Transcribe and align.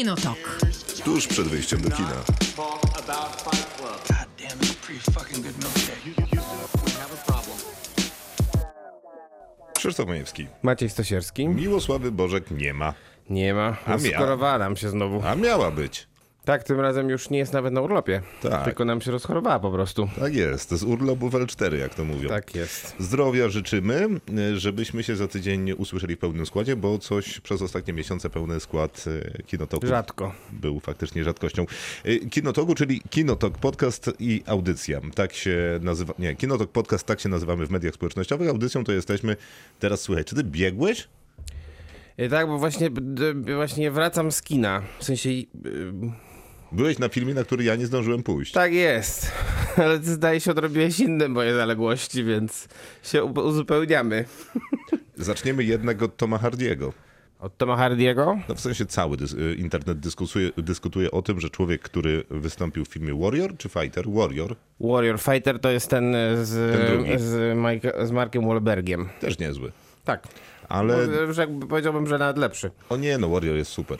Kinotok. 0.00 0.58
Tuż 1.04 1.26
przed 1.26 1.48
wyjściem 1.48 1.80
do 1.80 1.90
kina. 1.90 2.08
Krzysztof 9.76 10.06
Majewski. 10.06 10.46
Maciej 10.62 10.90
Stosierski? 10.90 11.48
Miłosławy 11.48 12.12
Bożek 12.12 12.50
nie 12.50 12.74
ma. 12.74 12.94
Nie 13.30 13.54
ma. 13.54 13.76
A 13.86 13.96
mia- 13.96 13.96
się 14.76 14.88
znowu. 14.88 15.22
A 15.26 15.34
miała 15.34 15.70
być. 15.70 16.08
Tak, 16.44 16.64
tym 16.64 16.80
razem 16.80 17.10
już 17.10 17.30
nie 17.30 17.38
jest 17.38 17.52
nawet 17.52 17.72
na 17.72 17.80
urlopie. 17.80 18.22
Tak. 18.42 18.64
Tylko 18.64 18.84
nam 18.84 19.00
się 19.00 19.10
rozchorowała 19.10 19.58
po 19.60 19.70
prostu. 19.70 20.08
Tak 20.20 20.34
jest. 20.34 20.70
Z 20.70 20.82
urlopu 20.82 21.30
w 21.30 21.32
L4, 21.34 21.74
jak 21.78 21.94
to 21.94 22.04
mówią. 22.04 22.28
Tak 22.28 22.54
jest. 22.54 22.94
Zdrowia 22.98 23.48
życzymy, 23.48 24.08
żebyśmy 24.54 25.02
się 25.02 25.16
za 25.16 25.28
tydzień 25.28 25.72
usłyszeli 25.72 26.16
w 26.16 26.18
pełnym 26.18 26.46
składzie, 26.46 26.76
bo 26.76 26.98
coś 26.98 27.40
przez 27.40 27.62
ostatnie 27.62 27.92
miesiące 27.92 28.30
pełny 28.30 28.60
skład 28.60 29.04
e, 29.38 29.42
Kinotoku 29.42 29.86
Rzadko. 29.86 30.34
był 30.52 30.80
faktycznie 30.80 31.24
rzadkością. 31.24 31.66
E, 32.04 32.16
Kinotoku, 32.18 32.74
czyli 32.74 33.00
Kinotok 33.10 33.58
Podcast 33.58 34.10
i 34.18 34.42
audycja. 34.46 35.00
Tak 35.14 35.32
się 35.32 35.78
nazywa. 35.82 36.14
Nie, 36.18 36.36
Kinotok 36.36 36.70
Podcast, 36.70 37.06
tak 37.06 37.20
się 37.20 37.28
nazywamy 37.28 37.66
w 37.66 37.70
mediach 37.70 37.94
społecznościowych. 37.94 38.48
Audycją 38.48 38.84
to 38.84 38.92
jesteśmy. 38.92 39.36
Teraz 39.78 40.00
słuchaj, 40.00 40.24
czy 40.24 40.34
ty 40.34 40.44
biegłeś? 40.44 41.08
E, 42.16 42.28
Tak, 42.28 42.46
bo 42.46 42.58
właśnie, 42.58 42.90
właśnie 43.56 43.90
wracam 43.90 44.32
z 44.32 44.42
kina. 44.42 44.82
W 44.98 45.04
sensie... 45.04 45.28
y, 46.72 46.76
Byłeś 46.76 46.98
na 46.98 47.08
filmie, 47.08 47.34
na 47.34 47.44
który 47.44 47.64
ja 47.64 47.76
nie 47.76 47.86
zdążyłem 47.86 48.22
pójść. 48.22 48.52
Tak 48.52 48.72
jest. 48.72 49.32
Ale 49.84 49.98
ty 49.98 50.06
zdaje 50.12 50.40
się 50.40 50.50
odrobiłeś 50.50 51.00
inne 51.00 51.28
moje 51.28 51.54
zaległości, 51.54 52.24
więc 52.24 52.68
się 53.02 53.24
uzupełniamy. 53.24 54.24
Zaczniemy 55.16 55.64
jednak 55.64 56.02
od 56.02 56.16
Toma 56.16 56.38
Hardiego. 56.38 56.92
Od 57.40 57.56
Toma 57.56 57.76
Hardiego? 57.76 58.38
No 58.48 58.54
w 58.54 58.60
sensie 58.60 58.86
cały 58.86 59.16
dys 59.16 59.32
y, 59.32 59.54
internet 59.58 60.00
dyskutuje, 60.00 60.50
dyskutuje 60.56 61.10
o 61.10 61.22
tym, 61.22 61.40
że 61.40 61.50
człowiek, 61.50 61.82
który 61.82 62.24
wystąpił 62.30 62.84
w 62.84 62.88
filmie 62.88 63.14
Warrior 63.24 63.56
czy 63.56 63.68
Fighter? 63.68 64.04
Warrior 64.10 64.56
Warrior 64.80 65.18
Fighter 65.20 65.58
to 65.60 65.70
jest 65.70 65.88
ten 65.90 66.12
z, 66.42 66.76
Ten 67.06 67.18
z, 67.20 67.56
Mike, 67.58 68.06
z 68.06 68.10
Markiem 68.10 68.46
Wahlbergiem. 68.46 69.08
też 69.20 69.38
niezły. 69.38 69.72
Tak. 70.04 70.28
Ale 70.68 71.08
jakby 71.38 71.66
powiedziałbym, 71.66 72.06
że 72.06 72.18
nawet 72.18 72.38
lepszy. 72.38 72.70
o 72.88 72.96
nie, 72.96 73.18
no 73.18 73.28
Warrior 73.28 73.56
jest 73.56 73.70
super. 73.70 73.98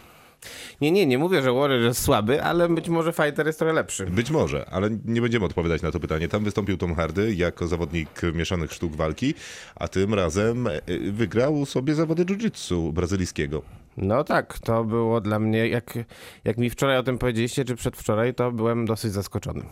Nie, 0.81 0.91
nie, 0.91 1.07
nie 1.07 1.19
mówię, 1.19 1.43
że 1.43 1.53
Warrior 1.53 1.81
jest 1.81 2.03
słaby, 2.03 2.43
ale 2.43 2.69
być 2.69 2.89
może 2.89 3.13
Fighter 3.13 3.47
jest 3.47 3.59
trochę 3.59 3.75
lepszy. 3.75 4.07
Być 4.07 4.31
może, 4.31 4.69
ale 4.71 4.91
nie 5.05 5.21
będziemy 5.21 5.45
odpowiadać 5.47 5.83
na 5.83 5.91
to 5.91 6.01
pytanie. 6.01 6.29
Tam 6.29 6.45
wystąpił 6.45 6.77
Tom 6.77 6.95
Hardy 6.95 7.35
jako 7.35 7.67
zawodnik 7.67 8.21
mieszanych 8.35 8.73
sztuk 8.73 8.97
walki, 8.97 9.35
a 9.75 9.89
tym 9.89 10.15
razem 10.15 10.67
y, 10.67 11.13
wygrał 11.13 11.67
sobie 11.67 11.95
zawody 11.95 12.25
jiu-jitsu 12.25 12.93
brazylijskiego. 12.93 13.63
No 13.97 14.25
tak, 14.25 14.59
to 14.59 14.85
było 14.85 15.21
dla 15.21 15.39
mnie, 15.39 15.69
jak, 15.69 15.99
jak 16.45 16.59
mi 16.59 16.71
wczoraj 16.71 16.99
o 16.99 17.03
tym 17.03 17.19
powiedzieliście, 17.19 17.65
czy 17.65 17.77
przedwczoraj, 17.77 18.35
to 18.35 18.53
byłem 18.53 18.87
dosyć 18.87 19.13
zaskoczony. 19.13 19.63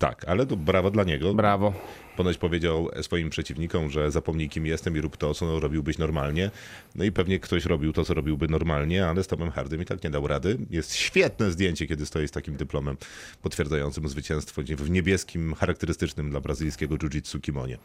Tak, 0.00 0.24
ale 0.28 0.46
to 0.46 0.56
brawo 0.56 0.90
dla 0.90 1.04
niego. 1.04 1.34
Brawo. 1.34 1.72
Ponoć 2.16 2.38
powiedział 2.38 2.88
swoim 3.02 3.30
przeciwnikom, 3.30 3.90
że 3.90 4.10
zapomnij 4.10 4.48
kim 4.48 4.66
jestem 4.66 4.96
i 4.96 5.00
rób 5.00 5.16
to, 5.16 5.34
co 5.34 5.60
robiłbyś 5.60 5.98
normalnie. 5.98 6.50
No 6.94 7.04
i 7.04 7.12
pewnie 7.12 7.38
ktoś 7.38 7.64
robił 7.64 7.92
to, 7.92 8.04
co 8.04 8.14
robiłby 8.14 8.48
normalnie, 8.48 9.06
ale 9.06 9.22
z 9.22 9.26
Tomem 9.26 9.50
Hardym 9.50 9.82
i 9.82 9.84
tak 9.84 10.04
nie 10.04 10.10
dał 10.10 10.26
rady. 10.26 10.58
Jest 10.70 10.94
świetne 10.94 11.50
zdjęcie, 11.50 11.86
kiedy 11.86 12.06
stoi 12.06 12.28
z 12.28 12.30
takim 12.30 12.56
dyplomem 12.56 12.96
potwierdzającym 13.42 14.08
zwycięstwo 14.08 14.62
w 14.62 14.90
niebieskim, 14.90 15.54
charakterystycznym 15.54 16.30
dla 16.30 16.40
brazylijskiego 16.40 16.96
jiu-jitsu 16.96 17.40
kimonie. 17.40 17.78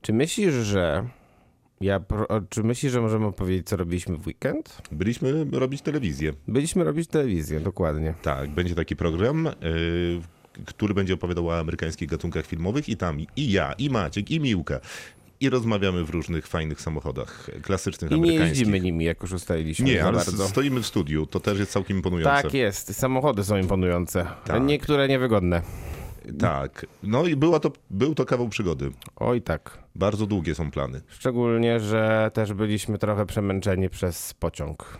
Czy 0.00 0.12
myślisz, 0.12 0.54
że 0.54 1.08
ja, 1.80 2.00
czy 2.48 2.62
myślisz, 2.62 2.92
że 2.92 3.00
możemy 3.00 3.26
opowiedzieć, 3.26 3.66
co 3.68 3.76
robiliśmy 3.76 4.16
w 4.16 4.26
weekend? 4.26 4.82
Byliśmy 4.92 5.46
robić 5.52 5.82
telewizję. 5.82 6.32
Byliśmy 6.48 6.84
robić 6.84 7.08
telewizję, 7.08 7.60
dokładnie. 7.60 8.14
Tak, 8.22 8.50
będzie 8.50 8.74
taki 8.74 8.96
program, 8.96 9.44
yy, 9.44 10.20
który 10.66 10.94
będzie 10.94 11.14
opowiadał 11.14 11.48
o 11.48 11.58
amerykańskich 11.58 12.08
gatunkach 12.08 12.46
filmowych 12.46 12.88
i 12.88 12.96
tam 12.96 13.20
i 13.36 13.52
ja, 13.52 13.72
i 13.72 13.90
Maciek, 13.90 14.30
i 14.30 14.40
Miłka. 14.40 14.80
I 15.40 15.50
rozmawiamy 15.50 16.04
w 16.04 16.10
różnych 16.10 16.46
fajnych 16.46 16.80
samochodach 16.80 17.50
klasycznych 17.62 18.10
I 18.12 18.20
nie 18.20 18.34
jeździmy 18.34 18.80
nimi, 18.80 19.04
jak 19.04 19.22
już 19.22 19.32
ustaliliśmy 19.32 19.86
Nie, 19.86 20.04
ale 20.04 20.16
bardzo. 20.16 20.48
stoimy 20.48 20.82
w 20.82 20.86
studiu, 20.86 21.26
to 21.26 21.40
też 21.40 21.58
jest 21.58 21.72
całkiem 21.72 21.96
imponujące. 21.96 22.42
Tak 22.42 22.54
jest, 22.54 22.94
samochody 22.94 23.44
są 23.44 23.56
imponujące, 23.56 24.26
Tak. 24.44 24.62
niektóre 24.62 25.08
niewygodne. 25.08 25.62
Tak. 26.38 26.86
No 27.02 27.26
i 27.26 27.36
była 27.36 27.60
to, 27.60 27.72
był 27.90 28.14
to 28.14 28.24
kawał 28.24 28.48
przygody. 28.48 28.90
Oj 29.16 29.42
tak. 29.42 29.78
Bardzo 29.94 30.26
długie 30.26 30.54
są 30.54 30.70
plany, 30.70 31.00
Szczególnie, 31.08 31.80
że 31.80 32.30
też 32.34 32.52
byliśmy 32.52 32.98
trochę 32.98 33.26
przemęczeni 33.26 33.88
przez 33.88 34.34
pociąg. 34.34 34.98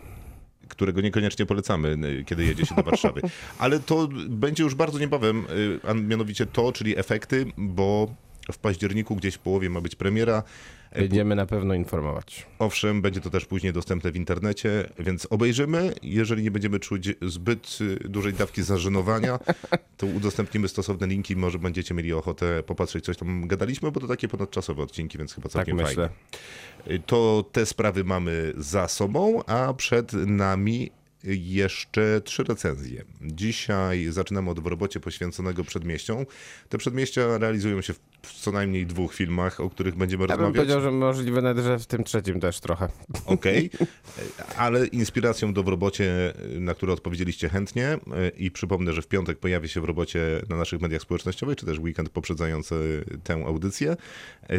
Którego 0.67 1.01
niekoniecznie 1.01 1.45
polecamy, 1.45 1.97
kiedy 2.25 2.45
jedzie 2.45 2.65
się 2.65 2.75
do 2.75 2.83
Warszawy. 2.83 3.21
Ale 3.59 3.79
to 3.79 4.09
będzie 4.29 4.63
już 4.63 4.75
bardzo 4.75 4.99
niebawem, 4.99 5.45
y, 5.49 5.79
a 5.89 5.93
mianowicie 5.93 6.45
to, 6.45 6.71
czyli 6.71 6.99
efekty, 6.99 7.45
bo 7.57 8.15
w 8.51 8.57
październiku 8.57 9.15
gdzieś 9.15 9.35
w 9.35 9.39
połowie 9.39 9.69
ma 9.69 9.81
być 9.81 9.95
premiera. 9.95 10.43
E, 10.91 11.01
Będziemy 11.01 11.35
na 11.35 11.45
pewno 11.45 11.73
informować. 11.73 12.45
Owszem, 12.59 13.01
będzie 13.01 13.21
to 13.21 13.29
też 13.29 13.45
później 13.45 13.73
dostępne 13.73 14.11
w 14.11 14.15
internecie, 14.15 14.89
więc 14.99 15.27
obejrzymy. 15.29 15.93
Jeżeli 16.01 16.43
nie 16.43 16.51
będziemy 16.51 16.79
czuć 16.79 17.09
zbyt 17.21 17.77
y, 17.81 18.09
dużej 18.09 18.33
dawki 18.33 18.63
zażenowania, 18.63 19.39
to 19.97 20.07
udostępnimy 20.07 20.67
stosowne 20.67 21.07
linki. 21.07 21.35
Może 21.35 21.59
będziecie 21.59 21.93
mieli 21.93 22.13
ochotę 22.13 22.63
popatrzeć, 22.63 23.05
coś 23.05 23.17
tam 23.17 23.47
gadaliśmy, 23.47 23.91
bo 23.91 23.99
to 23.99 24.07
takie 24.07 24.27
ponadczasowe 24.27 24.83
odcinki, 24.83 25.17
więc 25.17 25.33
chyba 25.33 25.43
Tak 25.43 25.51
całkiem 25.51 25.75
myślę. 25.77 26.09
fajne. 26.09 26.95
Y, 26.95 26.99
To 27.05 27.45
te 27.51 27.65
sprawy 27.65 28.03
mamy 28.03 28.53
za 28.57 28.87
sobą, 28.87 29.43
a 29.45 29.73
przed 29.73 30.13
nami 30.13 30.91
jeszcze 31.23 32.21
trzy 32.23 32.43
recenzje. 32.43 33.03
Dzisiaj 33.21 34.05
zaczynamy 34.09 34.49
od 34.49 34.59
w 34.59 34.65
robocie 34.65 34.99
poświęconego 34.99 35.63
przedmieściom. 35.63 36.25
Te 36.69 36.77
przedmieścia 36.77 37.37
realizują 37.37 37.81
się 37.81 37.93
w 37.93 38.33
co 38.41 38.51
najmniej 38.51 38.85
dwóch 38.85 39.15
filmach, 39.15 39.59
o 39.59 39.69
których 39.69 39.95
będziemy 39.95 40.23
Ja 40.23 40.27
bym 40.27 40.37
rozmawiać. 40.37 40.55
powiedział, 40.55 40.81
że 40.81 40.91
możliwe 40.91 41.41
nawet, 41.41 41.65
że 41.65 41.79
w 41.79 41.85
tym 41.85 42.03
trzecim 42.03 42.39
też 42.39 42.59
trochę. 42.59 42.89
Okej, 43.25 43.69
ale 44.57 44.87
inspiracją 44.87 45.53
do 45.53 45.63
w 45.63 45.67
robocie, 45.67 46.33
na 46.59 46.73
które 46.73 46.93
odpowiedzieliście 46.93 47.49
chętnie 47.49 47.97
i 48.37 48.51
przypomnę, 48.51 48.93
że 48.93 49.01
w 49.01 49.07
piątek 49.07 49.39
pojawi 49.39 49.69
się 49.69 49.81
w 49.81 49.83
robocie 49.83 50.41
na 50.49 50.55
naszych 50.55 50.81
mediach 50.81 51.01
społecznościowych, 51.01 51.55
czy 51.55 51.65
też 51.65 51.79
weekend 51.79 52.09
poprzedzający 52.09 53.05
tę 53.23 53.33
audycję. 53.33 53.97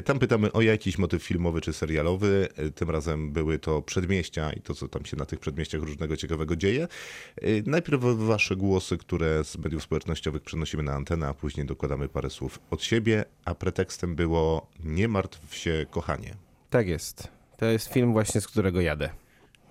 Tam 0.04 0.18
pytamy 0.18 0.52
o 0.52 0.62
jakiś 0.62 0.98
motyw 0.98 1.22
filmowy 1.22 1.60
czy 1.60 1.72
serialowy. 1.72 2.48
Tym 2.74 2.90
razem 2.90 3.32
były 3.32 3.58
to 3.58 3.82
przedmieścia 3.82 4.52
i 4.52 4.60
to, 4.60 4.74
co 4.74 4.88
tam 4.88 5.04
się 5.04 5.16
na 5.16 5.24
tych 5.24 5.40
przedmieściach 5.40 5.82
różnego 5.82 6.16
ciekawego 6.16 6.53
dzieje. 6.56 6.88
E, 7.36 7.48
Najpierw 7.66 8.00
wasze 8.02 8.56
głosy, 8.56 8.98
które 8.98 9.44
z 9.44 9.58
mediów 9.58 9.82
społecznościowych 9.82 10.42
przenosimy 10.42 10.82
na 10.82 10.92
antenę, 10.92 11.28
a 11.28 11.34
później 11.34 11.66
dokładamy 11.66 12.08
parę 12.08 12.30
słów 12.30 12.58
od 12.70 12.82
siebie, 12.82 13.24
a 13.44 13.54
pretekstem 13.54 14.16
było 14.16 14.66
nie 14.84 15.08
martw 15.08 15.54
się 15.54 15.86
kochanie. 15.90 16.34
Tak 16.70 16.86
jest. 16.86 17.28
To 17.56 17.66
jest 17.66 17.92
film 17.92 18.12
właśnie, 18.12 18.40
z 18.40 18.46
którego 18.46 18.80
jadę. 18.80 19.10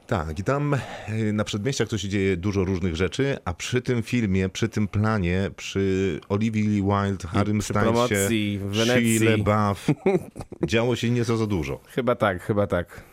Tak, 0.08 0.40
i 0.40 0.44
tam 0.44 0.74
y, 1.10 1.34
na 1.34 1.44
przedmieściach 1.44 1.88
to 1.88 1.98
się 1.98 2.10
dzieje 2.10 2.38
dużo 2.38 2.66
różnych 2.66 2.96
rzeczy, 2.96 3.38
a 3.46 3.54
przy 3.54 3.82
tym 3.82 4.04
filmie, 4.04 4.50
przy 4.50 4.70
tym 4.70 4.88
planie, 4.88 5.52
przy 5.56 6.20
Olivia 6.30 6.64
Wilde, 6.64 7.28
Harrym 7.28 7.60
Wenecji. 7.62 8.60
Shia 8.74 9.30
LaBeouf, 9.30 9.88
działo 10.72 10.96
się 10.96 11.10
nieco 11.10 11.38
za 11.38 11.48
dużo. 11.48 11.80
Chyba 11.88 12.16
tak, 12.16 12.44
chyba 12.44 12.68
tak. 12.68 13.13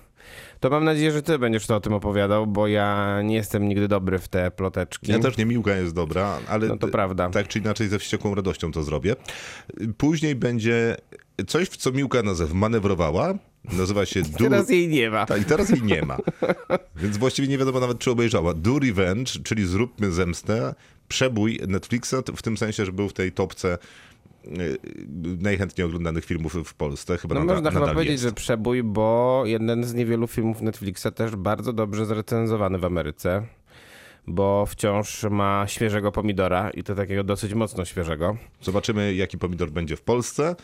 To 0.60 0.70
mam 0.70 0.84
nadzieję, 0.84 1.12
że 1.12 1.22
ty 1.22 1.38
będziesz 1.38 1.66
to 1.66 1.76
o 1.76 1.80
tym 1.80 1.92
opowiadał, 1.92 2.46
bo 2.46 2.66
ja 2.66 3.18
nie 3.24 3.34
jestem 3.34 3.68
nigdy 3.68 3.88
dobry 3.88 4.18
w 4.18 4.28
te 4.28 4.50
ploteczki. 4.50 5.12
Ja 5.12 5.18
też 5.18 5.36
nie, 5.36 5.46
Miłka 5.46 5.76
jest 5.76 5.94
dobra, 5.94 6.38
ale 6.48 6.68
No 6.68 6.76
to 6.76 6.88
prawda. 6.88 7.30
tak 7.30 7.48
czy 7.48 7.58
inaczej 7.58 7.88
ze 7.88 7.98
wściekłą 7.98 8.34
radością 8.34 8.72
to 8.72 8.82
zrobię. 8.82 9.16
Później 9.98 10.34
będzie 10.34 10.96
coś, 11.46 11.68
w 11.68 11.76
co 11.76 11.92
Miłka 11.92 12.22
nas 12.22 12.40
wmanewrowała, 12.42 13.34
nazywa 13.72 14.06
się 14.06 14.22
Do... 14.38 14.38
Teraz 14.38 14.70
jej 14.70 14.88
nie 14.88 15.10
ma. 15.10 15.26
Tak, 15.26 15.42
i 15.42 15.44
teraz 15.44 15.70
jej 15.70 15.82
nie 15.82 16.02
ma. 16.02 16.18
Więc 16.96 17.16
właściwie 17.16 17.48
nie 17.48 17.58
wiadomo 17.58 17.80
nawet, 17.80 17.98
czy 17.98 18.10
obejrzała. 18.10 18.54
Do 18.54 18.78
Revenge, 18.78 19.32
czyli 19.44 19.66
Zróbmy 19.66 20.12
Zemstę, 20.12 20.74
przebój 21.08 21.60
Netflixa, 21.68 22.14
w 22.36 22.42
tym 22.42 22.56
sensie, 22.56 22.86
że 22.86 22.92
był 22.92 23.08
w 23.08 23.12
tej 23.12 23.32
topce 23.32 23.78
najchętniej 25.40 25.86
oglądanych 25.86 26.24
filmów 26.24 26.56
w 26.64 26.74
Polsce. 26.74 27.18
Chyba 27.18 27.34
No 27.34 27.40
nada, 27.40 27.52
można 27.54 27.70
chyba 27.70 27.80
nadal 27.80 27.94
powiedzieć, 27.94 28.12
jest. 28.12 28.24
że 28.24 28.32
przebój, 28.32 28.82
bo 28.82 29.42
jeden 29.46 29.84
z 29.84 29.94
niewielu 29.94 30.26
filmów 30.26 30.60
Netflixa 30.62 31.06
też 31.14 31.36
bardzo 31.36 31.72
dobrze 31.72 32.06
zrecenzowany 32.06 32.78
w 32.78 32.84
Ameryce, 32.84 33.42
bo 34.26 34.66
wciąż 34.66 35.22
ma 35.30 35.64
świeżego 35.68 36.12
pomidora 36.12 36.70
i 36.70 36.82
to 36.82 36.94
takiego 36.94 37.24
dosyć 37.24 37.54
mocno 37.54 37.84
świeżego. 37.84 38.36
Zobaczymy, 38.62 39.14
jaki 39.14 39.38
pomidor 39.38 39.70
będzie 39.70 39.96
w 39.96 40.02
Polsce. 40.02 40.56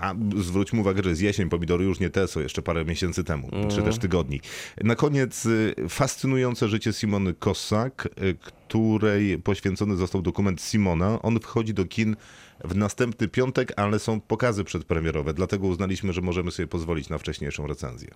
A 0.00 0.14
zwróćmy 0.36 0.80
uwagę, 0.80 1.02
że 1.02 1.10
jest 1.10 1.22
jesień, 1.22 1.48
pomidory 1.48 1.84
już 1.84 2.00
nie 2.00 2.10
te, 2.10 2.28
co 2.28 2.40
jeszcze 2.40 2.62
parę 2.62 2.84
miesięcy 2.84 3.24
temu, 3.24 3.48
Mm. 3.52 3.70
czy 3.70 3.82
też 3.82 3.98
tygodni. 3.98 4.40
Na 4.84 4.94
koniec 4.94 5.46
y, 5.46 5.74
fascynujące 5.88 6.68
życie 6.68 6.92
Simony 6.92 7.34
Kossak, 7.34 8.08
y, 8.22 8.34
której 8.34 9.38
poświęcony 9.38 9.96
został 9.96 10.22
dokument 10.22 10.60
Simona. 10.62 11.22
On 11.22 11.40
wchodzi 11.40 11.74
do 11.74 11.84
kin 11.84 12.16
w 12.64 12.76
następny 12.76 13.28
piątek, 13.28 13.72
ale 13.76 13.98
są 13.98 14.20
pokazy 14.20 14.64
przedpremierowe, 14.64 15.34
dlatego 15.34 15.66
uznaliśmy, 15.66 16.12
że 16.12 16.20
możemy 16.20 16.50
sobie 16.50 16.66
pozwolić 16.66 17.08
na 17.08 17.18
wcześniejszą 17.18 17.66
recenzję. 17.66 18.10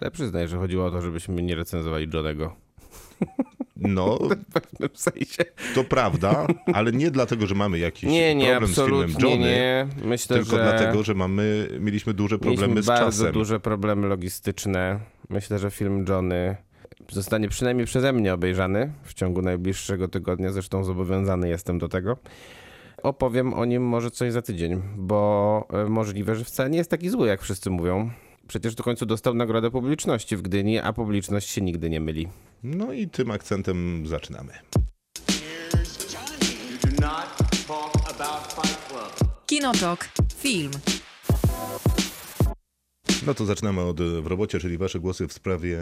Ale 0.00 0.10
przyznaj, 0.10 0.48
że 0.48 0.56
chodziło 0.58 0.86
o 0.86 0.90
to, 0.90 1.02
żebyśmy 1.02 1.42
nie 1.42 1.54
recenzowali 1.54 2.08
Johnego. 2.14 2.56
No, 3.76 4.18
w 4.48 4.52
pewnym 4.52 4.90
sensie. 4.94 5.44
to 5.74 5.84
prawda, 5.84 6.46
ale 6.74 6.92
nie 6.92 7.10
dlatego, 7.10 7.46
że 7.46 7.54
mamy 7.54 7.78
jakiś 7.78 8.02
Nie, 8.10 8.34
nie, 8.34 8.50
problem 8.50 8.72
z 8.72 8.74
filmem 8.74 9.10
Johnny, 9.22 9.38
nie. 9.38 9.86
Myślę, 10.04 10.36
tylko 10.36 10.56
że 10.56 10.62
dlatego, 10.62 11.02
że 11.02 11.14
mamy, 11.14 11.68
mieliśmy 11.80 12.14
duże 12.14 12.38
problemy 12.38 12.68
mieliśmy 12.68 12.82
z 12.82 12.86
bardzo 12.86 13.22
czasem. 13.24 13.32
duże 13.32 13.60
problemy 13.60 14.06
logistyczne. 14.06 15.00
Myślę, 15.28 15.58
że 15.58 15.70
film 15.70 16.04
Johnny 16.08 16.56
zostanie 17.10 17.48
przynajmniej 17.48 17.86
przeze 17.86 18.12
mnie 18.12 18.34
obejrzany 18.34 18.92
w 19.04 19.14
ciągu 19.14 19.42
najbliższego 19.42 20.08
tygodnia. 20.08 20.52
Zresztą 20.52 20.84
zobowiązany 20.84 21.48
jestem 21.48 21.78
do 21.78 21.88
tego. 21.88 22.16
Opowiem 23.02 23.54
o 23.54 23.64
nim 23.64 23.82
może 23.82 24.10
coś 24.10 24.32
za 24.32 24.42
tydzień, 24.42 24.82
bo 24.96 25.66
e, 25.72 25.84
możliwe, 25.84 26.36
że 26.36 26.44
wcale 26.44 26.70
nie 26.70 26.78
jest 26.78 26.90
taki 26.90 27.10
zły, 27.10 27.28
jak 27.28 27.42
wszyscy 27.42 27.70
mówią. 27.70 28.10
Przecież 28.48 28.74
do 28.74 28.82
końca 28.82 29.06
dostał 29.06 29.34
nagrodę 29.34 29.70
publiczności 29.70 30.36
w 30.36 30.42
Gdyni, 30.42 30.78
a 30.78 30.92
publiczność 30.92 31.48
się 31.50 31.60
nigdy 31.60 31.90
nie 31.90 32.00
myli. 32.00 32.28
No 32.62 32.92
i 32.92 33.08
tym 33.08 33.30
akcentem 33.30 34.06
zaczynamy. 34.06 34.52
Kinotok. 39.46 40.08
Film. 40.36 40.70
No 43.26 43.34
to 43.34 43.46
zaczynamy 43.46 43.80
od 43.80 44.00
w 44.00 44.26
robocie, 44.26 44.58
czyli 44.58 44.78
wasze 44.78 45.00
głosy 45.00 45.28
w 45.28 45.32
sprawie 45.32 45.78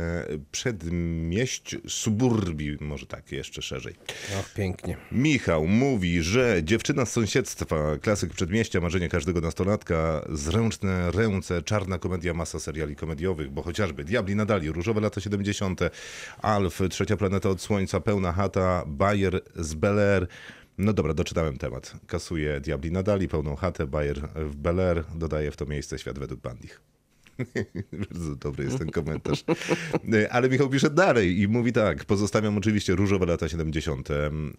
przedmieść, 0.53 1.77
suburbii, 1.89 2.77
może 2.81 3.07
tak 3.07 3.33
jeszcze 3.33 3.63
szerzej. 3.63 3.95
Och, 4.41 4.55
pięknie. 4.55 4.97
Michał 5.13 5.67
mówi, 5.67 6.23
że 6.23 6.61
dziewczyna 6.65 7.07
z 7.07 7.13
sąsiedztwa, 7.13 7.99
klasyk 8.03 8.33
przedmieścia, 8.35 8.81
marzenie 8.81 9.09
każdego 9.09 9.41
nastolatka, 9.41 10.25
zręczne 10.33 11.11
ręce, 11.11 11.63
czarna 11.63 11.99
komedia, 11.99 12.35
masa 12.35 12.61
seriali 12.61 12.97
komediowych, 12.97 13.51
bo 13.51 13.63
chociażby 13.63 14.05
Diabli 14.05 14.37
nadali, 14.37 14.73
Różowe 14.73 15.01
lata 15.01 15.21
70., 15.21 15.81
Alf, 16.43 16.81
Trzecia 16.91 17.17
planeta 17.17 17.49
od 17.49 17.63
słońca, 17.63 18.01
Pełna 18.01 18.33
chata, 18.33 18.85
Bayer 18.87 19.41
z 19.57 19.75
Bel 19.75 19.99
Air. 19.99 20.27
No 20.79 20.93
dobra, 20.93 21.15
doczytałem 21.15 21.59
temat. 21.59 21.93
Kasuje 22.07 22.61
Diabli 22.61 22.93
nadali, 22.93 23.29
Pełną 23.29 23.57
chatę, 23.57 23.87
Bayer 23.87 24.29
w 24.35 24.57
Bel 24.57 24.81
Air, 24.81 25.05
dodaje 25.15 25.51
w 25.51 25.57
to 25.57 25.67
miejsce 25.67 25.99
Świat 25.99 26.19
według 26.19 26.41
bandich. 26.41 26.81
Bardzo 28.11 28.37
dobry 28.37 28.65
jest 28.65 28.79
ten 28.79 28.91
komentarz. 28.91 29.45
Ale 30.31 30.49
Michał 30.49 30.69
pisze 30.69 30.91
dalej 30.91 31.41
i 31.41 31.49
mówi 31.49 31.73
tak. 31.73 32.05
Pozostawiam 32.05 32.59
oczywiście 32.59 32.95
różowe 32.95 33.27
lata 33.27 33.49
70. 33.49 34.09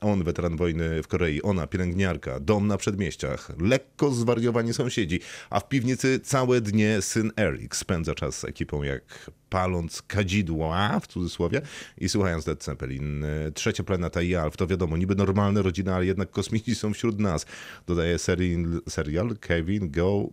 On, 0.01 0.23
weteran 0.23 0.57
wojny 0.57 1.03
w 1.03 1.07
Korei, 1.07 1.41
ona, 1.41 1.67
pielęgniarka, 1.67 2.39
dom 2.39 2.67
na 2.67 2.77
przedmieściach, 2.77 3.51
lekko 3.59 4.11
zwariowani 4.11 4.73
sąsiedzi, 4.73 5.19
a 5.49 5.59
w 5.59 5.69
piwnicy 5.69 6.19
całe 6.19 6.61
dnie 6.61 7.01
syn 7.01 7.31
Eric 7.37 7.75
spędza 7.75 8.15
czas 8.15 8.39
z 8.39 8.45
ekipą 8.45 8.83
jak 8.83 9.31
paląc 9.49 10.01
kadzidła, 10.01 10.99
w 10.99 11.07
cudzysłowie, 11.07 11.61
i 11.97 12.09
słuchając 12.09 12.47
Led 12.47 12.63
Zeppelin. 12.63 13.25
Trzecia 13.53 13.83
planeta 13.83 14.21
i 14.21 14.35
Alf, 14.35 14.57
to 14.57 14.67
wiadomo, 14.67 14.97
niby 14.97 15.15
normalne 15.15 15.61
rodziny, 15.61 15.93
ale 15.93 16.05
jednak 16.05 16.31
kosmici 16.31 16.75
są 16.75 16.93
wśród 16.93 17.19
nas. 17.19 17.45
Dodaje 17.87 18.19
serial, 18.19 18.81
serial 18.89 19.37
Kevin 19.37 19.91
Go 19.91 20.29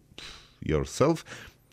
Yourself. 0.62 1.24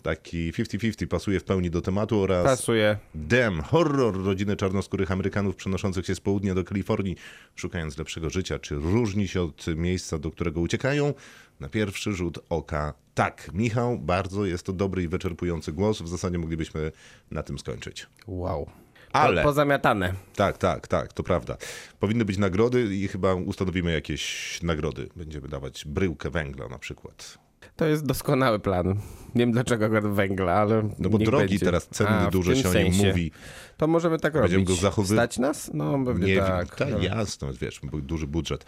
Taki 0.05 0.51
50-50 0.51 1.07
pasuje 1.07 1.39
w 1.39 1.43
pełni 1.43 1.69
do 1.69 1.81
tematu 1.81 2.21
oraz 2.21 2.45
Pasuje. 2.45 2.97
Dem, 3.15 3.61
horror 3.61 4.23
rodziny 4.23 4.55
czarnoskórych 4.55 5.11
Amerykanów 5.11 5.55
przenoszących 5.55 6.05
się 6.05 6.15
z 6.15 6.19
południa 6.19 6.55
do 6.55 6.63
Kalifornii, 6.63 7.15
szukając 7.55 7.97
lepszego 7.97 8.29
życia. 8.29 8.59
Czy 8.59 8.75
różni 8.75 9.27
się 9.27 9.41
od 9.41 9.65
miejsca, 9.75 10.17
do 10.19 10.31
którego 10.31 10.61
uciekają? 10.61 11.13
Na 11.59 11.69
pierwszy 11.69 12.13
rzut 12.13 12.39
oka 12.49 12.93
tak. 13.13 13.49
Michał, 13.53 13.97
bardzo 13.99 14.45
jest 14.45 14.65
to 14.65 14.73
dobry 14.73 15.03
i 15.03 15.07
wyczerpujący 15.07 15.71
głos. 15.71 16.01
W 16.01 16.07
zasadzie 16.07 16.37
moglibyśmy 16.37 16.91
na 17.31 17.43
tym 17.43 17.59
skończyć. 17.59 18.07
Wow. 18.27 18.69
Ale- 19.13 19.41
Po, 19.41 19.47
pozamiatane. 19.47 20.13
Tak, 20.35 20.57
tak, 20.57 20.87
tak, 20.87 21.13
to 21.13 21.23
prawda. 21.23 21.57
Powinny 21.99 22.25
być 22.25 22.37
nagrody 22.37 22.95
i 22.95 23.07
chyba 23.07 23.33
ustanowimy 23.33 23.91
jakieś 23.91 24.59
nagrody. 24.63 25.09
Będziemy 25.15 25.47
dawać 25.47 25.85
bryłkę 25.85 26.29
węgla 26.29 26.67
na 26.67 26.79
przykład. 26.79 27.44
To 27.75 27.85
jest 27.85 28.05
doskonały 28.05 28.59
plan. 28.59 28.87
Nie 29.35 29.39
wiem 29.41 29.51
dlaczego 29.51 29.85
akurat 29.85 30.07
węgla, 30.07 30.53
ale. 30.53 30.89
No 30.99 31.09
bo 31.09 31.17
drogi 31.17 31.47
będzie. 31.49 31.65
teraz 31.65 31.87
cenny, 31.87 32.13
A, 32.13 32.31
dużo 32.31 32.55
się 32.55 32.69
o 32.69 32.73
nim 32.73 32.93
mówi. 32.93 33.31
To 33.77 33.87
możemy 33.87 34.19
tak 34.19 34.33
Będziemy 34.33 34.63
robić. 34.63 34.81
go 34.81 34.89
zachowy- 34.89 35.13
Stać 35.15 35.37
nas? 35.37 35.71
No 35.73 36.05
pewnie 36.05 36.27
Nie 36.27 36.37
tak. 36.41 36.75
tak, 36.75 37.03
jasno, 37.03 37.47
wiesz, 37.61 37.81
duży 38.03 38.27
budżet. 38.27 38.65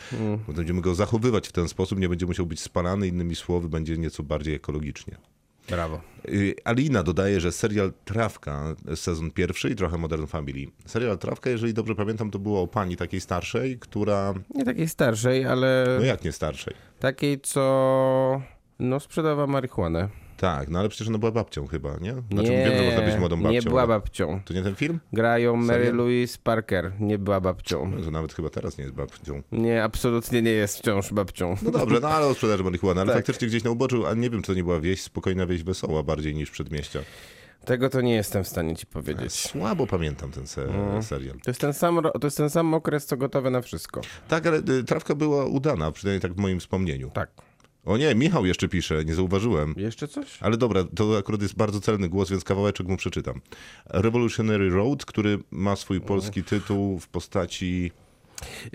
Bo 0.47 0.53
Będziemy 0.53 0.81
go 0.81 0.95
zachowywać 0.95 1.47
w 1.47 1.51
ten 1.51 1.67
sposób, 1.69 1.99
nie 1.99 2.09
będzie 2.09 2.25
musiał 2.25 2.45
być 2.45 2.59
spalany, 2.59 3.07
innymi 3.07 3.35
słowy, 3.35 3.69
będzie 3.69 3.97
nieco 3.97 4.23
bardziej 4.23 4.55
ekologicznie. 4.55 5.15
Brawo. 5.69 6.01
Y, 6.29 6.55
Alina 6.63 7.03
dodaje, 7.03 7.39
że 7.41 7.51
serial 7.51 7.93
Trawka, 8.05 8.75
sezon 8.95 9.31
pierwszy 9.31 9.69
i 9.69 9.75
trochę 9.75 9.97
Modern 9.97 10.25
Family. 10.25 10.67
Serial 10.85 11.17
Trawka, 11.17 11.49
jeżeli 11.49 11.73
dobrze 11.73 11.95
pamiętam, 11.95 12.31
to 12.31 12.39
było 12.39 12.61
o 12.61 12.67
pani 12.67 12.95
takiej 12.97 13.21
starszej, 13.21 13.79
która, 13.79 14.33
Nie 14.55 14.65
takiej 14.65 14.87
starszej, 14.89 15.45
ale 15.45 15.85
no 15.99 16.05
jak 16.05 16.23
nie 16.23 16.31
starszej? 16.31 16.73
takiej, 16.99 17.39
co 17.41 18.41
no 18.79 18.99
sprzedawała 18.99 19.47
marihuanę. 19.47 20.09
Tak, 20.37 20.69
no 20.69 20.79
ale 20.79 20.89
przecież 20.89 21.07
ona 21.07 21.17
była 21.17 21.31
babcią 21.31 21.67
chyba, 21.67 21.97
nie? 22.01 22.11
Znaczy 22.31 22.49
nie, 22.51 22.65
wiem, 22.65 22.77
że 22.77 22.83
można 22.85 23.01
być 23.01 23.15
młodą 23.19 23.35
babcią. 23.37 23.51
nie 23.51 23.61
była 23.61 23.81
ale- 23.81 23.87
babcią. 23.87 24.41
To 24.45 24.53
nie 24.53 24.61
ten 24.63 24.75
film? 24.75 24.99
Grają 25.13 25.55
Mary 25.55 25.85
Serio? 25.85 25.95
Louise 25.95 26.37
Parker. 26.43 26.91
Nie 26.99 27.17
była 27.17 27.41
babcią. 27.41 27.91
No, 27.95 28.01
to 28.01 28.11
nawet 28.11 28.33
chyba 28.33 28.49
teraz 28.49 28.77
nie 28.77 28.83
jest 28.83 28.95
babcią. 28.95 29.41
Nie, 29.51 29.83
absolutnie 29.83 30.41
nie 30.41 30.51
jest 30.51 30.77
wciąż 30.77 31.13
babcią. 31.13 31.55
No 31.61 31.71
dobrze, 31.71 31.99
no 31.99 32.07
ale 32.09 32.25
o 32.25 32.33
sprzedaży 32.33 32.63
marihuany, 32.63 33.01
ale 33.01 33.13
Tak. 33.13 33.17
faktycznie 33.25 33.47
gdzieś 33.47 33.63
na 33.63 33.71
uboczu, 33.71 34.05
a 34.05 34.13
nie 34.13 34.29
wiem, 34.29 34.41
czy 34.41 34.47
to 34.47 34.53
nie 34.53 34.63
była 34.63 34.79
wieś, 34.79 35.01
spokojna 35.01 35.45
wieś 35.45 35.63
wesoła 35.63 36.03
bardziej 36.03 36.35
niż 36.35 36.51
przedmieścia. 36.51 36.99
Tego 37.65 37.89
to 37.89 38.01
nie 38.01 38.13
jestem 38.15 38.43
w 38.43 38.47
stanie 38.47 38.75
ci 38.75 38.85
powiedzieć. 38.85 39.33
Słabo 39.33 39.87
pamiętam 39.87 40.31
ten 40.31 40.47
se 40.47 40.67
No. 40.93 41.03
serial. 41.03 41.35
To 41.43 41.49
jest, 41.49 41.61
ten 41.61 41.73
sam, 41.73 42.01
to 42.21 42.27
jest 42.27 42.37
ten 42.37 42.49
sam 42.49 42.73
okres, 42.73 43.05
co 43.05 43.17
gotowe 43.17 43.49
na 43.51 43.61
wszystko. 43.61 44.01
Tak, 44.27 44.47
ale 44.47 44.57
y, 44.57 44.83
trawka 44.83 45.15
była 45.15 45.45
udana, 45.45 45.91
przynajmniej 45.91 46.21
tak 46.21 46.33
w 46.33 46.37
moim 46.37 46.59
wspomnieniu. 46.59 47.11
Tak. 47.13 47.29
O 47.87 47.97
nie, 47.97 48.15
Michał 48.15 48.45
jeszcze 48.45 48.67
pisze, 48.67 49.05
nie 49.05 49.15
zauważyłem. 49.15 49.73
Jeszcze 49.77 50.07
coś? 50.07 50.37
Ale 50.41 50.57
dobra, 50.57 50.83
to 50.95 51.17
akurat 51.17 51.41
jest 51.41 51.55
bardzo 51.55 51.81
celny 51.81 52.09
głos, 52.09 52.29
więc 52.29 52.43
kawałeczek 52.43 52.87
mu 52.87 52.97
przeczytam. 52.97 53.41
Revolutionary 53.89 54.69
Road, 54.69 55.05
który 55.05 55.39
ma 55.51 55.75
swój 55.75 56.01
polski 56.01 56.43
tytuł 56.43 56.99
w 56.99 57.07
postaci 57.07 57.91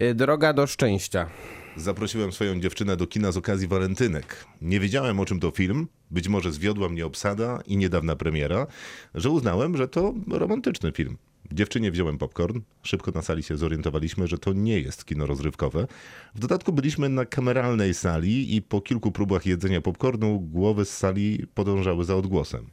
Y, 0.03 0.14
Droga 0.14 0.53
do 0.53 0.67
szczęścia. 0.67 1.31
Zaprosiłem 1.76 2.32
swoją 2.32 2.61
dziewczynę 2.61 2.97
do 2.97 3.06
kina 3.06 3.32
z 3.32 3.37
okazji 3.37 3.69
walentynek. 3.69 4.44
Nie 4.62 4.81
wiedziałem 4.81 5.20
o 5.20 5.25
czym 5.25 5.41
to 5.41 5.50
film, 5.50 5.88
być 6.11 6.29
może 6.29 6.53
zwiodła 6.53 6.88
mnie 6.88 7.06
obsada 7.06 7.61
i 7.67 7.76
niedawna 7.76 8.17
premiera, 8.17 8.67
że 9.15 9.31
uznałem, 9.31 9.76
że 9.76 9.88
to 9.88 10.15
romantyczny 10.31 10.93
film. 10.93 11.17
Dziewczynie 11.55 11.91
wziąłem 11.91 12.19
popcorn, 12.19 12.61
szybko 12.82 13.11
na 13.11 13.23
sali 13.23 13.43
się 13.43 13.56
zorientowaliśmy, 13.56 14.27
że 14.27 14.39
to 14.39 14.53
nie 14.53 14.81
jest 14.81 15.05
kino 15.05 15.27
rozrywkowe. 15.27 15.87
W 16.35 16.39
dodatku 16.39 16.73
byliśmy 16.73 17.09
na 17.09 17.25
kameralnej 17.25 17.94
sali 17.94 18.56
i 18.56 18.63
po 18.63 18.81
kilku 18.81 19.13
próbach 19.13 19.47
jedzenia 19.47 19.81
popcornu 19.81 20.41
głowy 20.41 20.85
z 20.85 20.97
sali 20.97 21.47
podążały 21.55 22.05
za 22.05 22.17
odgłosem. 22.17 22.67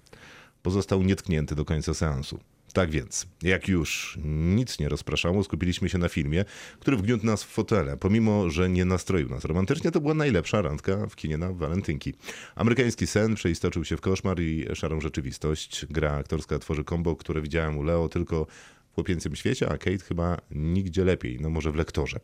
Pozostał 0.62 1.03
nietknięty 1.03 1.55
do 1.55 1.65
końca 1.65 1.93
seansu. 1.93 2.39
Tak 2.73 2.91
więc, 2.91 3.27
jak 3.41 3.67
już 3.67 4.19
nic 4.25 4.79
nie 4.79 4.89
rozpraszało, 4.89 5.43
skupiliśmy 5.43 5.89
się 5.89 5.97
na 5.97 6.09
filmie, 6.09 6.45
który 6.79 6.97
wgniótł 6.97 7.25
nas 7.25 7.43
w 7.43 7.47
fotele. 7.47 7.97
Pomimo, 7.97 8.49
że 8.49 8.69
nie 8.69 8.85
nastroił 8.85 9.29
nas 9.29 9.45
romantycznie, 9.45 9.91
to 9.91 10.01
była 10.01 10.13
najlepsza 10.13 10.61
randka 10.61 11.07
w 11.07 11.15
kinie 11.15 11.38
na 11.38 11.53
walentynki. 11.53 12.13
Amerykański 12.55 13.07
sen 13.07 13.35
przeistoczył 13.35 13.85
się 13.85 13.97
w 13.97 14.01
koszmar 14.01 14.39
i 14.39 14.67
szarą 14.73 15.01
rzeczywistość. 15.01 15.85
Gra 15.89 16.11
aktorska 16.11 16.59
tworzy 16.59 16.83
kombo, 16.83 17.15
które 17.15 17.41
widziałem 17.41 17.77
u 17.77 17.83
Leo 17.83 18.09
tylko 18.09 18.47
w 18.91 18.95
chłopięcym 18.95 19.35
świecie, 19.35 19.69
a 19.69 19.77
Kate 19.77 20.05
chyba 20.07 20.38
nigdzie 20.51 21.03
lepiej, 21.03 21.38
no 21.41 21.49
może 21.49 21.71
w 21.71 21.75
lektorze. 21.75 22.19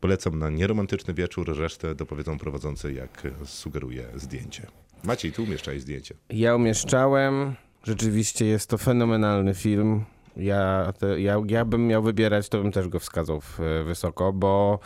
Polecam 0.00 0.38
na 0.38 0.50
nieromantyczny 0.50 1.14
wieczór, 1.14 1.58
resztę 1.58 1.94
dopowiedzą 1.94 2.38
prowadzący, 2.38 2.92
jak 2.92 3.22
sugeruje 3.44 4.06
zdjęcie. 4.14 4.66
Maciej, 5.04 5.32
tu 5.32 5.42
umieszczaj 5.42 5.80
zdjęcie. 5.80 6.14
Ja 6.30 6.56
umieszczałem. 6.56 7.54
Rzeczywiście 7.88 8.46
jest 8.46 8.70
to 8.70 8.78
fenomenalny 8.78 9.54
film. 9.54 10.04
Ja, 10.36 10.92
te, 10.98 11.20
ja, 11.20 11.42
ja 11.46 11.64
bym 11.64 11.86
miał 11.86 12.02
wybierać, 12.02 12.48
to 12.48 12.62
bym 12.62 12.72
też 12.72 12.88
go 12.88 13.00
wskazał 13.00 13.40
w, 13.40 13.58
wysoko, 13.86 14.32
bo 14.32 14.78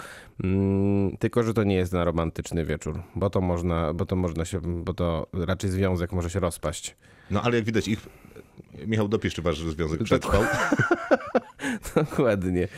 mm, 0.44 1.16
tylko, 1.16 1.42
że 1.42 1.54
to 1.54 1.64
nie 1.64 1.74
jest 1.74 1.92
na 1.92 2.04
romantyczny 2.04 2.64
wieczór, 2.64 3.02
bo 3.14 3.30
to 3.30 3.40
można, 3.40 3.94
bo 3.94 4.06
to 4.06 4.16
można 4.16 4.44
się, 4.44 4.60
bo 4.60 4.94
to 4.94 5.26
raczej 5.32 5.70
związek 5.70 6.12
może 6.12 6.30
się 6.30 6.40
rozpaść. 6.40 6.96
No 7.30 7.42
ale 7.42 7.56
jak 7.56 7.64
widać 7.64 7.88
ich... 7.88 8.08
Michał, 8.86 9.08
dopisz, 9.08 9.34
czy 9.34 9.42
wasz 9.42 9.58
związek 9.58 10.02
przetrwał. 10.02 10.42
Dokładnie. 11.96 12.68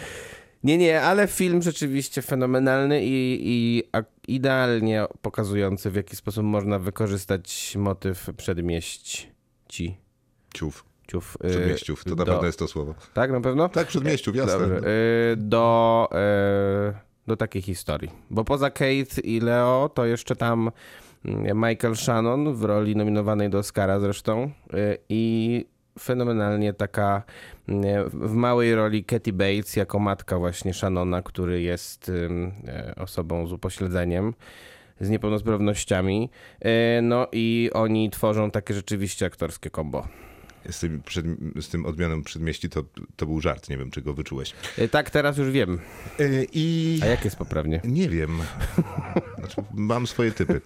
Nie, 0.63 0.79
nie, 0.79 1.03
ale 1.03 1.27
film 1.27 1.63
rzeczywiście 1.63 2.23
fenomenalny 2.23 3.05
i, 3.05 3.39
i 3.43 3.83
idealnie 4.29 5.05
pokazujący, 5.23 5.91
w 5.91 5.95
jaki 5.95 6.17
sposób 6.17 6.45
można 6.45 6.79
wykorzystać 6.79 7.77
motyw 7.79 8.31
przedmieści. 8.37 10.04
Ciów, 10.55 10.85
Ciów, 11.09 11.37
y, 11.45 11.49
przedmieściów, 11.49 12.05
to 12.05 12.11
na 12.11 12.17
do- 12.17 12.25
pewno 12.33 12.47
jest 12.47 12.59
to 12.59 12.69
słowo. 12.69 12.95
Tak, 13.15 13.33
na 13.33 13.41
pewno? 13.41 13.69
Tak, 13.69 13.87
przedmieściów, 13.87 14.37
jasne. 14.37 14.59
Dobrze. 14.59 14.77
y, 15.33 15.37
Do, 15.37 16.09
y, 16.91 16.95
do 17.27 17.37
takiej 17.37 17.63
historii. 17.63 18.11
Bo 18.31 18.45
poza 18.45 18.71
Kate 18.71 19.21
i 19.25 19.41
Leo, 19.41 19.91
to 19.95 20.05
jeszcze 20.07 20.37
tam 20.37 20.71
mm, 21.25 21.69
Michael 21.71 21.97
Shannon 21.97 22.55
w 22.55 22.65
roli 22.65 22.97
nominowanej 22.97 23.51
do 23.51 23.59
Oscara 23.59 24.01
zresztą 24.01 24.51
i 25.09 25.65
fenomenalnie 25.99 26.73
taka 26.73 27.23
mm, 27.69 28.11
w 28.11 28.33
małej 28.33 28.75
roli 28.75 29.05
Katy 29.05 29.33
Bates 29.33 29.77
jako 29.77 29.99
matka 29.99 30.39
właśnie 30.39 30.75
Shannona, 30.75 31.23
który 31.23 31.63
jest 31.63 32.11
e, 32.67 32.95
osobą 32.97 33.47
z 33.47 33.53
upośledzeniem, 33.53 34.35
z 35.01 35.09
niepełnosprawnościami. 35.11 36.31
No 37.03 37.27
i 37.33 37.71
oni 37.75 38.11
tworzą 38.11 38.51
takie 38.51 38.75
rzeczywiście 38.75 39.27
aktorskie 39.27 39.71
kombo. 39.71 40.07
Z 40.71 40.79
tym, 40.81 41.03
przed, 41.03 41.27
z 41.61 41.69
tym 41.69 41.87
odmianem 41.87 42.23
przedmieści 42.23 42.69
to, 42.69 42.85
to 43.17 43.27
był 43.27 43.41
żart, 43.41 43.69
nie 43.69 43.77
wiem, 43.79 43.91
czy 43.91 44.03
go 44.03 44.15
wyczułeś. 44.15 44.53
E, 44.79 44.89
Tak, 44.89 45.11
teraz 45.11 45.39
już 45.39 45.51
wiem. 45.51 45.79
Y, 46.21 46.47
I 46.53 47.01
A 47.03 47.07
jak 47.07 47.25
jest 47.25 47.37
poprawnie? 47.37 47.81
nie 47.85 48.09
wiem. 48.09 48.39
Znaczy, 49.39 49.57
mam 49.75 50.07
swoje 50.07 50.33
typy. 50.33 50.61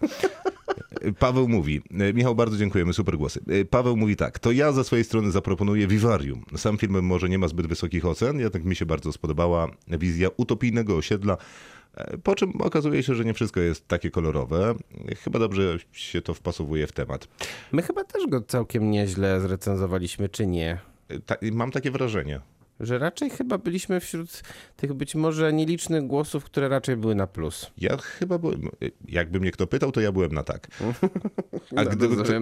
Paweł 1.18 1.48
mówi, 1.48 1.82
Michał, 2.14 2.34
bardzo 2.34 2.56
dziękujemy, 2.56 2.92
super 2.92 3.16
głosy. 3.18 3.40
Paweł 3.70 3.96
mówi 3.96 4.16
tak, 4.16 4.38
to 4.38 4.52
ja 4.52 4.72
ze 4.72 4.84
swojej 4.84 5.04
strony 5.04 5.30
zaproponuję 5.30 5.86
Vivarium. 5.86 6.44
Sam 6.56 6.78
film 6.78 7.02
może 7.04 7.28
nie 7.28 7.38
ma 7.38 7.48
zbyt 7.48 7.66
wysokich 7.66 8.04
ocen, 8.06 8.38
jednak 8.40 8.64
mi 8.64 8.76
się 8.76 8.86
bardzo 8.86 9.12
spodobała 9.12 9.68
wizja 9.88 10.28
utopijnego 10.36 10.96
osiedla, 10.96 11.36
po 12.22 12.34
czym 12.34 12.52
okazuje 12.60 13.02
się, 13.02 13.14
że 13.14 13.24
nie 13.24 13.34
wszystko 13.34 13.60
jest 13.60 13.88
takie 13.88 14.10
kolorowe. 14.10 14.74
Chyba 15.24 15.38
dobrze 15.38 15.78
się 15.92 16.22
to 16.22 16.34
wpasowuje 16.34 16.86
w 16.86 16.92
temat. 16.92 17.28
My 17.72 17.82
chyba 17.82 18.04
też 18.04 18.26
go 18.26 18.40
całkiem 18.40 18.90
nieźle 18.90 19.40
zrecenzowaliśmy, 19.40 20.28
czy 20.28 20.46
nie? 20.46 20.78
Ta, 21.26 21.36
mam 21.52 21.70
takie 21.70 21.90
wrażenie. 21.90 22.40
Że 22.80 22.98
raczej 22.98 23.30
chyba 23.30 23.58
byliśmy 23.58 24.00
wśród 24.00 24.42
tych 24.76 24.94
być 24.94 25.14
może 25.14 25.52
nielicznych 25.52 26.06
głosów, 26.06 26.44
które 26.44 26.68
raczej 26.68 26.96
były 26.96 27.14
na 27.14 27.26
plus. 27.26 27.70
Ja 27.78 27.96
chyba 27.96 28.38
byłem, 28.38 28.68
jakby 29.08 29.40
mnie 29.40 29.50
kto 29.50 29.66
pytał, 29.66 29.92
to 29.92 30.00
ja 30.00 30.12
byłem 30.12 30.32
na 30.32 30.42
tak. 30.42 30.68
A 31.76 31.82
No, 31.84 31.90
gdyby, 31.90 32.16
kto, 32.16 32.32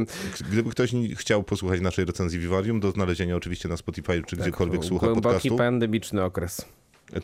gdyby 0.50 0.70
ktoś 0.70 0.92
chciał 1.14 1.42
posłuchać 1.42 1.80
naszej 1.80 2.04
recenzji 2.04 2.38
Vivarium, 2.38 2.80
do 2.80 2.90
znalezienia 2.90 3.36
oczywiście 3.36 3.68
na 3.68 3.76
Spotify 3.76 4.22
czy 4.26 4.36
gdziekolwiek 4.36 4.84
słucha 4.84 5.06
Głęboki 5.06 5.22
podcastu. 5.22 5.56
pandemiczny 5.56 6.25
okres. 6.25 6.64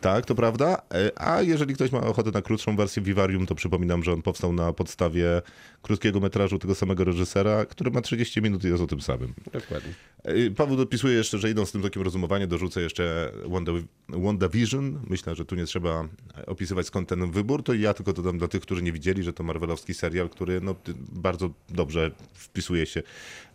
Tak, 0.01 0.25
to 0.25 0.35
prawda. 0.35 0.81
E, 0.93 1.11
A 1.21 1.41
jeżeli 1.41 1.73
ktoś 1.75 1.91
ma 1.91 2.01
ochotę 2.01 2.31
na 2.31 2.41
krótszą 2.41 2.75
wersję 2.75 3.01
Vivarium, 3.01 3.45
to 3.45 3.55
przypominam, 3.55 4.03
że 4.03 4.13
on 4.13 4.21
powstał 4.21 4.53
na 4.53 4.73
podstawie 4.73 5.41
krótkiego 5.83 6.19
metrażu 6.19 6.59
tego 6.59 6.75
samego 6.75 7.03
reżysera, 7.03 7.65
który 7.65 7.91
ma 7.91 8.01
30 8.01 8.41
minut 8.41 8.63
i 8.63 8.67
jest 8.67 8.83
o 8.83 8.87
tym 8.87 9.01
samym. 9.01 9.33
Dokładnie. 9.53 9.93
E, 10.23 10.51
Paweł 10.51 10.77
dopisuje 10.77 11.13
jeszcze, 11.13 11.37
że 11.37 11.49
idąc 11.49 11.69
z 11.69 11.71
tym 11.71 11.81
tokiem 11.81 12.03
rozumowania, 12.03 12.47
dorzucę 12.47 12.81
jeszcze 12.81 13.31
Wanda, 13.45 13.71
WandaVision. 14.09 14.99
Myślę, 15.09 15.35
że 15.35 15.45
tu 15.45 15.55
nie 15.55 15.65
trzeba 15.65 16.07
opisywać 16.47 16.87
skąd 16.87 17.09
ten 17.09 17.31
wybór. 17.31 17.63
To 17.63 17.73
ja 17.73 17.93
tylko 17.93 18.13
dodam 18.13 18.37
dla 18.37 18.47
tych, 18.47 18.61
którzy 18.61 18.83
nie 18.83 18.91
widzieli, 18.91 19.23
że 19.23 19.33
to 19.33 19.43
marvelowski 19.43 19.93
serial, 19.93 20.29
który 20.29 20.61
no, 20.61 20.75
bardzo 21.11 21.49
dobrze 21.69 22.11
wpisuje 22.33 22.85
się 22.85 23.03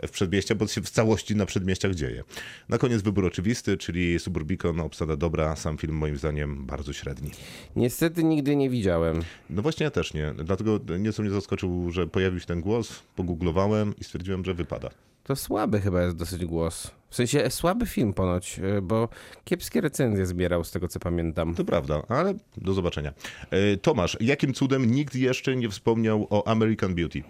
w 0.07 0.11
przedmieścia, 0.11 0.55
bo 0.55 0.67
się 0.67 0.81
w 0.81 0.91
całości 0.91 1.37
na 1.37 1.47
przedmieściach 1.47 1.95
dzieje. 1.95 2.25
Na 2.69 2.79
koniec 2.79 3.03
wybór 3.03 3.27
oczywisty, 3.27 3.77
czyli 3.77 4.19
Suburbicon, 4.19 4.81
obsada 4.81 5.17
dobra, 5.17 5.57
sam 5.57 5.79
film 5.79 5.97
moim 5.97 6.17
zdaniem 6.17 6.67
bardzo 6.67 6.93
średni. 6.93 7.31
Niestety 7.77 8.25
nigdy 8.25 8.57
nie 8.57 8.71
widziałem. 8.71 9.23
No 9.51 9.63
właśnie 9.63 9.85
ja 9.85 9.91
też 9.91 10.15
nie, 10.15 10.35
dlatego 10.45 10.81
nieco 10.99 11.23
mnie 11.23 11.31
zaskoczył, 11.31 11.91
że 11.91 12.07
pojawił 12.19 12.41
się 12.41 12.47
ten 12.47 12.61
głos, 12.61 13.03
pogooglowałem 13.17 13.95
i 14.01 14.05
stwierdziłem, 14.05 14.45
że 14.45 14.55
wypada. 14.55 14.91
To 15.25 15.37
słaby 15.37 15.81
chyba 15.81 16.03
jest 16.03 16.17
dosyć 16.17 16.45
głos. 16.45 16.91
W 17.11 17.15
sensie 17.17 17.45
e, 17.45 17.51
słaby 17.51 17.87
film 17.87 18.13
ponoć, 18.13 18.59
e, 18.79 18.83
bo 18.83 19.09
kiepskie 19.45 19.81
recenzje 19.81 20.27
zbierał 20.27 20.65
z 20.65 20.71
tego 20.71 20.89
co 20.89 21.01
pamiętam. 21.01 21.55
To 21.55 21.65
prawda, 21.65 22.03
ale 22.09 22.35
do 22.57 22.73
zobaczenia. 22.75 23.13
E, 23.51 23.77
Tomasz, 23.77 24.17
jakim 24.21 24.55
cudem 24.55 24.91
nikt 24.91 25.15
jeszcze 25.15 25.57
nie 25.57 25.69
wspomniał 25.69 26.27
o 26.31 26.49
American 26.49 26.95
Beauty? 26.95 27.23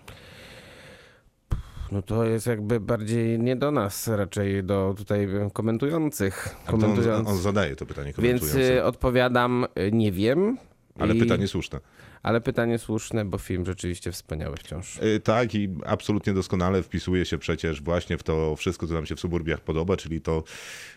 No 1.93 2.03
to 2.03 2.25
jest 2.25 2.47
jakby 2.47 2.81
bardziej 2.81 3.39
nie 3.39 3.57
do 3.57 3.71
nas, 3.71 4.09
raczej 4.09 4.65
do 4.65 4.95
tutaj 4.97 5.29
komentujących. 5.53 6.49
To 6.67 6.73
on, 6.73 6.81
Komentując. 6.81 7.29
on 7.29 7.37
zadaje 7.39 7.77
to 7.77 7.87
pytanie 7.87 8.13
Więc 8.19 8.41
komentujące. 8.41 8.85
odpowiadam, 8.85 9.67
nie 9.93 10.13
wiem. 10.13 10.59
Ale 10.99 11.15
I- 11.15 11.21
pytanie 11.21 11.49
słuszne. 11.49 11.81
Ale 12.23 12.41
pytanie 12.41 12.79
słuszne, 12.79 13.25
bo 13.25 13.39
film 13.39 13.67
rzeczywiście 13.67 14.13
wspaniały 14.13 14.57
wciąż. 14.57 14.99
E, 14.99 15.21
Tak 15.21 15.55
i 15.55 15.69
absolutnie 15.87 16.33
doskonale 16.33 16.83
wpisuje 16.83 17.25
się 17.25 17.39
przecież 17.39 17.83
właśnie 17.83 18.19
w 18.19 18.23
to 18.23 18.57
wszystko, 18.57 18.87
co 18.87 18.95
nam 18.95 19.07
się 19.07 19.17
w 19.17 19.21
suburbiach 19.21 19.61
podoba, 19.61 19.97
czyli 19.97 20.21
to 20.21 20.43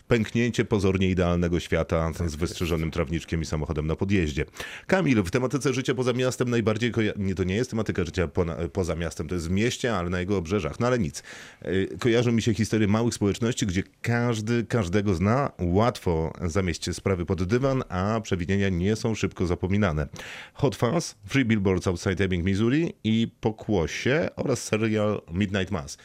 pęknięcie 0.08 0.66
pozornie 0.66 1.10
idealnego 1.10 1.60
świata 1.60 2.12
z 2.26 2.36
wystrzeżonym 2.36 2.92
trawniczkiem 2.92 3.42
i 3.42 3.46
samochodem 3.46 3.88
na 3.88 3.96
podjeździe. 3.96 4.46
Kamil, 4.88 5.24
w 5.24 5.32
tematyce 5.32 5.74
życia 5.74 5.96
poza 5.96 6.14
miastem 6.14 6.50
najbardziej, 6.50 6.92
koja- 6.92 7.14
nie 7.18 7.36
to 7.36 7.44
nie 7.44 7.56
jest 7.56 7.70
tematyka 7.70 8.04
życia 8.06 8.28
pona- 8.28 8.70
poza 8.70 8.96
miastem, 8.96 9.28
to 9.28 9.36
jest 9.36 9.48
w 9.48 9.52
mieście, 9.52 9.96
ale 9.96 10.10
na 10.10 10.20
jego 10.20 10.38
obrzeżach, 10.38 10.80
no 10.80 10.88
ale 10.88 11.00
nic. 11.00 11.24
E, 11.62 11.98
Kojarzą 12.00 12.32
mi 12.32 12.42
się 12.42 12.54
historie 12.54 12.88
małych 12.88 13.14
społeczności, 13.14 13.66
gdzie 13.66 13.84
każdy 14.02 14.64
każdego 14.66 15.14
zna, 15.16 15.52
łatwo 15.60 16.34
zamieść 16.46 16.96
sprawy 16.96 17.26
pod 17.26 17.44
dywan, 17.44 17.84
a 17.90 18.20
przewinienia 18.24 18.70
nie 18.70 18.96
są 18.96 19.16
szybko 19.16 19.48
zapominane. 19.48 20.08
Hot 20.54 20.76
Fuzz, 20.76 21.16
Free 21.28 21.46
Billboards 21.46 21.88
Outside 21.88 22.24
Ebbing, 22.26 22.46
Missouri 22.46 22.94
i 23.04 23.28
Pokłosie 23.42 24.30
oraz 24.36 24.64
serial 24.64 25.22
Midnight 25.34 25.72
Mass. 25.72 25.98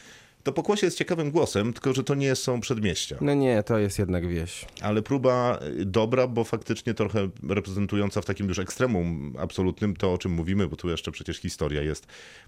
To 0.46 0.52
Pokłosie 0.52 0.86
jest 0.86 0.98
ciekawym 0.98 1.30
głosem, 1.30 1.72
tylko 1.72 1.92
że 1.92 2.04
to 2.04 2.14
nie 2.14 2.36
są 2.36 2.60
przedmieścia. 2.60 3.16
No 3.20 3.34
nie, 3.34 3.62
to 3.62 3.78
jest 3.78 3.98
jednak 3.98 4.28
wieś. 4.28 4.66
Ale 4.80 5.02
próba 5.02 5.58
y, 5.80 5.84
dobra, 5.84 6.26
bo 6.26 6.44
faktycznie 6.44 6.94
trochę 6.94 7.28
reprezentująca 7.48 8.20
w 8.20 8.24
takim 8.24 8.48
już 8.48 8.58
ekstremum 8.58 9.34
absolutnym 9.38 9.96
to, 9.96 10.12
o 10.12 10.18
czym 10.18 10.32
mówimy, 10.32 10.68
bo 10.68 10.76
tu 10.76 10.88
jeszcze 10.88 11.12
przecież 11.12 11.36
historia 11.36 11.82
jest 11.82 12.06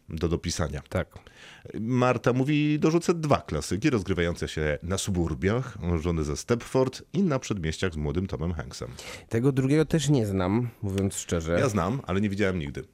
do 0.08 0.28
dopisania. 0.28 0.82
Tak. 0.88 1.08
Marta 1.80 2.32
mówi, 2.32 2.78
dorzucę 2.78 3.14
dwa 3.14 3.40
klasyki 3.40 3.90
rozgrywające 3.90 4.48
się 4.48 4.78
na 4.82 4.98
suburbiach, 4.98 5.78
żony 6.00 6.24
ze 6.24 6.36
Stepford 6.36 7.02
i 7.12 7.22
na 7.22 7.38
przedmieściach 7.38 7.92
z 7.92 7.96
młodym 7.96 8.26
Tomem 8.26 8.52
Hanksem. 8.52 8.88
Tego 9.28 9.52
drugiego 9.52 9.84
też 9.84 10.08
nie 10.08 10.26
znam, 10.26 10.68
mówiąc 10.82 11.16
szczerze. 11.16 11.58
Ja 11.60 11.68
znam, 11.68 12.00
ale 12.06 12.20
nie 12.20 12.28
widziałem 12.28 12.58
nigdy. 12.58 12.84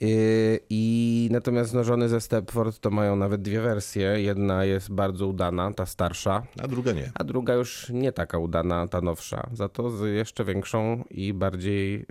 Yy, 0.00 0.60
I 0.70 1.28
natomiast 1.32 1.74
no, 1.74 1.84
żony 1.84 2.08
ze 2.08 2.20
Stepford 2.20 2.78
to 2.80 2.90
mają 2.90 3.16
nawet 3.16 3.42
dwie 3.42 3.60
wersje. 3.60 4.20
Jedna 4.20 4.64
jest 4.64 4.92
bardzo 4.92 5.26
udana, 5.26 5.72
ta 5.72 5.86
starsza, 5.86 6.42
A 6.62 6.68
druga 6.68 6.92
nie. 6.92 7.10
a 7.14 7.24
druga 7.24 7.54
już 7.54 7.90
nie 7.90 8.12
taka 8.12 8.38
udana, 8.38 8.88
ta 8.88 9.00
nowsza. 9.00 9.50
Za 9.52 9.68
to 9.68 9.90
z 9.90 10.14
jeszcze 10.14 10.44
większą 10.44 11.04
i 11.10 11.32
bardziej 11.32 11.92
yy, 11.98 12.06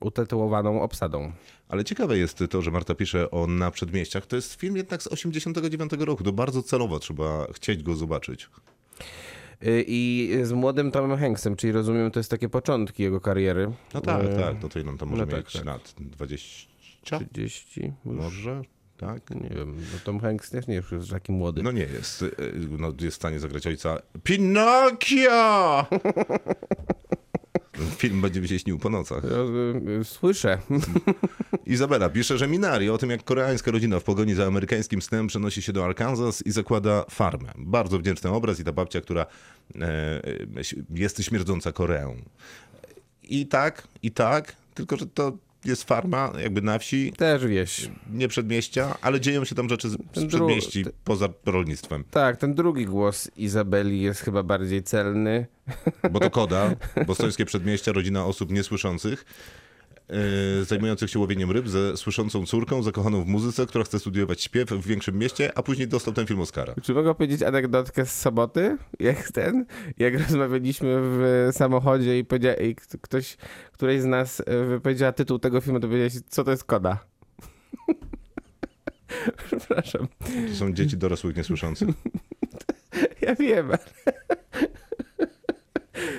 utytułowaną 0.00 0.82
obsadą. 0.82 1.32
Ale 1.68 1.84
ciekawe 1.84 2.18
jest 2.18 2.44
to, 2.50 2.62
że 2.62 2.70
Marta 2.70 2.94
pisze 2.94 3.30
o 3.30 3.46
Na 3.46 3.70
Przedmieściach. 3.70 4.26
To 4.26 4.36
jest 4.36 4.54
film 4.54 4.76
jednak 4.76 5.02
z 5.02 5.06
89 5.06 5.92
roku. 5.98 6.24
To 6.24 6.32
bardzo 6.32 6.62
celowo 6.62 6.98
trzeba 6.98 7.46
chcieć 7.52 7.82
go 7.82 7.96
zobaczyć. 7.96 8.48
Yy, 9.62 9.84
I 9.86 10.30
z 10.42 10.52
młodym 10.52 10.90
Tomem 10.90 11.18
Hanksem, 11.18 11.56
czyli 11.56 11.72
rozumiem, 11.72 12.10
to 12.10 12.20
jest 12.20 12.30
takie 12.30 12.48
początki 12.48 13.02
jego 13.02 13.20
kariery. 13.20 13.72
No 13.94 14.00
tak, 14.00 14.22
Yy, 14.24 14.36
tak. 14.36 14.56
No 14.62 14.68
to 14.68 14.78
ile 14.78 14.90
on 14.90 14.98
tam 14.98 15.08
może 15.08 15.26
no 15.26 15.36
mieć 15.36 15.52
tak. 15.52 15.64
lat? 15.64 15.94
20? 16.00 16.68
30? 17.32 17.92
Może? 18.04 18.62
Tak? 18.96 19.30
Nie 19.30 19.48
wiem, 19.50 19.76
no 19.76 19.98
Tom 20.04 20.20
Hanks 20.20 20.50
też 20.50 20.66
nie 20.66 20.74
jest 20.74 20.90
już 20.90 21.08
taki 21.08 21.32
młody. 21.32 21.62
No 21.62 21.72
nie 21.72 21.82
jest. 21.82 22.22
Y, 22.22 22.32
No 22.78 22.92
jest 23.00 23.16
w 23.16 23.20
stanie 23.20 23.40
zagrać 23.40 23.66
ojca 23.66 23.98
Pinokio! 24.22 25.86
Film 27.96 28.20
będzie 28.20 28.40
mi 28.40 28.48
się 28.48 28.58
śnił 28.58 28.78
po 28.78 28.90
nocach. 28.90 29.24
Y, 30.00 30.04
Słyszę. 30.04 30.58
Izabela 31.66 32.08
pisze, 32.08 32.38
że 32.38 32.48
Minari 32.48 32.90
o 32.90 32.98
tym, 32.98 33.10
jak 33.10 33.24
koreańska 33.24 33.70
rodzina 33.70 34.00
w 34.00 34.04
pogoni 34.04 34.34
za 34.34 34.46
amerykańskim 34.46 35.02
snem 35.02 35.26
przenosi 35.26 35.62
się 35.62 35.72
do 35.72 35.84
Arkansas 35.84 36.46
i 36.46 36.50
zakłada 36.50 37.04
farmę. 37.10 37.52
Bardzo 37.58 37.98
wdzięczny 37.98 38.30
obraz 38.30 38.60
i 38.60 38.64
ta 38.64 38.72
babcia, 38.72 39.00
która 39.00 39.26
e, 39.74 39.80
e, 39.80 40.20
jest 40.94 41.24
śmierdząca 41.24 41.72
Koreą. 41.72 42.16
I 43.22 43.46
tak, 43.46 43.88
i 44.02 44.10
tak, 44.10 44.56
tylko 44.74 44.96
że 44.96 45.06
to 45.06 45.32
jest 45.64 45.84
farma 45.84 46.32
jakby 46.42 46.62
na 46.62 46.78
wsi, 46.78 47.12
Też 47.12 47.46
wieś. 47.46 47.90
nie 48.12 48.28
przedmieścia, 48.28 48.94
ale 49.00 49.20
dzieją 49.20 49.44
się 49.44 49.54
tam 49.54 49.68
rzeczy 49.68 49.88
z, 49.88 49.96
z 50.14 50.26
przedmieści 50.26 50.84
poza 51.04 51.28
rolnictwem. 51.46 52.04
Tak, 52.10 52.36
ten 52.36 52.54
drugi 52.54 52.86
głos 52.86 53.30
Izabeli 53.36 54.00
jest 54.00 54.20
chyba 54.20 54.42
bardziej 54.42 54.82
celny. 54.82 55.46
Bo 56.10 56.20
to 56.20 56.30
koda, 56.30 56.70
bostońskie 57.06 57.44
przedmieścia, 57.44 57.92
rodzina 57.92 58.24
osób 58.24 58.50
niesłyszących, 58.52 59.24
zajmujących 60.62 61.10
się 61.10 61.18
łowieniem 61.18 61.50
ryb 61.50 61.68
ze 61.68 61.96
słyszącą 61.96 62.46
córką, 62.46 62.82
zakochaną 62.82 63.24
w 63.24 63.26
muzyce, 63.26 63.66
która 63.66 63.84
chce 63.84 63.98
studiować 63.98 64.42
śpiew 64.42 64.68
w 64.68 64.86
większym 64.86 65.18
mieście, 65.18 65.52
a 65.54 65.62
później 65.62 65.88
dostał 65.88 66.14
ten 66.14 66.26
film 66.26 66.40
Oscara. 66.40 66.74
Czy 66.82 66.94
mogę 66.94 67.14
powiedzieć 67.14 67.42
anegdotkę 67.42 68.06
z 68.06 68.20
soboty? 68.20 68.76
Jak 69.00 69.32
ten? 69.32 69.66
Jak 69.98 70.18
rozmawialiśmy 70.18 70.96
w 71.00 71.48
samochodzie 71.52 72.18
i, 72.18 72.24
i 72.60 72.74
ktoś, 73.00 73.36
któryś 73.72 74.00
z 74.00 74.04
nas 74.04 74.42
e, 74.46 74.64
wypowiedziała 74.64 75.12
tytuł 75.12 75.38
tego 75.38 75.60
filmu, 75.60 75.80
to 75.80 75.86
powiedziałeś, 75.86 76.12
co 76.28 76.44
to 76.44 76.50
jest 76.50 76.64
koda? 76.64 76.98
Przepraszam. 79.46 80.08
To 80.48 80.54
są 80.54 80.72
dzieci 80.72 80.96
dorosłych 80.96 81.36
niesłyszących. 81.36 81.88
Ja 83.20 83.34
wiem, 83.34 83.66
ale... 83.66 83.78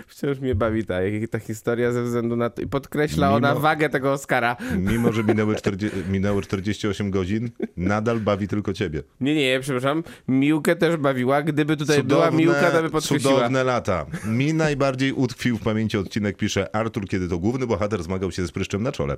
Wciąż 0.07 0.39
mnie 0.39 0.55
bawi 0.55 0.86
ta, 0.86 0.95
ta 1.31 1.39
historia 1.39 1.91
ze 1.91 2.03
względu 2.03 2.36
na 2.36 2.50
to. 2.50 2.62
I 2.62 2.67
podkreśla 2.67 3.31
ona 3.33 3.53
Mimo- 3.53 3.59
wagę 3.62 3.89
tego 3.89 4.12
Oscara. 4.12 4.57
Mimo, 4.77 5.12
że 5.13 5.24
minęły, 5.24 5.55
40, 5.55 5.98
minęło 6.09 6.41
48 6.41 7.12
godzin, 7.12 7.50
nadal 7.77 8.19
bawi 8.19 8.48
tylko 8.48 8.74
ciebie. 8.74 9.03
Nie, 9.21 9.36
nie, 9.36 9.59
przepraszam. 9.62 10.03
Miłkę 10.27 10.75
też 10.75 10.98
bawiła. 10.98 11.41
Gdyby 11.41 11.77
tutaj 11.77 12.03
była 12.03 12.31
Miłka, 12.31 12.71
to 12.71 12.81
by 12.81 12.89
podkreśliła. 12.89 13.33
cudowne 13.36 13.63
lata. 13.63 14.05
Mi 14.27 14.53
najbardziej 14.53 15.13
utkwił 15.13 15.57
w 15.57 15.62
pamięci 15.62 15.98
odcinek, 15.98 16.38
pisze 16.38 16.75
Artur, 16.75 17.07
kiedy 17.07 17.27
to 17.27 17.38
główny 17.39 17.67
bohater 17.67 18.03
zmagał 18.03 18.31
się 18.31 18.48
z 18.48 18.51
pryszczem 18.51 18.83
na 18.83 18.91
czole. 18.91 19.17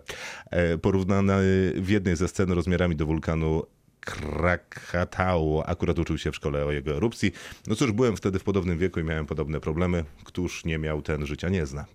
E, 0.52 0.78
porównany 0.78 1.42
w 1.76 1.90
jednej 1.90 2.16
ze 2.16 2.28
scen 2.28 2.52
rozmiarami 2.52 2.96
do 2.96 3.06
wulkanu 3.06 3.64
Krakatau. 4.02 5.64
Akurat 5.66 6.00
uczył 6.00 6.18
się 6.18 6.32
w 6.32 6.36
szkole 6.36 6.66
o 6.66 6.72
jego 6.72 6.96
erupcji. 6.98 7.32
No 7.68 7.76
cóż, 7.76 7.92
byłem 7.92 8.18
wtedy 8.18 8.40
w 8.40 8.44
podobnym 8.44 8.78
wieku 8.78 9.00
i 9.00 9.04
miałem 9.04 9.26
podobne 9.26 9.60
problemy. 9.60 10.04
Któż 10.24 10.66
nie 10.66 10.78
miał, 10.78 11.02
ten 11.02 11.26
życia 11.26 11.50
nie 11.50 11.66
zna. 11.66 11.86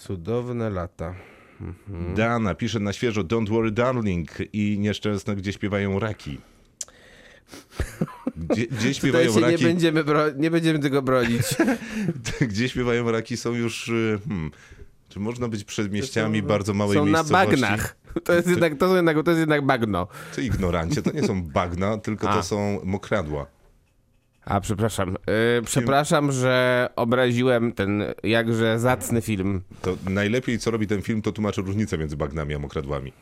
Cudowne 0.00 0.70
lata. 0.70 1.14
Mhm. 1.60 2.14
Dana 2.14 2.54
pisze 2.54 2.80
na 2.80 2.92
świeżo 2.92 3.22
Don't 3.24 3.48
worry 3.48 3.70
darling 3.70 4.28
i 4.52 4.76
nieszczęsne, 4.78 5.36
gdzie 5.36 5.52
śpiewają 5.52 5.98
raki. 5.98 6.38
Gdzie, 8.36 8.66
gdzie 8.66 8.76
Tutaj 8.76 8.94
śpiewają 8.94 9.32
się 9.32 9.40
nie 9.40 9.50
raki? 9.52 9.64
będziemy, 9.64 10.04
bro- 10.04 10.36
nie 10.36 10.50
będziemy 10.50 10.78
tego 10.78 11.02
bronić. 11.02 11.42
gdzie 12.50 12.68
śpiewają 12.68 13.10
raki 13.10 13.36
są 13.36 13.52
już. 13.54 13.88
y, 13.88 14.18
Hmm, 14.28 14.50
czy 15.14 15.20
można 15.20 15.48
być 15.48 15.64
przed 15.64 15.92
mieściami 15.92 16.40
są- 16.40 16.46
bardzo 16.46 16.74
małej 16.74 16.98
Są 16.98 17.06
na 17.06 17.18
miejscowości? 17.18 17.50
bagnach. 17.60 17.96
To 18.24 18.32
jest, 18.32 18.48
jednak, 18.48 18.78
to, 18.78 18.88
są 18.88 18.94
jednak, 18.96 19.16
to 19.24 19.30
jest 19.30 19.40
jednak 19.40 19.66
bagno. 19.66 20.06
Ty 20.34 20.42
ignorancie, 20.44 21.02
to 21.02 21.12
nie 21.12 21.22
są 21.22 21.42
bagna, 21.42 21.98
tylko 21.98 22.30
A. 22.30 22.34
to 22.36 22.42
są 22.42 22.80
mokradła. 22.84 23.46
A, 24.44 24.60
przepraszam. 24.60 25.08
Yy, 25.10 25.62
przepraszam, 25.64 26.32
że 26.32 26.88
obraziłem 26.96 27.72
ten 27.72 28.02
jakże 28.22 28.78
zacny 28.78 29.20
film. 29.22 29.62
To 29.82 29.96
najlepiej, 30.10 30.58
co 30.58 30.70
robi 30.70 30.86
ten 30.86 31.02
film, 31.02 31.22
to 31.22 31.32
tłumaczy 31.32 31.62
różnicę 31.62 31.98
między 31.98 32.16
bagnami 32.16 32.54
a 32.54 32.58
mokradłami. 32.58 33.12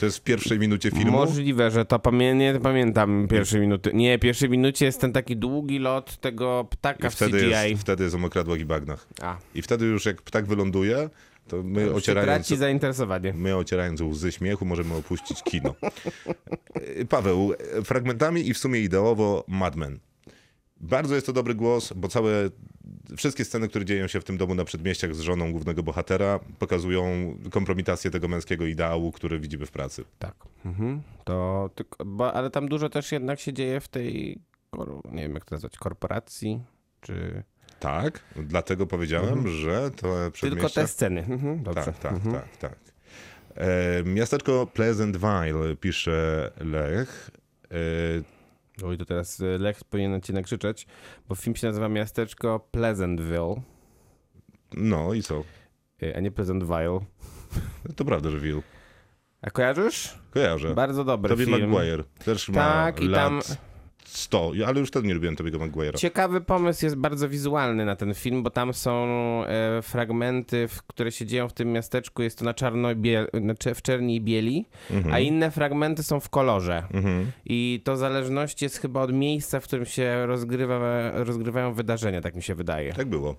To 0.00 0.06
jest 0.06 0.18
w 0.18 0.20
pierwszej 0.22 0.58
minucie 0.58 0.90
filmu. 0.90 1.10
Możliwe, 1.12 1.70
że 1.70 1.84
to 1.84 1.98
pamię- 1.98 2.34
nie 2.36 2.60
pamiętam 2.62 3.26
pierwszej 3.30 3.60
minuty. 3.60 3.90
Nie, 3.94 4.18
pierwszej 4.18 4.48
minucie 4.50 4.84
jest 4.86 5.00
ten 5.00 5.12
taki 5.12 5.36
długi 5.36 5.78
lot 5.78 6.16
tego 6.16 6.66
ptaka 6.70 7.06
I 7.06 7.10
w 7.10 7.14
wtedy 7.14 7.38
CGI. 7.38 7.50
jest, 7.70 7.82
wtedy 7.82 8.04
jest 8.04 8.16
o 8.16 8.18
mokradłach 8.18 8.60
i 8.60 8.64
bagnach. 8.64 9.06
A, 9.22 9.36
I 9.54 9.62
wtedy 9.62 9.84
już 9.86 10.06
jak 10.06 10.22
ptak 10.22 10.46
wyląduje, 10.46 11.10
to 11.48 11.62
my 11.62 11.84
się 11.84 11.94
ocierając, 11.94 12.48
zainteresowanie. 12.48 13.32
my 13.32 13.56
ocierając 13.56 14.00
łzy 14.00 14.32
śmiechu 14.32 14.64
możemy 14.64 14.94
opuścić 14.94 15.42
kino. 15.42 15.74
E, 16.74 17.04
Paweł, 17.04 17.52
e, 17.52 17.82
fragmentami 17.82 18.48
i 18.48 18.54
w 18.54 18.58
sumie 18.58 18.80
ideowo 18.80 19.44
Mad 19.48 19.76
Men. 19.76 19.98
Bardzo 20.80 21.14
jest 21.14 21.26
to 21.26 21.32
dobry 21.32 21.54
głos, 21.54 21.92
bo 21.92 22.08
całe, 22.08 22.50
wszystkie 23.16 23.44
sceny, 23.44 23.68
które 23.68 23.84
dzieją 23.84 24.06
się 24.06 24.20
w 24.20 24.24
tym 24.24 24.36
domu 24.36 24.54
na 24.54 24.64
przedmieściach 24.64 25.14
z 25.14 25.20
żoną 25.20 25.52
głównego 25.52 25.82
bohatera, 25.82 26.40
pokazują 26.58 27.04
kompromitację 27.50 28.10
tego 28.10 28.28
męskiego 28.28 28.66
ideału, 28.66 29.12
który 29.12 29.40
widzimy 29.40 29.66
w 29.66 29.70
pracy. 29.70 30.04
Tak. 30.18 30.34
Mhm. 30.64 31.02
To 31.24 31.70
tylko, 31.74 32.04
bo, 32.04 32.32
ale 32.32 32.50
tam 32.50 32.68
dużo 32.68 32.88
też 32.88 33.12
jednak 33.12 33.40
się 33.40 33.52
dzieje 33.52 33.80
w 33.80 33.88
tej, 33.88 34.38
nie 35.12 35.22
wiem 35.22 35.34
jak 35.34 35.44
to 35.44 35.54
nazwać, 35.54 35.76
korporacji, 35.76 36.60
czy... 37.00 37.42
Tak, 37.84 38.20
dlatego 38.36 38.86
powiedziałem, 38.86 39.48
że 39.48 39.90
to 39.90 39.96
Tylko 39.96 40.30
przedmieścia... 40.30 40.80
te 40.80 40.88
sceny. 40.88 41.20
Mhm. 41.20 41.62
Dobrze. 41.62 41.84
Tak, 41.84 41.98
tak, 41.98 42.14
tak, 42.32 42.56
tak. 42.56 42.78
E, 43.54 44.02
miasteczko 44.04 44.66
Pleasantville, 44.66 45.76
pisze 45.80 46.50
Lech. 46.60 47.30
E, 47.70 47.74
Oj, 48.84 48.98
to 48.98 49.04
teraz 49.04 49.40
y, 49.40 49.58
Lech 49.58 49.84
powinien 49.84 50.20
cię 50.20 50.32
nakrzyczeć, 50.32 50.86
bo 51.28 51.34
film 51.34 51.56
się 51.56 51.66
nazywa 51.66 51.88
Miasteczko 51.88 52.68
Pleasantville, 52.70 53.62
no 54.72 55.14
i 55.14 55.22
co? 55.22 55.44
y, 56.02 56.16
a 56.16 56.20
nie 56.20 56.30
Pleasantville. 56.30 57.00
To 57.96 58.04
prawda, 58.04 58.30
że 58.30 58.38
Will. 58.40 58.62
A 59.42 59.50
kojarzysz? 59.50 60.18
Kojarzę. 60.30 60.74
Bardzo 60.74 61.04
dobry 61.04 61.28
Tobie 61.28 61.46
film. 61.46 61.70
Maguire 61.70 62.04
też 62.24 62.48
ma 62.48 62.54
Tak, 62.54 63.00
i 63.00 63.08
lat 63.08 63.46
tam 63.46 63.56
100, 64.16 64.52
ale 64.66 64.80
już 64.80 64.88
wtedy 64.88 65.08
nie 65.08 65.14
lubiłem 65.14 65.36
Tobiego 65.36 65.58
Maguire'a. 65.58 65.96
ciekawy 65.98 66.40
pomysł 66.40 66.84
jest 66.86 66.96
bardzo 66.96 67.28
wizualny 67.28 67.84
na 67.84 67.96
ten 67.96 68.14
film, 68.14 68.42
bo 68.42 68.50
tam 68.50 68.74
są 68.74 69.06
e, 69.46 69.82
fragmenty, 69.82 70.68
w, 70.68 70.82
które 70.82 71.12
się 71.12 71.26
dzieją 71.26 71.48
w 71.48 71.52
tym 71.52 71.72
miasteczku, 71.72 72.22
jest 72.22 72.38
to 72.38 72.44
na 72.44 72.54
czarno 72.54 72.88
w 73.74 73.82
czerni 73.82 74.16
i 74.16 74.20
bieli, 74.20 74.66
Mhm. 74.90 75.14
a 75.14 75.18
inne 75.18 75.50
fragmenty 75.50 76.02
są 76.02 76.20
w 76.20 76.28
kolorze. 76.28 76.82
I 77.44 77.80
to 77.84 77.96
zależność 77.96 78.62
jest 78.62 78.78
chyba 78.78 79.02
od 79.02 79.12
miejsca, 79.12 79.60
w 79.60 79.64
którym 79.64 79.86
się 79.86 80.26
rozgrywa, 80.26 81.10
rozgrywają 81.12 81.72
wydarzenia, 81.74 82.20
tak 82.20 82.34
mi 82.34 82.42
się 82.42 82.54
wydaje. 82.54 82.92
Tak 82.92 83.06
było. 83.08 83.36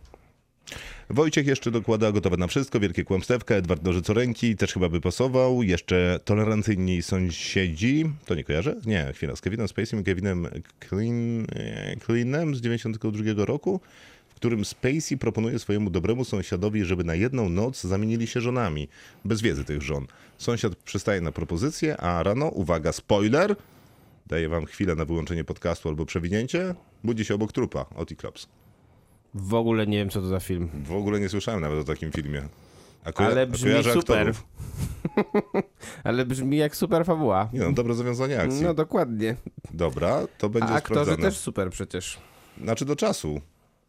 Wojciech 1.10 1.47
jeszcze 1.47 1.71
dokłada 1.71 2.12
gotowe 2.12 2.38
na 2.38 2.47
wszystko, 2.47 2.80
wielkie 2.80 3.04
kłamstewka, 3.04 3.56
Edward 3.56 3.84
Nożycoręki 3.84 4.56
też 4.56 4.73
chyba 4.73 4.89
by 4.89 5.01
pasował, 5.01 5.63
jeszcze 5.63 6.19
tolerancyjni 6.25 7.01
sąsiedzi, 7.01 8.06
to 8.25 8.36
nie 8.36 8.43
kojarzę? 8.43 8.75
Nie, 8.86 9.12
chwila, 9.13 9.36
z 9.36 9.41
Kevinem 9.41 9.67
Spacey 9.67 9.99
i 9.99 10.04
Kevinem 10.04 10.47
Clean, 10.89 11.45
e, 11.56 11.95
Cleanem 12.06 12.56
z 12.56 12.62
92 12.62 13.45
roku, 13.45 13.80
w 14.30 14.36
którym 14.36 14.65
Spacey 14.65 15.17
proponuje 15.17 15.60
swojemu 15.60 15.89
dobremu 15.89 16.25
sąsiadowi, 16.25 16.86
żeby 16.86 17.04
na 17.04 17.15
jedną 17.15 17.49
noc 17.49 17.82
zamienili 17.82 18.28
się 18.28 18.41
żonami, 18.41 18.88
bez 19.25 19.41
wiedzy 19.41 19.63
tych 19.63 19.82
żon. 19.82 20.08
Sąsiad 20.38 20.75
przystaje 20.75 21.21
na 21.21 21.32
propozycję, 21.32 21.97
a 21.97 22.23
rano, 22.23 22.47
uwaga, 22.47 22.91
spoiler, 22.91 23.56
daję 24.28 24.49
wam 24.49 24.65
chwilę 24.65 24.95
na 24.95 25.06
wyłączenie 25.06 25.43
podcastu 25.43 25.89
albo 25.89 26.06
przewinięcie, 26.06 26.75
budzi 27.04 27.25
się 27.25 27.36
obok 27.36 27.51
trupa, 27.51 27.86
Oti 27.95 28.15
Klops. 28.15 28.47
W 29.36 29.54
ogóle 29.54 29.88
nie 29.88 29.98
wiem, 29.98 30.10
co 30.10 30.21
to 30.21 30.28
za 30.28 30.39
film. 30.39 30.69
W 30.84 30.91
ogóle 30.91 31.19
nie 31.19 31.30
słyszałem 31.30 31.62
nawet 31.62 31.80
o 31.80 31.84
takim 31.84 32.12
filmie. 32.12 32.41
Koja- 33.13 33.28
Ale 33.30 33.48
brzmi 33.48 33.71
super. 33.93 34.34
Ale 36.04 36.26
brzmi 36.26 36.58
jak 36.58 36.76
super 36.76 37.06
fabuła. 37.06 37.50
Nie 37.54 37.60
no, 37.60 37.71
dobre 37.71 37.93
zawiązanie 37.93 38.41
akcji. 38.41 38.62
No 38.63 38.74
dokładnie. 38.74 39.36
Dobra, 39.74 40.28
to 40.38 40.50
będzie 40.50 40.69
A 40.74 40.76
aktorzy 40.76 41.02
sprawdzane. 41.02 41.30
też 41.30 41.38
super 41.39 41.69
przecież. 41.69 42.19
Znaczy 42.63 42.86
do 42.86 42.95
czasu. 42.95 43.41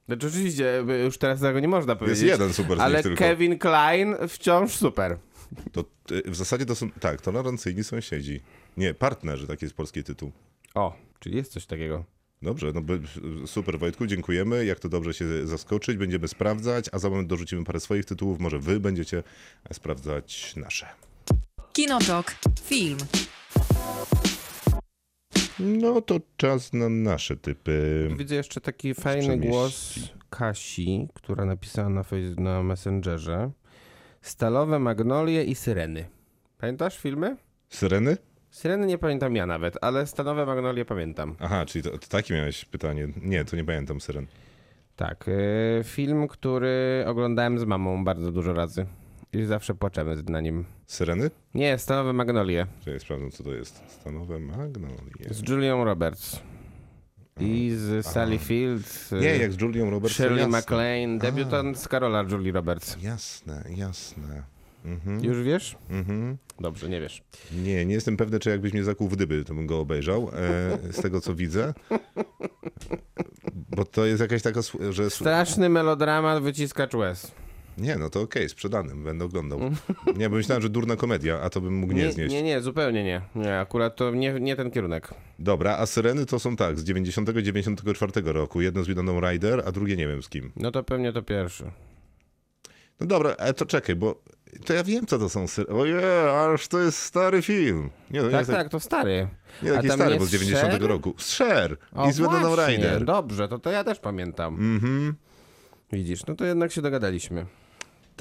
Znaczy 0.06 0.26
oczywiście, 0.26 0.84
już 1.04 1.18
teraz 1.18 1.40
tego 1.40 1.60
nie 1.60 1.68
można 1.68 1.92
Jest 1.92 2.00
powiedzieć. 2.00 2.22
jeden 2.28 2.52
super 2.52 2.78
z 2.78 2.80
Ale 2.80 2.94
nich 2.94 3.02
tylko. 3.02 3.18
Kevin 3.18 3.58
Klein 3.58 4.16
wciąż 4.28 4.72
super. 4.76 5.16
To, 5.72 5.84
y, 6.12 6.30
w 6.30 6.36
zasadzie 6.36 6.66
to 6.66 6.74
są, 6.74 6.90
tak, 6.90 7.20
tolerancyjni 7.20 7.84
sąsiedzi. 7.84 8.40
Nie, 8.76 8.94
partnerzy, 8.94 9.46
taki 9.46 9.64
jest 9.64 9.76
polski 9.76 10.04
tytuł. 10.04 10.32
O, 10.74 10.96
czyli 11.20 11.36
jest 11.36 11.52
coś 11.52 11.66
takiego. 11.66 12.04
Dobrze, 12.42 12.72
no 12.74 12.82
super 13.46 13.78
Wojtku, 13.78 14.06
dziękujemy. 14.06 14.64
Jak 14.64 14.80
to 14.80 14.88
dobrze 14.88 15.14
się 15.14 15.46
zaskoczyć, 15.46 15.96
będziemy 15.96 16.28
sprawdzać, 16.28 16.86
a 16.92 16.98
za 16.98 17.10
moment 17.10 17.28
dorzucimy 17.28 17.64
parę 17.64 17.80
swoich 17.80 18.04
tytułów. 18.04 18.40
Może 18.40 18.58
wy 18.58 18.80
będziecie 18.80 19.22
sprawdzać 19.72 20.56
nasze. 20.56 20.86
Kinotok. 21.72 22.34
Film. 22.64 22.98
No 25.58 26.00
to 26.00 26.20
czas 26.36 26.72
na 26.72 26.88
nasze 26.88 27.36
typy. 27.36 28.08
Widzę 28.18 28.34
jeszcze 28.34 28.60
taki 28.60 28.94
fajny 28.94 29.36
głos 29.38 29.94
Kasi, 30.30 31.08
która 31.14 31.44
napisała 31.44 31.88
na, 31.88 32.02
face- 32.02 32.40
na 32.40 32.62
Messengerze. 32.62 33.50
Stalowe 34.22 34.78
magnolie 34.78 35.44
i 35.44 35.54
syreny. 35.54 36.08
Pamiętasz 36.58 36.98
filmy? 36.98 37.36
Syreny? 37.68 38.16
Syreny 38.56 38.86
nie 38.86 38.98
pamiętam 38.98 39.36
ja 39.36 39.46
nawet, 39.46 39.78
ale 39.80 40.06
stalowe 40.06 40.46
magnolie 40.46 40.84
pamiętam. 40.84 41.36
Aha, 41.40 41.66
czyli 41.66 41.82
to, 41.82 41.90
to 41.90 42.08
takie 42.08 42.34
miałeś 42.34 42.64
pytanie. 42.64 43.08
Nie, 43.22 43.44
to 43.44 43.56
nie 43.56 43.64
pamiętam 43.64 44.00
Syren. 44.00 44.26
Tak, 44.96 45.24
yy, 45.26 45.84
film, 45.84 46.28
który 46.28 47.04
oglądałem 47.06 47.58
z 47.58 47.64
mamą 47.64 48.04
bardzo 48.04 48.32
dużo 48.32 48.52
razy. 48.52 48.86
I 49.32 49.44
zawsze 49.44 49.74
płaczemy 49.74 50.16
na 50.28 50.40
nim. 50.40 50.64
Syreny? 50.86 51.30
Nie, 51.54 51.78
stalowe 51.78 52.12
magnolie. 52.12 52.66
Czyli 52.84 53.00
sprawdzę, 53.00 53.30
co 53.30 53.44
to 53.44 53.52
jest. 53.54 53.82
Stanowe 53.88 54.38
magnolie. 54.38 55.26
Z 55.30 55.48
Julią 55.48 55.84
Roberts. 55.84 56.40
I 57.40 57.70
z 57.76 58.06
Sally 58.06 58.38
Field. 58.38 59.10
Nie, 59.12 59.36
jak 59.36 59.52
z 59.52 59.60
Julią 59.60 59.90
Roberts. 59.90 60.16
Shirley. 60.16 60.48
MacLaine, 60.48 61.18
debiutant 61.18 61.78
z 61.78 61.88
Karola 61.88 62.22
Julie 62.30 62.52
Roberts. 62.52 62.96
Jasne, 63.02 63.64
jasne. 63.76 64.42
Mhm, 64.84 65.24
Już 65.24 65.42
wiesz? 65.42 65.76
mhm. 65.90 66.36
Dobrze, 66.60 66.88
nie 66.88 67.00
wiesz. 67.00 67.22
Nie, 67.64 67.86
nie 67.86 67.94
jestem 67.94 68.16
pewny, 68.16 68.38
czy 68.38 68.50
jakbyś 68.50 68.72
mnie 68.72 68.84
zakuł 68.84 69.08
w 69.08 69.16
dyby, 69.16 69.44
to 69.44 69.54
bym 69.54 69.66
go 69.66 69.80
obejrzał. 69.80 70.30
E, 70.88 70.92
z 70.92 71.02
tego, 71.02 71.20
co 71.20 71.34
widzę. 71.34 71.74
Bo 73.76 73.84
to 73.84 74.06
jest 74.06 74.20
jakaś 74.20 74.42
taka, 74.42 74.60
że... 74.90 75.10
Straszny 75.10 75.68
melodramat, 75.68 76.42
wyciskacz 76.42 76.94
łez. 76.94 77.32
Nie, 77.78 77.96
no 77.96 78.10
to 78.10 78.20
okej, 78.20 78.48
sprzedanym, 78.48 79.04
będę 79.04 79.24
oglądał. 79.24 79.60
Nie, 80.16 80.30
bo 80.30 80.36
myślałem, 80.36 80.62
że 80.62 80.68
durna 80.68 80.96
komedia, 80.96 81.40
a 81.40 81.50
to 81.50 81.60
bym 81.60 81.74
mógł 81.74 81.92
nie, 81.92 82.02
Nie, 82.02 82.12
znieść. 82.12 82.32
nie, 82.32 82.42
nie, 82.42 82.60
zupełnie 82.60 83.04
nie. 83.04 83.20
Nie, 83.34 83.58
akurat 83.58 83.96
to 83.96 84.10
nie, 84.10 84.32
nie 84.40 84.56
ten 84.56 84.70
kierunek. 84.70 85.10
Dobra, 85.38 85.76
a 85.76 85.86
Syreny 85.86 86.26
to 86.26 86.38
są 86.38 86.56
tak, 86.56 86.78
z 86.78 86.84
90-94 86.84 88.26
roku. 88.32 88.60
Jedno 88.60 88.84
z 88.84 88.88
Winoną 88.88 89.20
Ryder, 89.20 89.62
a 89.66 89.72
drugie 89.72 89.96
nie 89.96 90.08
wiem 90.08 90.22
z 90.22 90.28
kim. 90.28 90.52
No 90.56 90.70
to 90.70 90.82
pewnie 90.84 91.12
to 91.12 91.22
pierwszy. 91.22 91.70
No 93.00 93.06
dobra, 93.06 93.34
ale 93.38 93.54
to 93.54 93.66
czekaj, 93.66 93.96
bo 93.96 94.22
to 94.64 94.72
ja 94.74 94.84
wiem, 94.84 95.06
co 95.06 95.18
to 95.18 95.28
są 95.28 95.46
Syreny. 95.46 95.80
Ojej, 95.80 96.04
ależ 96.28 96.68
to 96.68 96.78
jest 96.80 96.98
stary 96.98 97.42
film. 97.42 97.90
Nie, 98.10 98.20
no 98.22 98.26
nie, 98.26 98.32
Tak, 98.32 98.46
tak, 98.46 98.68
to 98.68 98.80
stary. 98.80 99.28
nie 99.62 99.72
taki 99.72 99.90
stary, 99.90 100.18
bo 100.18 100.24
z 100.26 100.30
90 100.30 100.72
Cher? 100.72 100.82
roku. 100.82 101.14
Z 101.18 101.38
Cher 101.38 101.76
O, 101.94 102.08
i 102.08 102.12
z 102.12 102.18
właśnie, 102.18 102.66
Ryder. 102.66 103.04
Dobrze, 103.04 103.48
to, 103.48 103.58
to 103.58 103.70
ja 103.70 103.84
też 103.84 103.98
pamiętam. 103.98 104.54
Mhm. 104.54 105.14
Widzisz, 105.92 106.26
no 106.26 106.34
to 106.34 106.44
jednak 106.44 106.72
się 106.72 106.82
dogadaliśmy. 106.82 107.46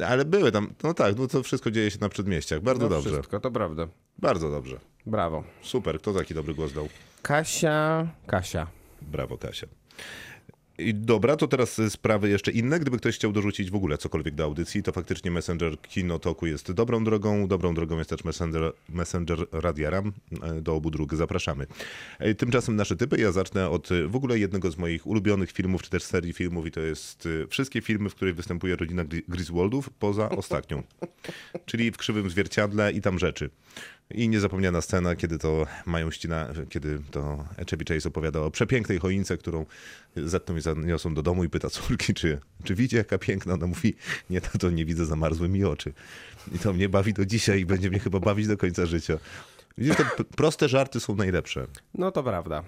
Ale 0.08 0.26
były 0.26 0.52
tam, 0.52 0.74
no 0.84 0.94
tak, 0.94 1.18
no 1.18 1.28
to 1.28 1.44
wszystko 1.44 1.72
dzieje 1.72 1.92
się 1.92 1.98
na 2.02 2.10
przedmieściach. 2.10 2.62
Bardzo 2.62 2.84
no 2.84 2.90
dobrze, 2.90 3.10
Wszystko, 3.10 3.40
to 3.40 3.52
prawda. 3.52 3.88
bardzo 4.18 4.50
dobrze. 4.52 4.80
Brawo. 5.06 5.44
Super, 5.62 6.00
kto 6.00 6.14
taki 6.14 6.34
dobry 6.34 6.54
głos 6.54 6.74
dał? 6.74 6.90
Kasia, 7.22 8.08
Kasia. 8.28 8.68
Brawo, 9.02 9.38
Kasia. 9.38 9.68
I 10.78 10.94
dobra, 10.94 11.36
to 11.36 11.48
teraz 11.48 11.82
sprawy 11.90 12.30
jeszcze 12.30 12.52
inne. 12.52 12.80
Gdyby 12.80 12.98
ktoś 12.98 13.16
chciał 13.16 13.32
dorzucić 13.32 13.72
w 13.72 13.76
ogóle 13.76 13.98
cokolwiek 13.98 14.36
do 14.36 14.44
audycji, 14.44 14.84
to 14.84 14.92
faktycznie 14.92 15.32
Messenger 15.32 15.82
Kinotoku 15.82 16.46
jest 16.48 16.72
dobrą 16.72 17.04
drogą. 17.04 17.48
Dobrą 17.48 17.74
drogą 17.74 17.98
jest 17.98 18.10
też 18.10 18.24
Messenger, 18.24 18.74
Messenger 18.90 19.46
Radiara. 19.52 20.04
E, 20.44 20.62
Do 20.62 20.76
obu 20.76 20.92
dróg 20.92 21.16
zapraszamy. 21.16 21.66
E, 22.20 22.36
Tymczasem 22.36 22.76
nasze 22.76 22.96
typy. 22.96 23.18
Ja 23.22 23.32
zacznę 23.32 23.70
od 23.70 23.92
y, 23.92 24.08
w 24.08 24.16
ogóle 24.16 24.40
jednego 24.40 24.72
z 24.72 24.78
moich 24.78 25.08
ulubionych 25.08 25.52
filmów, 25.52 25.82
czy 25.84 25.90
też 25.90 26.04
serii 26.04 26.34
filmów 26.34 26.66
i 26.68 26.72
to 26.72 26.80
jest 26.80 27.28
wszystkie 27.50 27.82
filmy, 27.82 28.10
w 28.10 28.16
których 28.16 28.36
występuje 28.36 28.76
rodzina 28.76 29.06
Gri- 29.06 29.22
Griswoldów, 29.28 29.90
poza 29.90 30.30
ostatnią. 30.30 30.84
Czyli 31.66 31.92
w 31.92 31.98
Krzywym 31.98 32.30
Zwierciadle 32.30 32.92
i 32.92 33.02
tam 33.02 33.20
rzeczy. 33.20 33.50
I 34.12 34.30
niezapomniana 34.30 34.82
scena, 34.82 35.16
kiedy 35.16 35.38
to 35.38 35.66
mają 35.86 36.12
ścina, 36.12 36.48
kiedy 36.70 37.00
to 37.12 37.46
Chevy 37.70 37.86
Chase 37.86 38.10
opowiada 38.10 38.40
o 38.40 38.52
przepięknej 38.52 39.00
choince, 39.00 39.38
którą 39.38 39.66
zetną 40.16 40.56
i 40.56 40.62
zaniosą 40.62 41.14
do 41.14 41.22
domu 41.22 41.44
i 41.44 41.50
pyta 41.50 41.70
córki, 41.70 42.14
czy, 42.14 42.40
czy 42.64 42.76
widzi 42.76 42.96
jaka 42.96 43.18
piękna. 43.18 43.54
Ona 43.54 43.68
mówi, 43.68 43.96
nie 44.30 44.42
tato, 44.42 44.72
nie 44.72 44.86
widzę, 44.86 45.06
zamarzły 45.06 45.50
mi 45.50 45.64
oczy. 45.64 45.94
I 46.56 46.60
to 46.60 46.74
mnie 46.74 46.90
bawi 46.90 47.14
do 47.14 47.26
dzisiaj 47.26 47.60
i 47.60 47.66
będzie 47.66 47.90
mnie 47.90 48.00
chyba 48.00 48.20
bawić 48.20 48.48
do 48.48 48.58
końca 48.58 48.86
życia. 48.86 49.18
Widzisz, 49.78 49.96
te 49.96 50.24
proste 50.24 50.70
żarty 50.70 51.00
są 51.00 51.16
najlepsze. 51.16 51.68
No 51.94 52.12
to 52.12 52.24
prawda. 52.24 52.64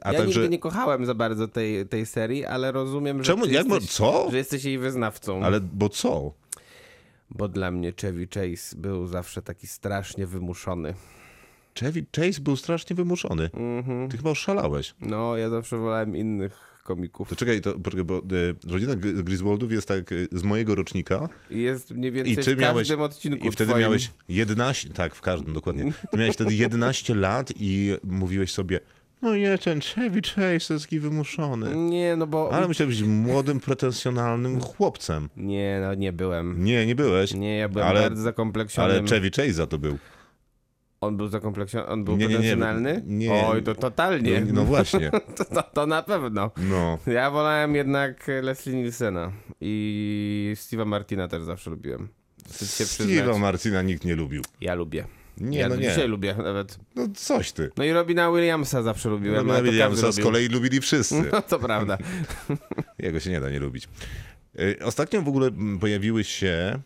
A 0.00 0.12
ja 0.12 0.18
także... 0.18 0.40
nigdy 0.40 0.48
nie 0.48 0.58
kochałem 0.58 1.06
za 1.06 1.14
bardzo 1.14 1.48
tej, 1.48 1.86
tej 1.86 2.06
serii, 2.06 2.44
ale 2.44 2.72
rozumiem, 2.72 3.24
że, 3.24 3.32
Czemu? 3.32 3.46
jesteś, 3.46 3.90
co? 3.90 4.28
że 4.30 4.36
jesteś 4.36 4.64
jej 4.64 4.78
wyznawcą. 4.78 5.42
Ale 5.44 5.60
bo 5.60 5.88
co? 5.88 6.32
Bo 7.30 7.48
dla 7.48 7.70
mnie 7.70 7.92
Chevy 8.00 8.28
Chase 8.34 8.76
był 8.76 9.06
zawsze 9.06 9.42
taki 9.42 9.66
strasznie 9.66 10.26
wymuszony. 10.26 10.94
Chevy 11.80 12.06
Chase 12.16 12.40
był 12.40 12.56
strasznie 12.56 12.96
wymuszony. 12.96 13.50
Mhm. 13.54 14.08
Ty 14.08 14.16
chyba 14.16 14.30
oszalałeś. 14.30 14.94
No, 15.00 15.36
ja 15.36 15.50
zawsze 15.50 15.76
wolałem 15.78 16.16
innych 16.16 16.80
komików. 16.84 17.28
To 17.28 17.36
czekaj, 17.36 17.60
to, 17.60 17.78
poczekaj, 17.78 18.04
bo 18.04 18.18
e, 18.18 18.22
rodzina 18.70 18.94
Griswoldów 18.96 19.72
jest 19.72 19.88
tak 19.88 20.12
e, 20.12 20.14
z 20.32 20.42
mojego 20.42 20.74
rocznika 20.74 21.28
I 21.50 21.62
jest 21.62 21.90
mniej 21.90 22.12
więcej 22.12 22.32
I 22.32 22.36
ty 22.36 22.56
w 22.56 22.58
miałeś, 22.58 22.88
każdym 22.88 23.00
odcinku 23.04 23.48
i 23.48 23.50
wtedy 23.50 23.70
twoim. 23.70 23.82
miałeś 23.82 24.10
11, 24.28 24.88
tak, 24.88 25.14
w 25.14 25.20
każdym 25.20 25.54
dokładnie. 25.54 25.92
Ty 26.10 26.18
miałeś 26.18 26.34
wtedy 26.34 26.54
11 26.54 27.14
lat 27.14 27.52
i 27.56 27.96
mówiłeś 28.04 28.52
sobie, 28.52 28.80
no 29.22 29.36
nie, 29.36 29.58
ten 29.58 29.80
Chevy 29.80 30.22
Chase 30.22 30.74
jest 30.74 30.84
taki 30.84 31.00
wymuszony. 31.00 31.76
Nie, 31.76 32.16
no 32.16 32.26
bo... 32.26 32.52
Ale 32.52 32.68
musiał 32.68 32.86
być 32.86 33.02
młodym, 33.02 33.60
pretensjonalnym 33.60 34.60
chłopcem. 34.60 35.28
Nie, 35.36 35.78
no 35.82 35.94
nie 35.94 36.12
byłem. 36.12 36.64
Nie, 36.64 36.86
nie 36.86 36.94
byłeś. 36.94 37.34
Nie, 37.34 37.56
ja 37.58 37.68
byłem 37.68 37.88
ale, 37.88 38.00
bardzo 38.00 38.22
zakompleksionym. 38.22 38.90
ale 38.98 39.08
Chevy 39.08 39.30
Chase 39.30 39.52
za 39.52 39.66
to 39.66 39.78
był. 39.78 39.98
On 41.00 41.16
był 41.16 41.28
zakompleksiony? 41.28 41.86
On 41.86 42.04
był 42.04 42.16
Nie, 42.16 42.18
nie, 42.18 42.24
nie, 42.26 42.34
pretensjonalny? 42.38 43.02
nie. 43.06 43.46
Oj, 43.46 43.62
to 43.62 43.74
totalnie. 43.74 44.40
No, 44.40 44.52
no 44.52 44.64
właśnie. 44.64 45.10
To, 45.36 45.44
to, 45.44 45.62
to 45.62 45.86
na 45.86 46.02
pewno. 46.02 46.50
No. 46.56 46.98
Ja 47.06 47.30
wolałem 47.30 47.74
jednak 47.74 48.26
Leslie 48.42 48.74
Nielsena 48.74 49.32
i 49.60 50.54
Steve'a 50.56 50.86
Martina 50.86 51.28
też 51.28 51.42
zawsze 51.42 51.70
lubiłem. 51.70 52.08
Steve'a 52.50 53.38
Martina 53.38 53.82
nikt 53.82 54.04
nie 54.04 54.16
lubił. 54.16 54.42
Ja 54.60 54.74
lubię. 54.74 55.04
Nie, 55.36 55.58
ja 55.58 55.68
no 55.68 55.76
nie. 55.76 55.88
dzisiaj 55.88 56.08
lubię 56.08 56.34
nawet. 56.34 56.78
No 56.94 57.08
coś 57.14 57.52
ty. 57.52 57.70
No 57.76 57.84
i 57.84 57.92
Robina 57.92 58.32
Williamsa 58.32 58.82
zawsze 58.82 59.08
lubiłem. 59.08 59.36
Robina 59.36 59.56
to 59.56 59.62
Williamsa 59.62 60.12
z 60.12 60.16
lubił. 60.16 60.24
kolei 60.24 60.48
lubili 60.48 60.80
wszyscy. 60.80 61.24
No 61.32 61.42
to 61.42 61.58
prawda. 61.58 61.98
Jego 62.98 63.20
się 63.20 63.30
nie 63.30 63.40
da 63.40 63.50
nie 63.50 63.58
lubić. 63.58 63.88
Y, 64.60 64.78
Ostatnio 64.84 65.22
w 65.22 65.28
ogóle 65.28 65.46
mm, 65.46 65.78
pojawiły 65.78 66.24
się. 66.24 66.80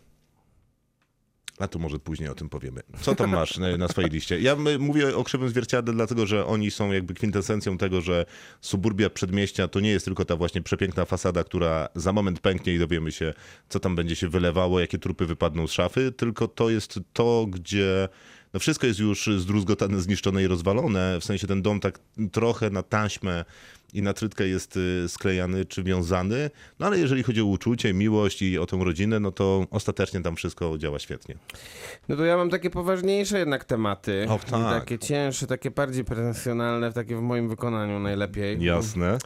A 1.59 1.67
to 1.67 1.79
może 1.79 1.99
później 1.99 2.29
o 2.29 2.35
tym 2.35 2.49
powiemy. 2.49 2.81
Co 3.01 3.15
tam 3.15 3.29
masz 3.29 3.57
na, 3.77 3.87
swojej 3.87 4.09
liście? 4.09 4.39
Ja 4.39 4.55
mówię 4.79 5.15
o 5.15 5.23
krzywym 5.23 5.49
zwierciadle, 5.49 5.93
dlatego 5.93 6.25
że 6.25 6.45
oni 6.45 6.71
są 6.71 6.91
jakby 6.91 7.13
kwintesencją 7.13 7.77
tego, 7.77 8.01
że 8.01 8.25
suburbia 8.61 9.09
przedmieścia 9.09 9.67
to 9.67 9.79
nie 9.79 9.89
jest 9.89 10.05
tylko 10.05 10.25
ta 10.25 10.35
właśnie 10.35 10.61
przepiękna 10.61 11.05
fasada, 11.05 11.43
która 11.43 11.89
za 11.95 12.13
moment 12.13 12.39
pęknie 12.39 12.73
i 12.73 12.79
dowiemy 12.79 13.11
się, 13.11 13.33
co 13.69 13.79
tam 13.79 13.95
będzie 13.95 14.15
się 14.15 14.29
wylewało, 14.29 14.79
jakie 14.79 14.97
trupy 14.97 15.25
wypadną 15.25 15.67
z 15.67 15.71
szafy, 15.71 16.11
tylko 16.11 16.47
to 16.47 16.69
jest 16.69 16.99
to, 17.13 17.45
gdzie 17.49 18.09
no 18.53 18.59
wszystko 18.59 18.87
jest 18.87 18.99
już 18.99 19.29
zdruzgotane, 19.37 20.01
zniszczone 20.01 20.43
i 20.43 20.47
rozwalone. 20.47 21.17
W 21.19 21.23
sensie 21.23 21.47
ten 21.47 21.61
dom 21.61 21.79
tak 21.79 21.99
trochę 22.31 22.69
na 22.69 22.83
taśmę 22.83 23.45
i 23.93 24.01
na 24.01 24.13
trytkę 24.13 24.47
jest 24.47 24.77
y, 24.77 25.09
sklejany 25.09 25.65
czy 25.65 25.83
wiązany. 25.83 26.49
No 26.79 26.85
ale 26.87 26.99
jeżeli 26.99 27.23
chodzi 27.23 27.41
o 27.41 27.45
uczucie, 27.45 27.93
miłość 27.93 28.41
i 28.41 28.57
o 28.59 28.65
tę 28.65 28.77
rodzinę, 28.83 29.19
no 29.19 29.31
to 29.31 29.65
ostatecznie 29.71 30.21
tam 30.21 30.35
wszystko 30.35 30.77
działa 30.77 30.99
świetnie. 30.99 31.35
No 32.09 32.15
to 32.15 32.25
ja 32.25 32.37
mam 32.37 32.49
takie 32.49 32.69
poważniejsze 32.69 33.39
jednak 33.39 33.65
tematy. 33.65 34.25
O, 34.29 34.39
tak. 34.51 34.79
Takie 34.79 34.99
cięższe, 34.99 35.47
takie 35.47 35.71
bardziej 35.71 36.05
pretensjonalne, 36.05 36.93
takie 36.93 37.15
w 37.15 37.21
moim 37.21 37.49
wykonaniu 37.49 37.99
najlepiej. 37.99 38.63
Jasne. 38.63 39.17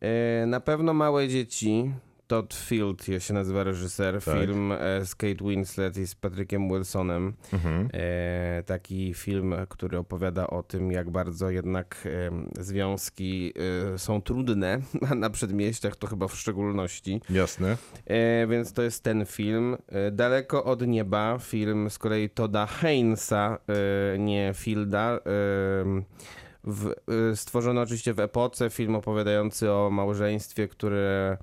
E, 0.00 0.46
Na 0.46 0.60
pewno 0.60 0.94
Małe 0.94 1.28
Dzieci. 1.28 1.92
Todd 2.28 2.54
Field 2.54 3.06
się 3.18 3.34
nazywa 3.34 3.64
reżyser. 3.64 4.22
Tak. 4.22 4.38
Film 4.38 4.72
e, 4.72 5.06
z 5.06 5.14
Kate 5.14 5.44
Winslet 5.44 5.96
i 5.96 6.06
z 6.06 6.14
Patrickiem 6.14 6.68
Wilsonem. 6.68 7.32
Mhm. 7.52 7.88
E, 7.92 8.62
taki 8.62 9.14
film, 9.14 9.54
który 9.68 9.98
opowiada 9.98 10.46
o 10.46 10.62
tym, 10.62 10.92
jak 10.92 11.10
bardzo 11.10 11.50
jednak 11.50 11.96
e, 12.06 12.62
związki 12.64 13.52
są 13.96 14.22
trudne, 14.22 14.80
a 15.10 15.14
na 15.14 15.30
przedmieściach 15.30 15.96
to 15.96 16.06
chyba 16.06 16.28
w 16.28 16.36
szczególności. 16.36 17.20
Jasne. 17.30 17.76
Więc 18.48 18.72
to 18.72 18.82
jest 18.82 19.02
ten 19.04 19.26
film. 19.26 19.76
Daleko 20.12 20.64
od 20.64 20.86
nieba, 20.86 21.38
film 21.38 21.90
z 21.90 21.98
kolei 21.98 22.30
Toda 22.30 22.66
Heinza, 22.66 23.58
e, 24.14 24.18
nie 24.18 24.52
Fielda. 24.54 25.20
W, 26.64 26.92
stworzony 27.34 27.80
oczywiście 27.80 28.14
w 28.14 28.20
epoce, 28.20 28.70
film 28.70 28.94
opowiadający 28.94 29.72
o 29.72 29.90
małżeństwie, 29.90 30.68
które, 30.68 31.38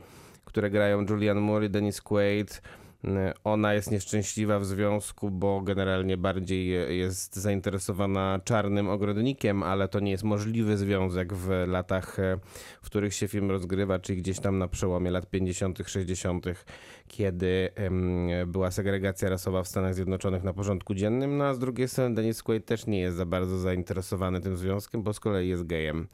które 0.56 0.70
grają 0.70 1.06
Julian 1.10 1.38
Moore 1.42 1.66
i 1.66 1.70
Dennis 1.70 2.02
Quaid. 2.02 2.62
E, 3.06 3.34
Ona 3.44 3.74
jest 3.74 3.92
nieszczęśliwa 3.92 4.60
w 4.60 4.66
związku, 4.66 5.32
bo 5.32 5.62
generalnie 5.62 6.18
bardziej 6.18 6.68
je- 6.68 6.96
jest 6.98 7.36
zainteresowana 7.36 8.40
czarnym 8.44 8.90
ogrodnikiem, 8.90 9.64
ale 9.64 9.88
to 9.88 10.00
nie 10.00 10.12
jest 10.12 10.24
możliwy 10.24 10.78
związek 10.78 11.34
w 11.34 11.50
latach, 11.68 12.20
e, 12.20 12.38
w 12.82 12.86
których 12.86 13.14
się 13.14 13.28
film 13.28 13.52
rozgrywa, 13.52 14.00
czyli 14.00 14.22
gdzieś 14.22 14.40
tam 14.40 14.58
na 14.58 14.68
przełomie 14.68 15.12
lat 15.12 15.30
50., 15.30 15.88
60., 15.90 16.66
kiedy 17.08 17.70
była 18.48 18.72
segregacja 18.72 19.30
rasowa 19.30 19.64
w 19.64 19.68
Stanach 19.68 19.94
Zjednoczonych 19.96 20.44
na 20.44 20.54
porządku 20.54 20.94
dziennym. 20.94 21.38
No 21.38 21.44
a 21.46 21.54
z 21.54 21.60
drugiej 21.60 21.88
strony 21.88 22.16
Dennis 22.16 22.44
Quaid 22.44 22.66
też 22.66 22.86
nie 22.88 23.00
jest 23.00 23.18
za 23.18 23.26
bardzo 23.26 23.58
zainteresowany 23.58 24.42
tym 24.42 24.58
związkiem, 24.58 25.04
bo 25.04 25.14
z 25.14 25.20
kolei 25.20 25.50
jest 25.50 25.64
gejem. 25.66 26.08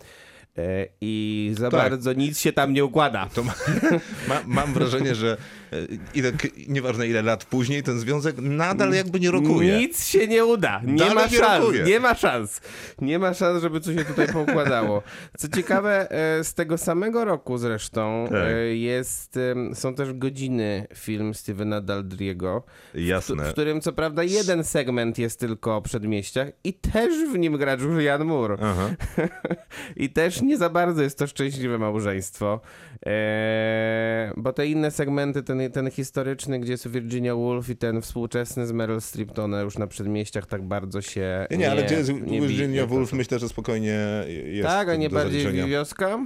E, 0.57 0.87
I 1.01 1.51
za 1.57 1.69
Tak. 1.69 1.79
bardzo 1.89 2.13
nic 2.13 2.39
się 2.39 2.53
tam 2.53 2.73
nie 2.73 2.85
układa. 2.85 3.29
Ma, 3.43 3.53
ma, 4.29 4.41
mam 4.45 4.73
wrażenie, 4.73 5.15
że 5.15 5.37
e, 5.73 5.75
ile, 6.15 6.31
nieważne 6.67 7.07
ile 7.07 7.21
lat 7.21 7.45
później, 7.45 7.83
ten 7.83 7.99
związek 7.99 8.35
nadal 8.37 8.91
jakby 8.93 9.19
nie 9.19 9.31
rokuje. 9.31 9.77
Nic 9.77 10.05
się 10.05 10.27
nie 10.27 10.45
uda. 10.45 10.81
Nie 10.85 10.95
Dalej 10.97 11.15
ma 11.15 11.25
nie 11.25 11.37
szans. 11.37 11.61
rokuje. 11.65 11.83
Nie 11.83 11.99
ma 11.99 12.15
szans. 12.15 12.61
Nie 13.01 13.19
ma 13.19 13.33
szans, 13.33 13.61
żeby 13.61 13.79
coś 13.81 13.95
się 13.95 14.05
tutaj 14.05 14.27
poukładało. 14.27 15.03
Co 15.37 15.47
ciekawe, 15.47 16.11
e, 16.11 16.43
z 16.43 16.53
tego 16.53 16.77
samego 16.77 17.25
roku 17.25 17.57
zresztą 17.57 18.27
Tak. 18.31 18.39
jest, 18.73 19.39
są 19.73 19.95
też 19.95 20.13
godziny 20.13 20.87
film 20.95 21.33
Stevena 21.33 21.81
Daldriego, 21.81 22.63
w, 22.93 22.99
Jasne. 22.99 23.43
w 23.49 23.51
którym 23.51 23.81
co 23.81 23.93
prawda 23.93 24.23
jeden 24.23 24.63
segment 24.63 25.17
jest 25.17 25.39
tylko 25.39 25.75
o 25.75 25.81
przedmieściach 25.81 26.47
i 26.63 26.73
też 26.73 27.13
w 27.33 27.37
nim 27.37 27.57
gra 27.57 27.73
Julian 27.73 28.25
Moore. 28.25 28.57
Aha. 28.61 28.89
I 29.95 30.09
też 30.09 30.40
nie 30.41 30.57
za 30.57 30.69
bardzo 30.69 31.03
jest 31.03 31.17
to 31.17 31.27
szczęśliwe 31.27 31.77
małżeństwo, 31.77 32.59
eee, 33.05 34.31
bo 34.37 34.53
te 34.53 34.67
inne 34.67 34.91
segmenty, 34.91 35.43
ten, 35.43 35.71
ten 35.71 35.91
historyczny, 35.91 36.59
gdzie 36.59 36.71
jest 36.71 36.87
Virginia 36.87 37.35
Woolf 37.35 37.69
i 37.69 37.75
ten 37.75 38.01
współczesny 38.01 38.67
z 38.67 38.71
Meryl 38.71 39.01
Streep, 39.01 39.31
to 39.31 39.43
one 39.43 39.63
już 39.63 39.77
na 39.77 39.87
przedmieściach 39.87 40.45
tak 40.45 40.61
bardzo 40.63 41.01
się 41.01 41.47
Nie, 41.51 41.57
nie, 41.57 41.71
ale 41.71 41.83
gdzie 41.83 41.95
jest 41.95 42.09
nie 42.13 42.41
Virginia. 42.41 42.85
Woolf, 42.85 43.13
myślę, 43.13 43.39
że 43.39 43.49
spokojnie 43.49 43.99
jest 44.45 44.67
Tak, 44.69 44.89
a 44.89 44.95
nie 44.95 45.09
bardziej 45.09 45.43
zaliczenia. 45.43 45.67
wioska 45.67 46.19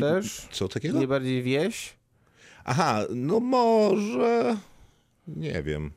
też? 0.00 0.48
Co 0.50 0.68
takiego? 0.68 0.98
Nie 1.00 1.06
bardziej 1.08 1.42
wieś? 1.42 1.94
Aha, 2.64 3.04
no 3.10 3.40
może... 3.40 4.56
Nie 5.26 5.62
wiem. 5.62 5.90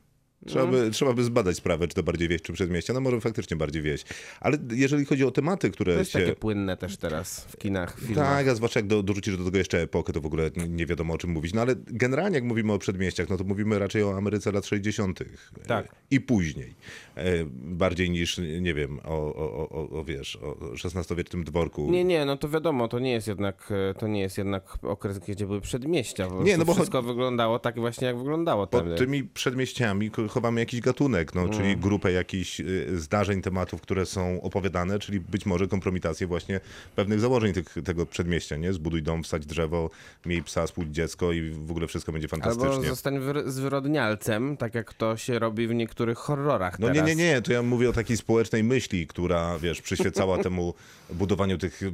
Trzeba 0.45 0.65
by, 0.65 0.91
trzeba 0.91 1.13
by 1.13 1.23
zbadać 1.23 1.57
sprawę, 1.57 1.87
czy 1.87 1.95
to 1.95 2.03
bardziej 2.03 2.27
wieś, 2.27 2.41
czy 2.41 2.53
przedmieścia. 2.53 2.93
No 2.93 3.01
może 3.01 3.21
faktycznie 3.21 3.57
bardziej 3.57 3.81
wieś. 3.81 4.03
Ale 4.39 4.57
jeżeli 4.71 5.05
chodzi 5.05 5.23
o 5.23 5.31
tematy, 5.31 5.71
które 5.71 5.93
To 5.93 5.99
jest 5.99 6.11
się... 6.11 6.19
takie 6.19 6.35
płynne 6.35 6.77
też 6.77 6.97
teraz 6.97 7.39
w 7.49 7.57
kinach, 7.57 7.97
w 7.97 8.05
filmach. 8.05 8.27
Tak, 8.27 8.47
a 8.47 8.55
zwłaszcza 8.55 8.79
jak 8.79 8.87
do, 8.87 9.03
dorzucisz 9.03 9.37
do 9.37 9.45
tego 9.45 9.57
jeszcze 9.57 9.81
epokę, 9.81 10.13
to 10.13 10.21
w 10.21 10.25
ogóle 10.25 10.51
nie- 10.69 10.85
wiadomo 10.85 11.13
o 11.13 11.17
czym 11.17 11.29
mówić. 11.29 11.53
No 11.53 11.61
ale 11.61 11.75
generalnie 11.87 12.35
jak 12.35 12.43
mówimy 12.43 12.73
o 12.73 12.79
przedmieściach, 12.79 13.29
no 13.29 13.37
to 13.37 13.43
mówimy 13.43 13.79
raczej 13.79 14.03
o 14.03 14.17
Ameryce 14.17 14.51
lat 14.51 14.65
60. 14.65 15.19
Tak. 15.67 15.95
I 16.11 16.21
później. 16.21 16.73
E, 17.15 17.23
Bardziej 17.55 18.09
niż, 18.09 18.37
nie 18.61 18.73
wiem, 18.73 18.99
o, 19.03 19.35
o, 19.35 19.69
o, 19.69 19.99
o 19.99 20.03
wiesz, 20.03 20.35
o 20.35 20.57
XVI-wiecznym 20.85 21.43
dworku. 21.43 21.91
Nie, 21.91 22.03
nie, 22.03 22.25
no 22.25 22.37
to 22.37 22.49
wiadomo, 22.49 22.87
to 22.87 22.99
nie 22.99 23.11
jest 23.11 23.27
jednak, 23.27 23.71
e, 23.89 23.93
to 23.93 24.07
nie 24.07 24.21
jest 24.21 24.37
jednak 24.37 24.77
okres, 24.83 25.19
gdzie 25.19 25.45
były 25.45 25.61
przedmieścia. 25.61 26.27
Nie, 26.43 26.57
no 26.57 26.65
bo 26.65 26.73
wszystko 26.73 27.01
wyglądało 27.01 27.59
tak 27.59 27.79
właśnie, 27.79 28.07
jak 28.07 28.17
wyglądało 28.17 28.67
Pod 28.67 28.97
tymi 28.97 29.23
przedmieściami 29.23 30.11
chowamy 30.35 30.59
jakiś 30.61 30.81
gatunek, 30.81 31.35
no, 31.35 31.41
Mm. 31.41 31.53
czyli 31.53 31.77
grupę 31.77 32.11
jakichś 32.11 32.59
y, 32.59 32.99
zdarzeń, 32.99 33.41
tematów, 33.41 33.81
które 33.81 34.05
są 34.05 34.41
opowiadane, 34.41 34.99
czyli 34.99 35.19
być 35.19 35.45
może 35.45 35.67
kompromitację 35.67 36.27
właśnie 36.27 36.59
pewnych 36.95 37.19
założeń 37.19 37.53
tych, 37.53 37.75
tego 37.85 38.05
przedmieścia, 38.05 38.57
nie? 38.57 38.73
Zbuduj 38.73 39.03
dom, 39.03 39.23
wsadź 39.23 39.45
drzewo, 39.45 39.89
miej 40.25 40.43
psa, 40.43 40.67
spódź 40.67 40.89
dziecko 40.89 41.31
i 41.31 41.49
w 41.49 41.71
ogóle 41.71 41.87
wszystko 41.87 42.11
będzie 42.11 42.27
Albo 42.31 42.45
fantastycznie. 42.55 42.89
zostań 42.89 43.19
wyr- 43.19 43.49
zwyrodnialcem, 43.49 44.57
tak 44.57 44.75
jak 44.75 44.93
to 44.93 45.17
się 45.17 45.39
robi 45.39 45.67
w 45.67 45.73
niektórych 45.73 46.17
horrorach 46.17 46.79
No 46.79 46.87
nie, 46.87 46.93
teraz. 46.93 47.09
nie, 47.09 47.15
nie, 47.15 47.41
to 47.41 47.53
ja 47.53 47.61
mówię 47.61 47.89
o 47.89 47.93
takiej 47.93 48.17
społecznej 48.17 48.63
myśli, 48.63 49.07
która, 49.07 49.59
wiesz, 49.59 49.81
przyświecała 49.81 50.37
temu 50.43 50.73
budowaniu 51.13 51.57
tych 51.57 51.81
y, 51.83 51.91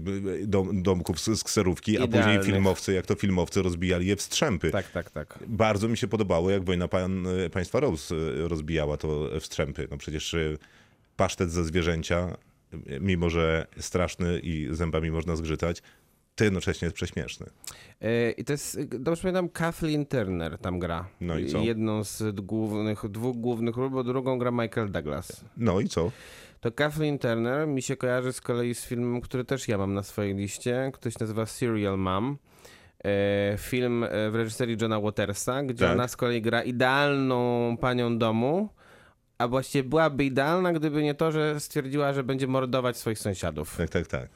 dom, 0.47 0.83
domków 0.83 1.19
z, 1.19 1.39
z 1.39 1.43
kserówki, 1.43 1.97
a 1.99 2.07
później 2.07 2.43
filmowcy, 2.43 2.93
jak 2.93 3.05
to 3.05 3.15
filmowcy, 3.15 3.61
rozbijali 3.61 4.07
je 4.07 4.15
w 4.15 4.21
strzępy. 4.21 4.71
Tak, 4.71 4.91
tak, 4.91 5.09
tak. 5.09 5.39
Bardzo 5.47 5.87
mi 5.87 5.97
się 5.97 6.07
podobało, 6.07 6.49
jak 6.51 6.63
Wojna 6.63 6.87
pan, 6.87 7.25
Państwa 7.53 7.79
Rose 7.79 8.15
y, 8.15 8.17
rozbijała 8.35 8.97
to 8.97 9.29
w 9.39 9.45
strzępy. 9.45 9.87
No 9.91 9.97
przecież 9.97 10.33
y, 10.33 10.57
pasztet 11.15 11.51
ze 11.51 11.65
zwierzęcia, 11.65 12.37
mimo 13.01 13.29
że 13.29 13.67
straszny 13.79 14.39
i 14.39 14.67
zębami 14.71 15.11
można 15.11 15.35
zgrzytać, 15.35 15.81
to 16.35 16.43
jednocześnie 16.43 16.85
jest 16.85 16.95
prześmieszny. 16.95 17.45
E, 18.01 18.31
I 18.31 18.43
to 18.43 18.53
jest, 18.53 18.81
dobrze 18.83 19.21
pamiętam, 19.21 19.49
Kathleen 19.49 20.05
Turner 20.05 20.57
tam 20.57 20.79
gra. 20.79 21.07
No 21.21 21.37
i 21.37 21.47
co? 21.47 21.57
Jedną 21.57 22.03
z 22.03 22.35
głównych, 22.35 23.09
dwóch 23.09 23.37
głównych 23.37 23.77
ról, 23.77 23.89
bo 23.89 24.03
drugą 24.03 24.39
gra 24.39 24.51
Michael 24.51 24.91
Douglas. 24.91 25.45
No 25.57 25.79
i 25.79 25.87
co? 25.87 26.11
To 26.59 26.71
Kathleen 26.71 27.19
Turner 27.19 27.67
mi 27.67 27.81
się 27.81 27.95
kojarzy 27.95 28.33
z 28.33 28.41
kolei 28.41 28.75
z 28.75 28.85
filmem, 28.85 29.21
który 29.21 29.45
też 29.45 29.67
ja 29.67 29.77
mam 29.77 29.93
na 29.93 30.03
swojej 30.03 30.35
liście, 30.35 30.91
się 31.03 31.09
nazywa 31.19 31.45
Serial 31.45 31.97
Mom. 31.97 32.37
E, 33.05 33.57
Film 33.57 34.03
e, 34.03 34.07
w 34.31 34.35
reżyserii 34.35 34.77
Johna 34.81 34.99
Watersa, 34.99 35.63
gdzie 35.63 35.85
Tak. 35.85 35.93
ona 35.93 36.07
z 36.07 36.15
kolei 36.17 36.41
gra 36.41 36.63
idealną 36.63 37.77
panią 37.81 38.17
domu, 38.17 38.69
a 39.37 39.47
właściwie 39.47 39.83
byłaby 39.89 40.25
idealna, 40.25 40.73
gdyby 40.73 41.03
nie 41.03 41.15
to, 41.15 41.31
że 41.31 41.59
stwierdziła, 41.59 42.13
że 42.13 42.23
będzie 42.23 42.47
mordować 42.47 42.97
swoich 42.97 43.19
sąsiadów. 43.19 43.77
Tak, 43.77 43.89
tak, 43.89 44.07
tak. 44.07 44.29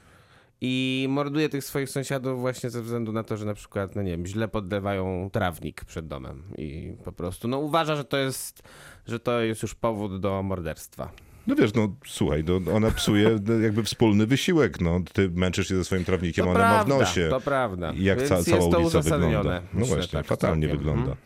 I 0.62 1.06
morduje 1.10 1.49
tych 1.49 1.63
swoich 1.63 1.89
sąsiadów 1.89 2.39
właśnie 2.39 2.69
ze 2.69 2.82
względu 2.82 3.12
na 3.12 3.23
to, 3.23 3.38
że 3.38 3.45
na 3.45 3.54
przykład, 3.54 3.95
no 3.95 4.01
nie 4.01 4.12
wiem, 4.12 4.25
źle 4.25 4.47
podlewają 4.47 5.30
trawnik 5.34 5.86
przed 5.86 6.08
domem 6.08 6.43
i 6.58 6.93
po 7.04 7.12
prostu, 7.12 7.47
no 7.47 7.60
uważa, 7.60 7.95
że 7.95 8.04
to 8.04 8.17
jest, 8.17 8.63
że 9.08 9.19
to 9.19 9.41
jest 9.41 9.62
już 9.62 9.75
powód 9.75 10.19
do 10.19 10.43
morderstwa. 10.43 11.12
No 11.47 11.55
wiesz, 11.55 11.73
no 11.73 11.95
słuchaj, 12.05 12.43
no, 12.43 12.73
ona 12.73 12.91
psuje 12.91 13.39
jakby 13.63 13.84
wspólny 13.84 14.25
wysiłek. 14.27 14.81
No, 14.81 15.01
ty 15.13 15.29
męczysz 15.29 15.67
się 15.67 15.75
ze 15.75 15.86
swoim 15.86 16.05
trawnikiem, 16.05 16.45
To 16.45 16.51
ona 16.51 16.60
prawda, 16.60 16.93
ma 16.93 16.99
w 16.99 16.99
nosie. 17.08 17.27
to 17.29 17.41
prawda. 17.41 17.93
Jak 17.97 18.17
Więc 18.17 18.29
ca- 18.29 18.43
cała 18.43 18.77
ulica 18.77 19.01
wygląda. 19.01 19.62
No 19.73 19.79
Myślę, 19.79 19.95
właśnie, 19.95 20.12
tak, 20.19 20.25
fatalnie 20.27 20.67
całkiem. 20.67 20.77
wygląda. 20.77 21.01
Mhm. 21.12 21.17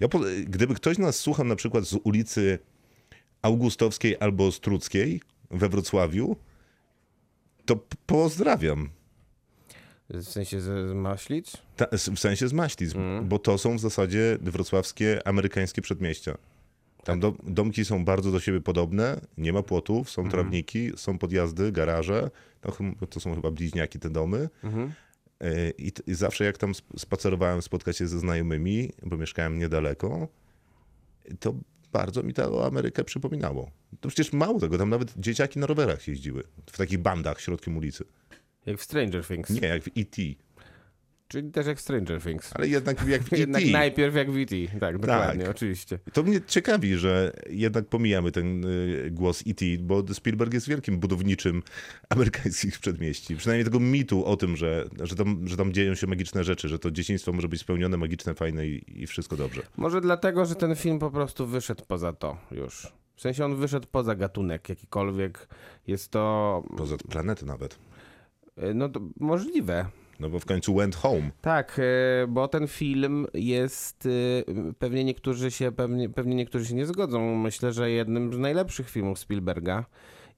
Ja 0.00 0.08
po, 0.08 0.20
gdyby 0.46 0.74
ktoś 0.74 0.98
nas 0.98 1.16
słuchał 1.20 1.46
na 1.46 1.56
przykład 1.56 1.84
z 1.84 1.98
ulicy 2.04 2.58
Augustowskiej 3.42 4.16
albo 4.20 4.52
Struckiej 4.52 5.20
we 5.50 5.68
Wrocławiu, 5.68 6.36
to 7.66 7.78
pozdrawiam. 8.06 8.88
W 10.10 10.22
sensie 10.24 10.60
z 10.60 10.94
Maślic? 10.94 11.52
Ta, 11.76 11.86
w 12.14 12.18
sensie 12.18 12.48
z 12.48 12.52
Maślic, 12.52 12.94
Mhm. 12.94 13.28
bo 13.28 13.38
to 13.38 13.58
są 13.58 13.76
w 13.76 13.80
zasadzie 13.80 14.38
wrocławskie, 14.40 15.26
amerykańskie 15.28 15.82
przedmieścia. 15.82 16.36
Tam 17.06 17.20
do, 17.20 17.34
domki 17.44 17.84
są 17.84 18.04
bardzo 18.04 18.32
do 18.32 18.40
siebie 18.40 18.60
podobne, 18.60 19.20
nie 19.38 19.52
ma 19.52 19.62
płotów, 19.62 20.08
Mhm. 20.08 20.14
są 20.26 20.30
trawniki, 20.30 20.90
są 20.96 21.18
podjazdy, 21.18 21.72
garaże. 21.72 22.30
No, 22.64 23.06
to 23.10 23.20
są 23.20 23.34
chyba 23.34 23.50
bliźniaki 23.50 23.98
te 23.98 24.10
domy. 24.10 24.48
Mhm. 24.64 24.92
E, 25.40 25.70
I, 25.70 25.92
I 26.06 26.14
zawsze 26.14 26.44
jak 26.44 26.58
tam 26.58 26.70
sp- 26.78 26.92
spacerowałem 26.98 27.62
spotkać 27.62 27.96
się 27.96 28.06
ze 28.06 28.18
znajomymi, 28.18 28.90
bo 29.02 29.16
mieszkałem 29.16 29.58
niedaleko, 29.58 30.28
to 31.40 31.54
bardzo 31.92 32.22
mi 32.22 32.34
to 32.34 32.66
Amerykę 32.66 33.04
przypominało. 33.04 33.70
To 34.00 34.08
przecież 34.08 34.32
mało 34.32 34.60
tego, 34.60 34.78
tam 34.78 34.90
nawet 34.90 35.14
dzieciaki 35.16 35.58
na 35.58 35.66
rowerach 35.66 36.08
jeździły. 36.08 36.42
W 36.72 36.76
takich 36.78 36.98
bandach 36.98 37.40
środkiem 37.40 37.76
ulicy. 37.76 38.04
Jak 38.66 38.78
w 38.78 38.82
Stranger 38.82 39.26
Things. 39.26 39.50
Nie, 39.50 39.68
jak 39.68 39.82
w 39.82 39.88
E.T. 39.88 40.22
Czyli 41.28 41.50
też 41.50 41.66
jak 41.66 41.80
Stranger 41.80 42.22
Things. 42.22 42.50
Ale 42.54 42.68
jednak 42.68 43.06
jak 43.08 43.22
w 43.28 43.32
E 43.32 43.38
Jednak 43.38 43.62
najpierw 43.72 44.14
jak 44.14 44.30
w 44.30 44.36
E.T. 44.36 44.56
Tak, 44.80 44.98
dokładnie, 44.98 45.50
oczywiście. 45.50 45.98
To 46.12 46.22
mnie 46.22 46.40
ciekawi, 46.46 46.96
że 46.96 47.32
jednak 47.50 47.86
pomijamy 47.86 48.32
ten 48.32 48.64
y, 48.64 49.10
głos 49.10 49.42
E.T., 49.46 49.64
bo 49.80 50.14
Spielberg 50.14 50.54
jest 50.54 50.68
wielkim 50.68 50.98
budowniczym 50.98 51.62
amerykańskich 52.08 52.78
przedmieści. 52.78 53.36
Przynajmniej 53.36 53.64
tego 53.64 53.80
mitu 53.80 54.24
o 54.24 54.36
tym, 54.36 54.56
że, 54.56 54.88
że, 55.02 55.16
tam, 55.16 55.48
że 55.48 55.56
tam 55.56 55.72
dzieją 55.72 55.94
się 55.94 56.06
magiczne 56.06 56.44
rzeczy, 56.44 56.68
że 56.68 56.78
to 56.78 56.90
dzieciństwo 56.90 57.32
może 57.32 57.48
być 57.48 57.60
spełnione, 57.60 57.96
magiczne, 57.96 58.34
fajne 58.34 58.66
i, 58.68 59.02
i 59.02 59.06
wszystko 59.06 59.36
dobrze. 59.36 59.62
Może 59.76 60.00
dlatego, 60.00 60.44
że 60.46 60.54
ten 60.54 60.76
film 60.76 60.98
po 60.98 61.10
prostu 61.10 61.46
wyszedł 61.46 61.84
poza 61.88 62.12
to 62.12 62.36
już. 62.50 62.92
W 63.16 63.20
sensie 63.20 63.44
on 63.44 63.56
wyszedł 63.56 63.86
poza 63.92 64.14
gatunek 64.14 64.68
jakikolwiek. 64.68 65.48
Jest 65.86 66.10
to, 66.10 66.62
Poza 66.76 66.96
planety 66.96 67.46
nawet. 67.46 67.78
e, 68.56 68.74
no 68.74 68.88
to 68.88 69.00
możliwe. 69.20 69.86
No 70.20 70.28
bo 70.28 70.38
w 70.38 70.46
końcu 70.46 70.74
went 70.74 70.96
home. 70.96 71.30
Tak, 71.40 71.80
e, 72.22 72.26
bo 72.26 72.48
ten 72.48 72.68
film 72.68 73.26
jest, 73.34 74.06
e, 74.06 74.74
pewnie 74.78 75.04
niektórzy 75.04 75.50
się, 75.50 75.72
pewnie, 75.72 76.08
pewnie 76.08 76.34
niektórzy 76.34 76.66
się 76.66 76.74
nie 76.74 76.86
zgodzą. 76.86 77.34
Myślę, 77.34 77.72
że 77.72 77.90
jednym 77.90 78.32
z 78.34 78.38
najlepszych 78.38 78.90
filmów 78.90 79.18
Spielberga. 79.18 79.84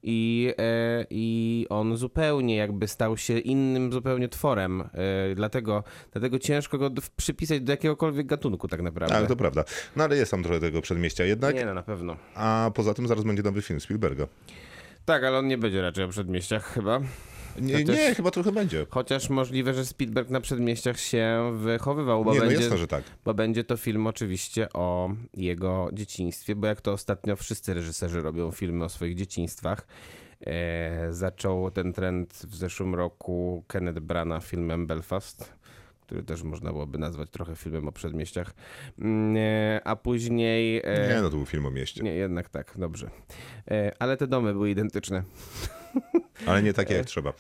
I, 0.03 0.55
e, 0.59 1.07
I 1.11 1.67
on 1.69 1.97
zupełnie 1.97 2.57
jakby 2.57 2.89
stał 2.89 3.17
się 3.17 3.39
innym 3.39 3.93
zupełnie 3.93 4.29
tworem. 4.29 4.89
Dlatego, 5.35 5.85
dlatego 6.13 6.39
ciężko 6.39 6.79
go 6.79 6.91
przypisać 7.17 7.61
do 7.61 7.73
jakiegokolwiek 7.73 8.27
gatunku 8.27 8.69
tak 8.69 8.83
naprawdę. 8.83 9.15
Tak, 9.15 9.29
to 9.29 9.37
prawda. 9.37 9.65
No 9.97 10.05
ale 10.05 10.17
jest 10.17 10.31
tam 10.31 10.43
trochę 10.43 10.61
tego 10.61 10.83
przedmieścia 10.83 11.25
jednak. 11.25 11.55
Nie 11.55 11.65
no, 11.65 11.75
na 11.75 11.83
pewno. 11.83 12.17
A 12.35 12.71
poza 12.75 12.95
tym 12.95 13.09
zaraz 13.09 13.25
będzie 13.25 13.43
nowy 13.43 13.63
film 13.63 13.81
Spielberga. 13.81 14.27
Tak, 15.05 15.25
ale 15.25 15.39
on 15.39 15.47
nie 15.47 15.59
będzie 15.59 15.83
raczej 15.83 16.05
o 16.05 16.09
przedmieściach 16.09 16.65
chyba. 16.65 17.01
Nie, 17.61 17.75
Chociaż- 17.75 17.97
nie 17.97 18.15
chyba 18.15 18.31
trochę 18.31 18.53
będzie. 18.53 18.87
Chociaż 18.91 19.31
możliwe, 19.31 19.75
że 19.75 19.85
Spielberg 19.87 20.31
na 20.31 20.41
przedmieściach 20.41 21.01
się 21.01 21.53
wychowywał, 21.57 22.25
bo, 22.25 22.33
Nie, 22.35 22.41
no 22.41 22.47
będzie, 22.47 22.63
jasne, 22.63 22.79
że 22.79 22.87
tak. 22.89 23.05
bo 23.25 23.35
będzie 23.35 23.65
to 23.65 23.77
film 23.77 24.07
oczywiście 24.07 24.69
o 24.73 25.11
jego 25.35 25.89
dzieciństwie, 25.93 26.55
bo 26.57 26.67
jak 26.67 26.81
to 26.81 26.93
ostatnio 26.93 27.37
wszyscy 27.37 27.75
reżyserzy 27.75 28.23
robią 28.23 28.51
filmy 28.51 28.85
o 28.85 28.89
swoich 28.89 29.15
dzieciństwach. 29.15 29.87
E, 30.47 31.09
zaczął 31.11 31.71
ten 31.71 31.93
trend 31.93 32.33
w 32.49 32.55
zeszłym 32.57 32.95
roku 32.95 33.65
Kenneth 33.67 34.01
Branagh 34.01 34.45
filmem 34.45 34.87
Belfast, 34.87 35.53
który 36.01 36.23
też 36.23 36.43
można 36.43 36.73
byłoby 36.73 36.99
nazwać 36.99 37.31
trochę 37.31 37.57
filmem 37.57 37.89
o 37.89 37.93
przedmieściach. 37.93 38.55
Mm, 38.99 39.37
e, 39.37 39.81
a 39.85 39.97
później... 39.97 40.81
e, 40.85 41.09
Nie, 41.15 41.23
no 41.23 41.31
to 41.31 41.37
był 41.37 41.47
film 41.47 41.67
o 41.67 41.71
mieście. 41.71 42.03
nie, 42.03 42.15
jednak 42.15 42.49
tak, 42.49 42.73
dobrze. 42.77 43.11
Ale 43.99 44.17
te 44.17 44.27
domy 44.27 44.53
były 44.53 44.71
identyczne. 44.71 45.23
Ale 46.47 46.63
nie 46.63 46.73
takie 46.73 46.95
jak 46.95 47.07
trzeba. 47.07 47.33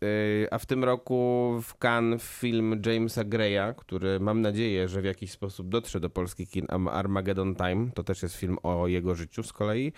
Yy, 0.00 0.48
A 0.50 0.58
w 0.58 0.66
tym 0.66 0.84
roku 0.84 1.50
w 1.62 1.74
Cannes 1.84 2.22
film 2.22 2.82
Jamesa 2.86 3.24
Greya, 3.24 3.74
który 3.76 4.20
mam 4.20 4.40
nadzieję, 4.40 4.88
że 4.88 5.02
w 5.02 5.04
jakiś 5.04 5.30
sposób 5.30 5.68
dotrze 5.68 6.00
do 6.00 6.10
polskich 6.10 6.50
kin, 6.50 6.66
Armageddon 6.90 7.54
Time, 7.54 7.90
to 7.94 8.04
też 8.04 8.22
jest 8.22 8.34
film 8.36 8.56
o 8.62 8.88
jego 8.88 9.14
życiu 9.14 9.42
z 9.42 9.52
kolei. 9.52 9.92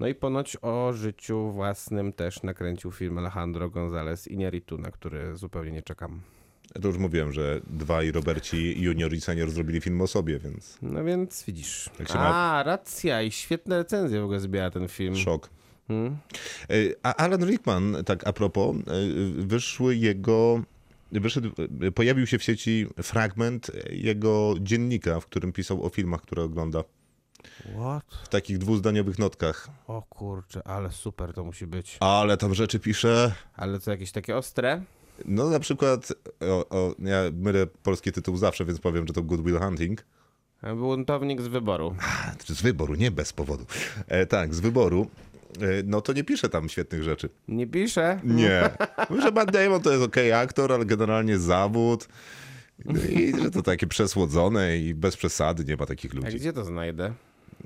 No 0.00 0.06
i 0.06 0.14
ponoć 0.14 0.56
o 0.62 0.92
życiu 0.92 1.50
własnym 1.50 2.12
też 2.12 2.42
nakręcił 2.42 2.90
film 2.92 3.18
Alejandro 3.18 3.68
González 3.70 4.28
Iñárritu, 4.30 4.78
na 4.78 4.90
który 4.90 5.36
zupełnie 5.36 5.70
nie 5.72 5.82
czekam. 5.82 6.20
Ja 6.74 6.80
to 6.80 6.88
już 6.88 6.98
mówiłem, 6.98 7.32
że 7.32 7.60
dwaj 7.70 8.12
Roberci 8.12 8.82
junior 8.82 9.12
i 9.12 9.20
senior 9.20 9.50
zrobili 9.50 9.80
film 9.80 10.00
o 10.00 10.06
sobie, 10.06 10.38
więc 10.38 10.78
No 10.82 11.04
więc 11.04 11.44
widzisz. 11.44 11.90
Jak 11.98 12.08
się 12.08 12.14
ma- 12.14 12.34
A, 12.34 12.62
racja 12.62 13.22
i 13.22 13.30
świetne 13.30 13.76
recenzje 13.78 14.20
w 14.20 14.24
ogóle 14.24 14.40
zbiera 14.40 14.70
ten 14.70 14.88
film. 14.88 15.16
szok. 15.16 15.50
Hmm? 15.88 16.16
E, 16.70 16.74
A 17.02 17.14
Alan 17.14 17.44
Rickman, 17.44 17.96
tak 18.06 18.26
a 18.26 18.32
propos, 18.32 18.76
e, 18.76 18.80
wyszły 19.42 19.96
jego. 19.96 20.62
Wyszedł, 21.12 21.50
e, 21.80 21.92
pojawił 21.92 22.26
się 22.26 22.38
w 22.38 22.42
sieci 22.42 22.86
fragment 23.02 23.70
jego 23.90 24.54
dziennika, 24.60 25.20
w 25.20 25.26
którym 25.26 25.52
pisał 25.52 25.84
o 25.84 25.88
filmach, 25.88 26.22
które 26.22 26.42
ogląda. 26.42 26.84
What? 27.78 28.04
W 28.24 28.28
takich 28.28 28.58
dwuzdaniowych 28.58 29.18
notkach. 29.18 29.68
O 29.86 30.02
kurczę, 30.02 30.66
ale 30.66 30.92
super 30.92 31.32
to 31.32 31.44
musi 31.44 31.66
być. 31.66 31.96
Ale 32.00 32.36
tam 32.36 32.54
rzeczy 32.54 32.80
pisze. 32.80 33.34
Ale 33.56 33.80
co, 33.80 33.90
jakieś 33.90 34.12
takie 34.12 34.36
ostre? 34.36 34.82
No 35.24 35.50
na 35.50 35.60
przykład, 35.60 36.12
o, 36.40 36.68
o, 36.68 36.94
ja 36.98 37.22
mylę 37.32 37.66
polski 37.66 38.12
tytuł 38.12 38.36
zawsze, 38.36 38.64
więc 38.64 38.80
powiem, 38.80 39.06
że 39.06 39.12
to 39.12 39.22
Good 39.22 39.44
Will 39.44 39.58
Hunting. 39.58 40.04
Buntownik 40.76 41.40
z 41.42 41.46
wyboru. 41.46 41.96
Z 42.48 42.62
wyboru, 42.62 42.94
nie 42.94 43.10
bez 43.10 43.32
powodu. 43.32 43.66
E, 44.08 44.26
tak, 44.26 44.54
z 44.54 44.60
wyboru. 44.60 45.10
E, 45.60 45.82
no 45.84 46.00
to 46.00 46.12
nie 46.12 46.24
pisze 46.24 46.48
tam 46.48 46.68
świetnych 46.68 47.02
rzeczy. 47.02 47.28
Nie 47.48 47.66
pisze? 47.66 48.20
Nie. 48.24 48.70
że 49.22 49.30
Matt 49.30 49.50
Damon 49.52 49.82
to 49.82 49.90
jest 49.92 50.02
okej 50.04 50.32
aktor, 50.32 50.72
ale 50.72 50.84
generalnie 50.84 51.38
zawód. 51.38 52.08
No 52.84 53.00
I 53.10 53.42
że 53.42 53.50
to 53.50 53.62
takie 53.62 53.86
przesłodzone 53.86 54.78
i 54.78 54.94
bez 54.94 55.16
przesady, 55.16 55.64
nie 55.64 55.76
ma 55.76 55.86
takich 55.86 56.12
A 56.12 56.16
ludzi. 56.16 56.36
gdzie 56.36 56.52
to 56.52 56.64
znajdę? 56.64 57.12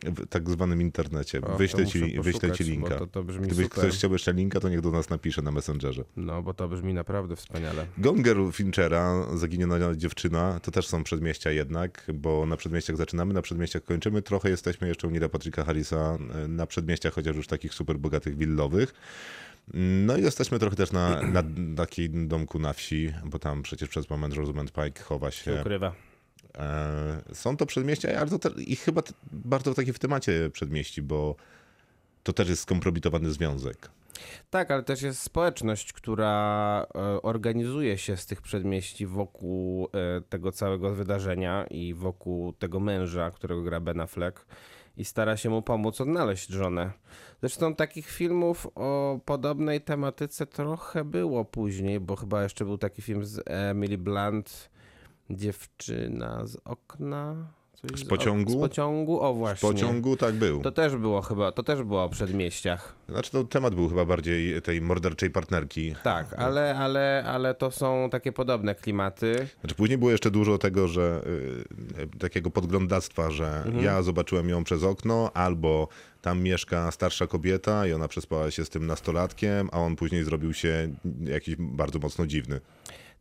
W 0.04 0.26
tak 0.26 0.50
zwanym 0.50 0.82
internecie. 0.82 1.40
O, 1.42 1.56
wyślę 1.56 1.87
ci, 1.87 2.20
wyślę 2.20 2.52
ci 2.52 2.64
linka. 2.64 2.96
to- 2.98 3.06
to 3.06 3.24
Gdybyś 3.24 3.48
super. 3.66 3.70
ktoś 3.70 3.94
chciał 3.94 4.12
jeszcze 4.12 4.32
linka, 4.32 4.61
to 4.61 4.68
niech 4.68 4.80
do 4.80 4.90
nas 4.90 5.11
napisze 5.11 5.42
na 5.42 5.50
Messengerze. 5.50 6.04
No, 6.16 6.42
bo 6.42 6.54
to 6.54 6.68
brzmi 6.68 6.94
naprawdę 6.94 7.37
wspaniale. 7.37 7.87
Gone 7.98 8.22
Girl 8.22 8.50
Finchera, 8.50 9.26
Zaginiona 9.37 9.94
dziewczyna, 9.96 10.61
to 10.61 10.70
też 10.70 10.87
są 10.87 11.04
przedmieścia 11.04 11.50
jednak, 11.50 12.06
bo 12.14 12.46
na 12.46 12.56
przedmieściach 12.56 12.96
zaczynamy, 12.96 13.34
na 13.34 13.42
przedmieściach 13.42 13.84
kończymy. 13.84 14.22
Trochę 14.22 14.50
jesteśmy 14.50 14.88
jeszcze 14.88 15.08
u 15.08 15.11
Nila 15.11 15.28
Patricka 15.28 15.64
Harrisa 15.64 16.18
e, 16.44 16.48
na 16.48 16.66
przedmieściach, 16.66 17.12
chociaż 17.14 17.37
już 17.37 17.46
takich 17.46 17.74
super 17.74 17.98
bogatych 17.98 18.37
willowych. 18.37 18.94
No 19.74 20.16
i 20.16 20.22
jesteśmy 20.22 20.58
trochę 20.58 20.76
też 20.76 20.92
na, 20.92 21.22
na 21.22 21.42
takim 21.76 22.28
domku 22.28 22.58
na 22.58 22.72
wsi, 22.72 23.12
bo 23.24 23.38
tam 23.38 23.62
przecież 23.62 23.88
przez 23.88 24.11
moment 24.11 24.34
Rosamund 24.34 24.72
Pike 24.72 25.02
chowa 25.02 25.30
się. 25.30 25.58
Ukrywa. 25.61 25.94
E, 26.59 27.23
Są 27.33 27.57
to 27.57 27.66
przedmieścia, 27.66 28.21
ale 28.21 28.31
to 28.31 28.38
te, 28.38 28.62
i 28.62 28.77
chyba 28.77 29.03
bardzo 29.33 29.75
takie 29.75 29.92
w 29.92 29.99
temacie 29.99 30.51
przedmieści, 30.51 31.03
bo 31.03 31.37
to 32.23 32.33
też 32.33 32.49
jest 32.49 32.62
skompromitowany 32.62 33.31
związek. 33.31 33.90
Tak, 34.51 34.71
ale 34.71 34.83
też 34.83 35.03
jest 35.03 35.23
społeczność, 35.23 35.92
która 35.92 36.87
e, 36.94 37.23
organizuje 37.23 37.99
się 37.99 38.16
z 38.16 38.27
tych 38.27 38.42
przedmieści 38.42 39.07
wokół 39.07 39.85
e, 39.87 40.21
tego 40.21 40.53
całego 40.53 40.94
wydarzenia 40.94 41.66
i 41.66 41.94
wokół 41.94 42.53
tego 42.53 42.81
męża, 42.81 43.31
którego 43.31 43.62
gra 43.62 43.81
Ben 43.81 44.01
Affleck 44.01 44.47
i 44.97 45.05
stara 45.05 45.37
się 45.37 45.51
mu 45.51 45.62
pomóc 45.62 46.01
odnaleźć 46.01 46.49
żonę. 46.49 46.92
Zresztą 47.40 47.75
takich 47.75 48.11
filmów 48.11 48.66
o 48.75 49.21
podobnej 49.25 49.81
tematyce 49.81 50.47
trochę 50.47 51.05
było 51.05 51.44
później, 51.44 52.01
bo 52.01 52.16
chyba 52.16 52.42
jeszcze 52.42 52.64
był 52.64 52.79
taki 52.79 53.03
film 53.03 53.25
z 53.25 53.42
Emily 53.47 53.99
Blunt, 53.99 54.71
Dziewczyna 55.31 56.47
z 56.47 56.57
okna. 56.64 57.49
Coś 57.83 58.01
Z 58.01 58.05
pociągu? 58.05 58.53
Z 58.53 58.61
pociągu, 58.61 59.21
o 59.21 59.35
właśnie. 59.35 59.69
pociągu 59.69 60.17
tak 60.17 60.35
był. 60.35 60.61
To 60.61 60.73
też 60.73 60.97
było 60.97 61.23
chyba, 61.23 61.53
to 61.53 61.62
też 61.62 61.83
było 61.83 62.05
o 62.05 62.09
przedmieściach. 62.09 62.95
Znaczy 63.09 63.31
to 63.31 63.45
temat 63.45 63.75
był 63.75 63.88
chyba 63.88 64.05
bardziej 64.05 64.62
tej 64.62 64.81
morderczej 64.81 65.31
partnerki. 65.31 65.95
Tak, 66.03 66.35
ale, 66.35 66.77
ale, 66.79 67.25
ale 67.27 67.55
to 67.55 67.71
są 67.71 68.09
takie 68.11 68.33
podobne 68.33 68.75
klimaty. 68.75 69.49
Znaczy 69.61 69.75
później 69.75 69.99
było 69.99 70.11
jeszcze 70.11 70.31
dużo 70.31 70.59
tego, 70.59 70.88
że 70.88 71.23
y, 72.14 72.19
takiego 72.19 72.51
podglądactwa, 72.51 73.31
że 73.31 73.64
ja 73.81 74.03
zobaczyłem 74.03 74.49
ją 74.49 74.64
przez 74.64 74.83
okno, 74.83 75.31
albo 75.35 75.88
tam 76.23 76.43
mieszka 76.43 76.91
starsza 76.91 77.27
kobieta 77.27 77.87
i 77.87 77.93
ona 77.93 78.09
przespała 78.09 78.51
się 78.51 78.64
z 78.64 78.71
tym 78.71 78.87
nastolatkiem, 78.87 79.69
a 79.73 79.79
on 79.79 79.97
później 79.97 80.25
zrobił 80.25 80.55
się 80.55 80.88
jakiś 81.25 81.57
bardzo 81.59 81.99
mocno 81.99 82.27
dziwny. 82.27 82.61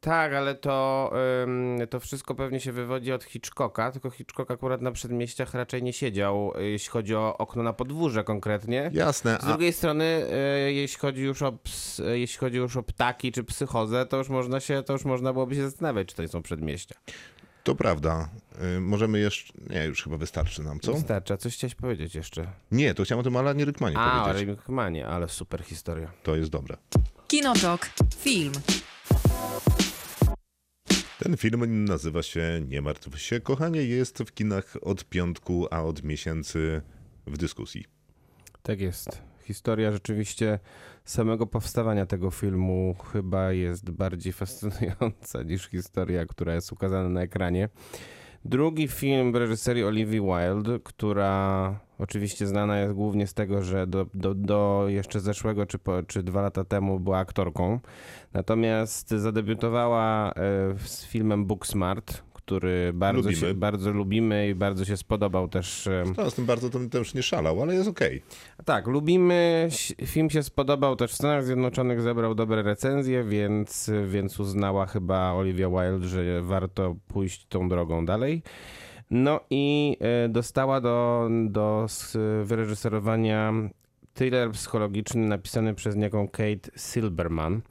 Tak, 0.01 0.33
ale 0.33 0.55
to, 0.55 1.11
ym, 1.43 1.77
to 1.89 1.99
wszystko 1.99 2.35
pewnie 2.35 2.59
się 2.59 2.71
wywodzi 2.71 3.13
od 3.13 3.23
Hitchcocka, 3.23 3.91
tylko 3.91 4.09
Hitchcock 4.09 4.51
akurat 4.51 4.81
na 4.81 4.91
przedmieściach 4.91 5.53
raczej 5.53 5.83
nie 5.83 5.93
siedział, 5.93 6.53
jeśli 6.59 6.89
chodzi 6.89 7.15
o 7.15 7.37
okno 7.37 7.63
na 7.63 7.73
podwórze 7.73 8.23
konkretnie. 8.23 8.89
Jasne, 8.93 9.37
Z 9.41 9.43
a, 9.43 9.47
drugiej 9.47 9.73
strony, 9.73 10.25
y, 10.67 10.73
jeśli 10.73 10.99
chodzi 10.99 11.21
już 11.21 11.41
o 11.41 11.51
ps, 11.51 12.01
jeśli 12.13 12.37
chodzi 12.37 12.57
już 12.57 12.77
o 12.77 12.83
ptaki 12.83 13.31
czy 13.31 13.43
psychozę, 13.43 14.05
to 14.05 14.17
już 14.17 14.29
można 14.29 14.59
się, 14.59 14.83
to 14.83 14.93
już 14.93 15.05
można 15.05 15.33
byłoby 15.33 15.55
się 15.55 15.63
zastanawiać, 15.69 16.07
czy 16.07 16.15
to 16.15 16.21
nie 16.21 16.27
są 16.27 16.41
przedmieścia. 16.41 16.95
to 17.63 17.75
prawda. 17.75 18.29
Y, 18.77 18.79
możemy 18.79 19.19
jeszcze... 19.19 19.53
Nie, 19.69 19.85
już 19.85 20.03
chyba 20.03 20.17
wystarczy 20.17 20.63
nam, 20.63 20.79
co? 20.79 20.93
Wystarczy, 20.93 21.33
a 21.33 21.37
coś 21.37 21.53
chciałeś 21.53 21.75
powiedzieć 21.75 22.15
jeszcze? 22.15 22.47
Nie, 22.71 22.93
to 22.93 23.03
chciałem 23.03 23.19
o 23.19 23.23
tym 23.23 23.35
Alanie 23.37 23.65
Rykmanie 23.65 23.97
A, 23.97 24.25
powiedzieć. 24.25 24.47
Rymkmanie, 24.47 25.07
ale 25.07 25.29
super 25.29 25.63
historia. 25.63 26.11
To 26.23 26.35
jest 26.35 26.49
dobre. 26.51 26.77
Kinotok. 27.27 27.89
Film. 28.17 28.53
Ten 31.19 31.37
film 31.37 31.85
nazywa 31.85 32.23
się 32.23 32.61
Nie 32.67 32.81
martw 32.81 33.19
się, 33.19 33.39
kochanie, 33.39 33.83
jest 33.83 34.17
w 34.17 34.33
kinach 34.33 34.77
od 34.81 35.05
piątku, 35.05 35.67
a 35.71 35.83
od 35.83 36.03
miesięcy 36.03 36.81
w 37.27 37.37
dyskusji. 37.37 37.85
Tak 38.63 38.81
jest. 38.81 39.21
Historia 39.43 39.91
rzeczywiście 39.91 40.59
samego 41.05 41.47
powstawania 41.47 42.05
tego 42.05 42.31
filmu 42.31 42.95
chyba 43.13 43.51
jest 43.51 43.91
bardziej 43.91 44.33
fascynująca 44.33 45.43
niż 45.43 45.69
historia, 45.69 46.25
która 46.25 46.55
jest 46.55 46.71
ukazana 46.71 47.09
na 47.09 47.21
ekranie. 47.21 47.69
Drugi 48.45 48.87
film 48.87 49.31
w 49.31 49.35
reżyserii 49.35 49.83
Olivia 49.83 50.21
Wilde, 50.21 50.79
która 50.83 51.79
oczywiście 51.99 52.47
znana 52.47 52.79
jest 52.79 52.93
głównie 52.93 53.27
z 53.27 53.33
tego, 53.33 53.63
że 53.63 53.87
do, 53.87 54.05
do, 54.13 54.33
do 54.33 54.85
jeszcze 54.87 55.19
zeszłego 55.19 55.65
czy, 55.65 55.79
po, 55.79 56.03
czy 56.03 56.23
dwa 56.23 56.41
lata 56.41 56.63
temu 56.63 56.99
była 56.99 57.17
aktorką. 57.17 57.79
Natomiast 58.33 59.09
zadebiutowała 59.09 60.31
e, 60.31 60.33
z 60.79 61.05
filmem 61.05 61.45
Booksmart, 61.45 62.23
który 62.47 62.91
bardzo, 62.93 63.21
Lubimy. 63.21 63.47
się, 63.47 63.53
bardzo 63.53 63.91
lubimy 63.91 64.49
i 64.49 64.55
bardzo 64.55 64.85
się 64.85 64.97
spodobał 64.97 65.47
też 65.47 65.87
e, 65.87 66.03
No, 66.17 66.29
z 66.29 66.35
tym 66.35 66.45
bardzo 66.45 66.69
to 66.69 66.79
też 66.91 67.13
nie 67.13 67.23
szalał, 67.23 67.61
ale 67.61 67.75
jest 67.75 67.89
okej. 67.89 68.21
tak, 68.65 68.87
lubimy. 68.87 69.69
Film 70.05 70.29
się 70.29 70.43
spodobał 70.43 70.95
też 70.95 71.11
w 71.11 71.15
Stanach 71.15 71.45
Zjednoczonych, 71.45 72.01
zebrał 72.01 72.35
dobre 72.35 72.63
recenzje, 72.63 73.23
więc, 73.23 73.91
więc 74.07 74.39
uznała 74.39 74.85
chyba 74.85 75.33
Olivia 75.33 75.69
Wilde, 75.69 76.07
że 76.07 76.41
warto 76.41 76.95
pójść 77.07 77.45
tą 77.45 77.69
drogą 77.69 78.05
dalej. 78.05 78.41
No 79.11 79.39
i 79.49 79.97
e, 79.99 80.29
dostała 80.29 80.81
do, 80.81 81.29
do 81.49 81.85
wyreżyserowania 82.43 83.53
thriller 84.13 84.51
psychologiczny 84.51 85.27
napisany 85.27 85.73
przez 85.73 85.95
niejaką 85.95 86.27
Kate 86.27 86.71
Silberman. 86.77 87.61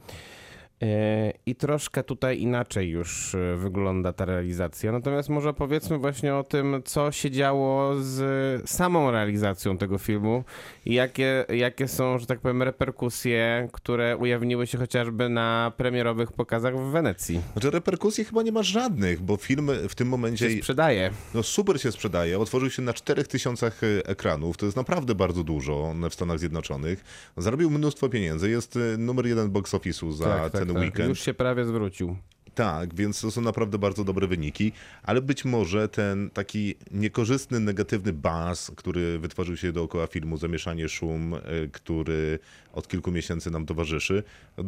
E, 0.82 1.32
I 1.46 1.54
troszkę 1.54 2.02
tutaj 2.04 2.40
inaczej 2.40 2.88
już 2.88 3.34
e, 3.34 3.56
wygląda 3.56 4.12
ta 4.12 4.24
realizacja. 4.24 4.92
Natomiast 4.92 5.28
może 5.28 5.54
powiedzmy 5.54 5.98
właśnie 5.98 6.34
o 6.34 6.44
tym, 6.44 6.82
co 6.84 7.12
się 7.12 7.30
działo 7.30 7.94
z 8.00 8.70
samą 8.70 9.10
realizacją 9.10 9.78
tego 9.78 9.98
filmu 9.98 10.44
i 10.84 10.94
jakie, 10.94 11.44
jakie 11.48 11.88
są, 11.88 12.18
że 12.18 12.26
tak 12.26 12.40
powiem, 12.40 12.62
reperkusje, 12.62 13.68
które 13.72 14.16
ujawniły 14.16 14.66
się 14.66 14.78
chociażby 14.78 15.28
na 15.28 15.72
premierowych 15.76 16.32
pokazach 16.32 16.78
w 16.78 16.90
Wenecji. 16.90 17.40
Znaczy 17.52 17.70
reperkusji 17.70 18.24
chyba 18.24 18.42
nie 18.42 18.52
ma 18.52 18.62
żadnych, 18.62 19.20
bo 19.22 19.36
film 19.36 19.70
w 19.88 19.94
tym 19.94 20.08
momencie 20.08 20.50
Się 20.50 20.58
sprzedaje. 20.58 21.10
no, 21.34 21.42
super 21.42 21.80
się 21.80 21.92
sprzedaje. 21.92 22.38
Otworzył 22.38 22.70
się 22.70 22.82
na 22.82 22.92
4000 22.92 23.72
ekranów. 24.04 24.56
To 24.56 24.66
jest 24.66 24.76
naprawdę 24.76 25.14
bardzo 25.14 25.44
dużo 25.44 25.94
w 26.10 26.14
Stanach 26.14 26.38
Zjednoczonych. 26.38 27.04
Zarobił 27.36 27.70
mnóstwo 27.70 28.08
pieniędzy. 28.08 28.50
Jest 28.50 28.78
numer 28.98 29.26
jeden 29.26 29.50
box 29.50 29.74
office'u 29.74 30.12
za 30.12 30.50
ten 30.66 30.76
weekend. 30.76 30.96
Tak, 30.96 31.08
Już 31.08 31.20
się 31.20 31.34
prawie 31.34 31.64
zwrócił. 31.64 32.16
Tak, 32.56 32.94
więc 32.94 33.20
to 33.20 33.30
są 33.30 33.40
naprawdę 33.40 33.78
bardzo 33.78 34.04
dobre 34.04 34.26
wyniki, 34.26 34.72
ale 35.02 35.22
być 35.22 35.44
może 35.44 35.88
ten 35.88 36.30
taki 36.30 36.74
niekorzystny, 36.90 37.60
negatywny 37.60 38.12
buzz, 38.12 38.70
który 38.76 39.18
wytworzył 39.18 39.56
się 39.56 39.72
dookoła 39.72 40.06
filmu, 40.06 40.36
zamieszanie, 40.36 40.88
szum, 40.88 41.34
y, 41.34 41.70
który 41.72 42.38
od 42.72 42.88
kilku 42.88 43.12
miesięcy 43.12 43.50
nam 43.50 43.66
towarzyszy, 43.66 44.22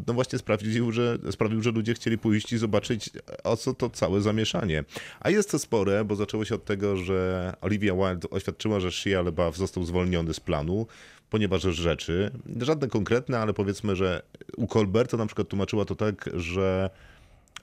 no 0.07 0.15
właśnie 0.15 0.39
sprawił, 0.39 0.93
że, 0.93 1.19
sprawił, 1.31 1.63
że 1.63 1.71
ludzie 1.71 1.95
chcieli 1.95 2.19
pójść 2.19 2.53
i 2.53 2.59
zobaczyć, 2.59 3.11
o 3.45 3.57
co 3.57 3.75
to 3.75 3.91
całe 3.91 4.21
zamieszanie. 4.21 4.85
A 5.21 5.31
jest 5.31 5.51
to 5.51 5.59
spore, 5.59 6.05
bo 6.05 6.17
zaczęło 6.17 6.45
się 6.45 6.55
od 6.55 6.65
tego, 6.65 6.97
że 6.97 7.53
Olivia 7.61 7.95
Wilde 7.95 8.31
oświadczyła, 8.31 8.81
że 8.81 8.93
Shia 8.93 9.23
LaBeouf 9.23 9.57
został 9.57 9.85
zwolniony 9.85 10.35
z 10.35 10.41
planu, 10.41 10.87
ponieważ 11.31 11.63
rzeczy, 11.63 12.31
żadne 12.61 12.89
konkretne, 12.89 13.39
ale 13.39 13.53
powiedzmy, 13.55 13.97
że 13.97 14.23
u 14.57 14.67
Colberta 14.67 15.17
na 15.17 15.27
przykład 15.27 15.49
tłumaczyła 15.49 15.85
to 15.85 15.95
tak, 15.95 16.31
że 16.35 16.91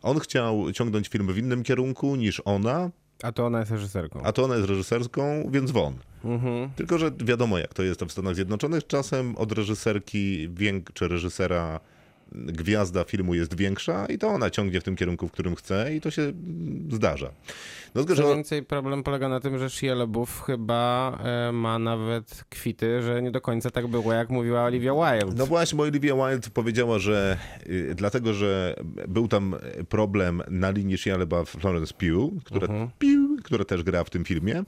on 0.01 0.19
chciał 0.19 0.71
ciągnąć 0.71 1.07
film 1.07 1.33
w 1.33 1.37
innym 1.37 1.63
kierunku 1.63 2.15
niż 2.15 2.41
ona, 2.45 2.89
A 3.23 3.31
to 3.31 3.45
ona 3.45 3.59
jest 3.59 3.71
reżyserką. 3.71 4.21
a 4.23 4.31
to 4.31 4.43
ona 4.43 4.55
jest 4.55 4.69
reżyserską, 4.69 5.49
więc 5.51 5.71
won. 5.71 5.93
Tylko, 6.75 6.97
że 6.97 7.11
wiadomo 7.19 7.57
jak 7.57 7.73
to 7.73 7.83
jest 7.83 8.03
w 8.03 8.11
Stanach 8.11 8.35
Zjednoczonych, 8.35 8.87
czasem 8.87 9.35
od 9.37 9.51
reżyserki 9.51 10.49
wiek, 10.53 10.91
czy 10.93 11.07
reżysera 11.07 11.79
gwiazda 12.31 13.03
filmu 13.03 13.33
jest 13.33 13.57
większa 13.57 14.05
i 14.05 14.17
to 14.17 14.27
ona 14.27 14.49
ciągnie 14.49 14.81
w 14.81 14.83
tym 14.83 14.95
kierunku, 14.95 15.27
w 15.27 15.31
którym 15.31 15.55
chce 15.55 15.95
i 15.95 16.01
to 16.01 16.11
się 16.11 16.31
zdarza. 16.91 17.31
No 17.95 18.01
zgodzę, 18.03 18.23
Co 18.23 18.35
więcej, 18.35 18.63
problem 18.63 19.03
polega 19.03 19.29
na 19.29 19.39
tym, 19.39 19.59
że 19.59 19.69
Shia 19.69 19.95
LaBeouf 19.95 20.41
chyba 20.41 21.17
e, 21.23 21.51
ma 21.51 21.79
nawet 21.79 22.45
kwity, 22.49 23.01
że 23.01 23.21
nie 23.21 23.31
do 23.31 23.41
końca 23.41 23.71
tak 23.71 23.87
było, 23.87 24.13
jak 24.13 24.29
mówiła 24.29 24.63
Olivia 24.63 24.93
Wilde. 24.93 25.35
No 25.37 25.45
właśnie, 25.45 25.77
bo 25.77 25.83
Olivia 25.83 26.15
Wilde 26.15 26.49
powiedziała, 26.53 26.99
że 26.99 27.37
y, 27.67 27.95
dlatego, 27.95 28.33
że 28.33 28.75
był 29.07 29.27
tam 29.27 29.55
problem 29.89 30.41
na 30.49 30.71
linii 30.71 30.97
Shia 30.97 31.17
LaBeouf 31.17 31.49
Florence 31.49 31.93
Pugh, 31.93 32.43
która, 32.43 32.67
Pugh, 32.67 33.43
która 33.43 33.65
też 33.65 33.83
gra 33.83 34.03
w 34.03 34.09
tym 34.09 34.25
filmie, 34.25 34.63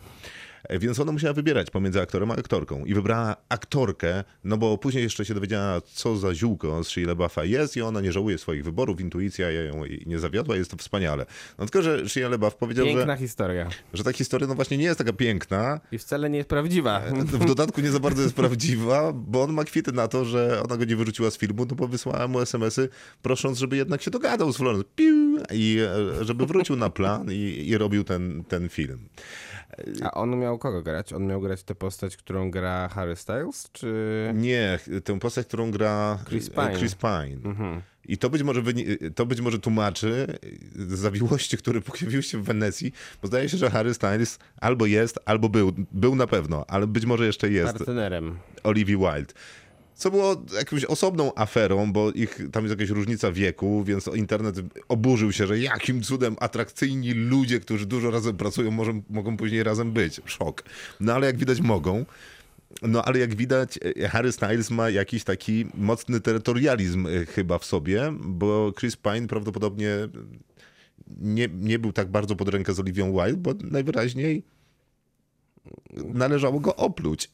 Więc 0.70 1.00
ona 1.00 1.12
musiała 1.12 1.34
wybierać 1.34 1.70
pomiędzy 1.72 2.02
aktorem 2.02 2.32
a 2.32 2.36
aktorką. 2.36 2.86
I 2.86 2.94
wybrała 2.94 3.36
aktorkę, 3.50 4.24
no 4.44 4.58
bo 4.58 4.78
później 4.78 5.04
jeszcze 5.04 5.26
się 5.26 5.34
dowiedziała, 5.34 5.82
co 5.82 6.18
za 6.18 6.36
ziółko 6.36 6.84
z 6.84 6.88
Shia 6.88 7.08
LaBeoufa 7.08 7.44
jest 7.44 7.78
i 7.78 7.82
ona 7.82 8.02
nie 8.02 8.12
żałuje 8.12 8.38
swoich 8.38 8.64
wyborów, 8.64 9.02
intuicja 9.02 9.52
ją 9.52 9.82
nie 10.06 10.20
zawiodła, 10.20 10.56
jest 10.56 10.72
to 10.72 10.78
wspaniale. 10.78 11.26
No 11.58 11.66
tylko, 11.66 11.82
że 11.82 12.10
Shia 12.10 12.30
LaBeouf 12.30 12.56
powiedział, 12.56 12.86
Piękna 12.86 13.16
że, 13.16 13.22
historia. 13.22 13.70
że 13.94 14.04
ta 14.04 14.14
historia 14.14 14.48
no 14.48 14.56
właśnie 14.56 14.78
nie 14.78 14.84
jest 14.84 14.98
taka 14.98 15.14
piękna, 15.14 15.80
I 15.92 15.98
wcale 15.98 16.30
nie 16.30 16.38
jest 16.38 16.50
prawdziwa. 16.50 17.02
w 17.26 17.46
dodatku 17.46 17.82
nie 17.82 17.92
za 17.92 18.00
bardzo 18.00 18.22
jest 18.22 18.36
prawdziwa, 18.36 19.14
bo 19.14 19.44
on 19.44 19.54
ma 19.54 19.64
kwity 19.64 19.92
na 19.92 20.08
to, 20.08 20.26
że 20.26 20.64
ona 20.64 20.78
go 20.78 20.86
nie 20.86 20.96
wyrzuciła 20.96 21.32
z 21.32 21.38
filmu, 21.38 21.66
no 21.70 21.76
bo 21.76 21.88
wysłała 21.88 22.28
mu 22.28 22.40
SMS-y 22.42 22.90
prosząc, 23.22 23.58
żeby 23.58 23.78
jednak 23.78 24.02
się 24.02 24.12
dogadał 24.12 24.54
z 24.54 24.58
Florence 24.58 24.84
Piu, 24.96 25.28
i 25.54 25.80
e, 26.20 26.26
żeby 26.26 26.46
wrócił 26.46 26.76
na 26.76 26.90
plan 26.90 27.32
i, 27.32 27.64
i 27.68 27.78
robił 27.78 28.04
ten, 28.04 28.44
ten 28.44 28.70
film. 28.70 29.00
A 30.02 30.12
on 30.12 30.40
miał 30.40 30.58
kogo 30.58 30.82
grać? 30.82 31.14
On 31.14 31.28
miał 31.28 31.42
grać 31.42 31.64
tę 31.64 31.76
postać, 31.76 32.18
którą 32.18 32.52
gra 32.52 32.88
Harry 32.88 33.16
Styles, 33.16 33.70
czy... 33.72 34.32
Nie, 34.36 34.80
tę 35.04 35.20
postać, 35.20 35.48
którą 35.48 35.72
gra 35.72 36.20
Chris 36.30 36.48
e, 36.48 36.52
Pine. 36.52 36.80
Chris 36.80 36.96
Pine. 36.96 37.56
I 38.06 38.18
to 38.18 38.30
być, 38.30 38.44
może 38.44 38.62
wyni- 38.62 39.14
to 39.16 39.26
być 39.26 39.42
może 39.42 39.60
tłumaczy 39.60 40.28
zawiłości, 40.76 41.58
które 41.62 41.82
pojawiły 41.82 42.24
się 42.24 42.38
w 42.38 42.44
Wenecji, 42.44 42.94
bo 43.22 43.28
zdaje 43.28 43.50
się, 43.50 43.58
że 43.58 43.70
Harry 43.70 43.94
Styles 43.94 44.40
albo 44.62 44.86
jest, 44.86 45.20
albo 45.26 45.50
był. 45.50 45.74
Był 45.92 46.16
na 46.16 46.28
pewno, 46.28 46.66
ale 46.68 46.88
być 46.88 47.06
może 47.06 47.26
jeszcze 47.26 47.50
jest. 47.50 47.78
Partnerem. 47.78 48.38
Olivia 48.64 48.98
Wilde. 48.98 49.34
Co 49.98 50.12
było 50.12 50.42
jakąś 50.58 50.86
osobną 50.86 51.32
aferą, 51.36 51.92
bo 51.92 52.12
ich, 52.12 52.40
tam 52.52 52.64
jest 52.64 52.80
jakaś 52.80 52.90
różnica 52.90 53.32
wieku, 53.32 53.84
więc 53.84 54.08
internet 54.08 54.56
oburzył 54.88 55.32
się, 55.32 55.48
że 55.48 55.60
jakim 55.60 56.02
cudem 56.02 56.36
atrakcyjni 56.40 57.14
ludzie, 57.14 57.60
którzy 57.60 57.86
dużo 57.86 58.12
razem 58.12 58.38
pracują, 58.38 58.72
może, 58.72 59.02
mogą 59.10 59.38
później 59.38 59.64
razem 59.64 59.92
być. 59.92 60.22
Szok. 60.26 60.64
No 61.00 61.14
ale 61.14 61.28
jak 61.28 61.38
widać 61.38 61.62
mogą. 61.62 62.06
No 62.82 63.06
ale 63.06 63.20
jak 63.20 63.36
widać, 63.36 63.80
e, 63.98 64.08
Harry 64.08 64.32
Styles 64.32 64.72
ma 64.72 64.90
jakiś 64.90 65.24
taki 65.24 65.66
mocny 65.74 66.20
terytorializm 66.20 67.08
e, 67.08 67.26
chyba 67.26 67.58
w 67.58 67.66
sobie, 67.66 68.14
bo 68.20 68.74
Chris 68.80 68.96
Pine 68.96 69.28
prawdopodobnie 69.28 69.90
nie, 71.22 71.48
nie 71.60 71.80
był 71.80 71.94
tak 71.94 72.08
bardzo 72.08 72.36
pod 72.36 72.50
rękę 72.50 72.74
z 72.74 72.80
Olivią 72.80 73.12
Wilde, 73.12 73.38
bo 73.38 73.54
najwyraźniej 73.64 74.44
należało 75.94 76.60
go 76.60 76.76
opluć. 76.76 77.30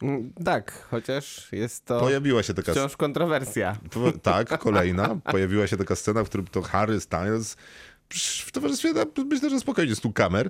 Tak, 0.45 0.87
chociaż 0.91 1.51
jest 1.51 1.85
to 1.85 1.99
Pojawiła 1.99 2.43
się 2.43 2.53
taka 2.53 2.71
wciąż 2.71 2.97
kontrowersja. 2.97 3.77
Tak, 4.21 4.59
kolejna. 4.59 5.15
Pojawiła 5.15 5.67
się 5.67 5.77
taka 5.77 5.95
scena, 5.95 6.23
w 6.23 6.29
którym 6.29 6.47
to 6.47 6.61
Harry 6.61 6.99
Styles 6.99 7.57
w 8.45 8.51
towarzystwie, 8.51 8.93
no, 8.93 9.05
myślę, 9.25 9.49
że 9.49 9.59
spokojnie, 9.59 9.95
stu 9.95 10.11
kamer. 10.11 10.49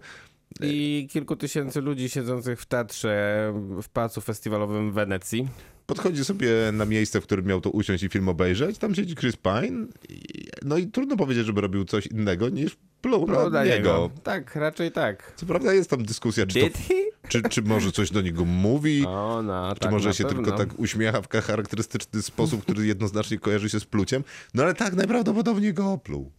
I 0.61 1.07
kilku 1.11 1.35
tysięcy 1.35 1.81
ludzi 1.81 2.09
siedzących 2.09 2.61
w 2.61 2.65
teatrze 2.65 3.53
w 3.81 3.89
pałacu 3.89 4.21
festiwalowym 4.21 4.91
w 4.91 4.93
Wenecji. 4.93 5.47
Podchodzi 5.85 6.25
sobie 6.25 6.49
na 6.73 6.85
miejsce, 6.85 7.21
w 7.21 7.23
którym 7.23 7.45
miał 7.45 7.61
to 7.61 7.69
usiąść 7.69 8.03
i 8.03 8.09
film 8.09 8.29
obejrzeć. 8.29 8.77
Tam 8.77 8.95
siedzi 8.95 9.15
Chris 9.15 9.35
Pine. 9.35 9.87
I, 10.09 10.47
no 10.61 10.77
i 10.77 10.87
trudno 10.87 11.17
powiedzieć, 11.17 11.45
żeby 11.45 11.61
robił 11.61 11.85
coś 11.85 12.07
innego 12.07 12.49
niż 12.49 12.77
pluł 13.01 13.27
na 13.27 13.63
niego. 13.63 13.75
niego. 13.75 14.09
Tak, 14.23 14.55
raczej 14.55 14.91
tak. 14.91 15.33
Co 15.35 15.45
prawda 15.45 15.73
jest 15.73 15.89
tam 15.89 16.03
dyskusja, 16.05 16.45
czy, 16.45 16.59
to, 16.59 16.77
he? 16.77 16.93
czy, 17.27 17.41
czy 17.41 17.61
może 17.61 17.91
coś 17.91 18.11
do 18.11 18.21
niego 18.21 18.45
mówi, 18.45 19.05
O, 19.05 19.41
no, 19.43 19.73
czy 19.73 19.79
tak, 19.79 19.91
może 19.91 20.13
się 20.13 20.23
pewno. 20.23 20.43
tylko 20.43 20.57
tak 20.57 20.79
uśmiecha 20.79 21.21
w 21.21 21.27
charakterystyczny 21.29 22.21
sposób, 22.21 22.61
który 22.61 22.85
jednoznacznie 22.85 23.39
kojarzy 23.39 23.69
się 23.69 23.79
z 23.79 23.85
pluciem. 23.85 24.23
No 24.53 24.63
ale 24.63 24.73
tak, 24.73 24.93
najprawdopodobniej 24.93 25.73
go 25.73 25.91
opluł. 25.91 26.31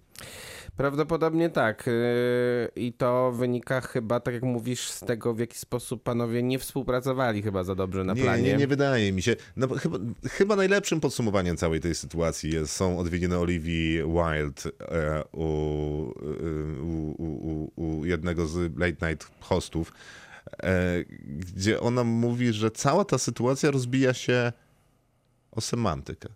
Prawdopodobnie 0.77 1.51
tak. 1.51 1.87
Yy, 1.87 2.83
I 2.83 2.93
to 2.93 3.33
wynika 3.33 3.81
chyba, 3.81 4.20
tak 4.20 4.35
jak 4.35 4.43
mówisz, 4.43 4.91
z 4.91 5.01
tego, 5.01 5.35
w 5.35 5.39
jaki 5.39 5.59
sposób 5.59 6.03
panowie 6.03 6.43
nie 6.43 6.59
współpracowali 6.59 7.43
chyba 7.43 7.64
za 7.64 7.75
dobrze 7.75 8.05
na 8.05 8.12
nie, 8.12 8.22
planie. 8.22 8.43
Nie, 8.43 8.57
nie 8.57 8.66
wydaje 8.66 9.12
mi 9.12 9.22
się. 9.22 9.37
No, 9.57 9.68
chyba, 9.68 9.99
chyba 10.31 10.57
najlepszym 10.57 11.01
podsumowaniem 11.01 11.57
całej 11.57 11.81
tej 11.81 11.95
sytuacji 11.95 12.53
jest, 12.53 12.72
są 12.72 12.99
odwiedziny 12.99 13.39
Olivii 13.39 13.99
Wilde 14.03 14.62
e, 14.81 15.25
u, 15.33 15.43
e, 15.43 16.83
u, 16.83 17.14
u, 17.18 17.70
u, 17.77 17.99
u 17.99 18.05
jednego 18.05 18.47
z 18.47 18.79
late 18.79 19.09
night 19.09 19.31
hostów, 19.41 19.93
e, 20.62 21.05
gdzie 21.39 21.81
ona 21.81 22.05
mówi, 22.05 22.53
że 22.53 22.70
cała 22.70 23.05
ta 23.05 23.18
sytuacja 23.18 23.70
rozbija 23.70 24.14
się 24.14 24.53
o 25.53 25.61
semantykę. 25.61 26.29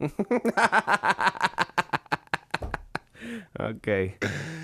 Okej. 3.58 4.16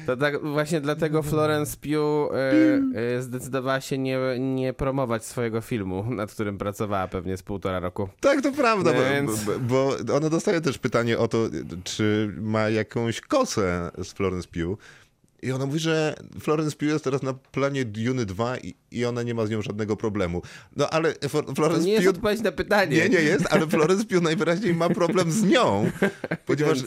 To 0.07 0.17
tak 0.17 0.43
właśnie 0.43 0.81
dlatego 0.81 1.23
Florence 1.23 1.77
Pugh 1.77 2.35
y, 2.35 2.99
y, 3.19 3.23
zdecydowała 3.23 3.81
się 3.81 3.99
nie, 3.99 4.19
nie 4.39 4.73
promować 4.73 5.25
swojego 5.25 5.61
filmu, 5.61 6.05
nad 6.15 6.33
którym 6.33 6.59
pracowała 6.59 7.09
pewnie 7.09 7.37
z 7.37 7.43
półtora 7.43 7.81
roku. 7.81 8.09
Tak, 8.21 8.43
to 8.43 8.53
prawda, 8.53 8.93
bo, 8.93 9.01
Więc- 9.01 9.45
bo, 9.45 9.53
bo 9.61 9.97
ona 10.17 10.31
dostaje 10.31 10.61
też 10.61 10.79
pytanie 10.79 11.19
o 11.19 11.29
to, 11.29 11.39
czy 11.85 12.35
ma 12.41 12.69
jakąś 12.69 13.21
kosę 13.21 13.91
z 14.03 14.13
Florence 14.13 14.49
Pugh. 14.49 14.79
I 15.43 15.53
ona 15.53 15.67
mówi, 15.67 15.79
że 15.79 16.15
Florence 16.41 16.77
Pugh 16.77 16.89
jest 16.89 17.05
teraz 17.05 17.23
na 17.23 17.35
planie 17.35 17.85
Dune 17.85 18.27
2 18.27 18.57
i, 18.59 18.75
i 18.91 19.05
ona 19.05 19.23
nie 19.23 19.35
ma 19.35 19.47
z 19.47 19.51
nią 19.51 19.63
żadnego 19.63 19.97
problemu. 19.97 20.43
No 20.77 20.91
ale 20.91 21.09
F- 21.09 21.33
To 21.47 21.55
Florence 21.55 21.87
nie 21.87 21.93
jest 21.93 22.05
Pugh... 22.07 22.17
odpowiedź 22.17 22.41
na 22.41 22.53
pytanie. 22.53 22.97
Nie, 22.97 23.09
nie 23.09 23.21
jest, 23.21 23.47
ale 23.51 23.67
Florence 23.67 24.05
Pugh 24.05 24.23
najwyraźniej 24.23 24.75
ma 24.75 24.89
problem 24.89 25.33
z 25.33 25.43
nią, 25.43 25.91
ponieważ 26.47 26.79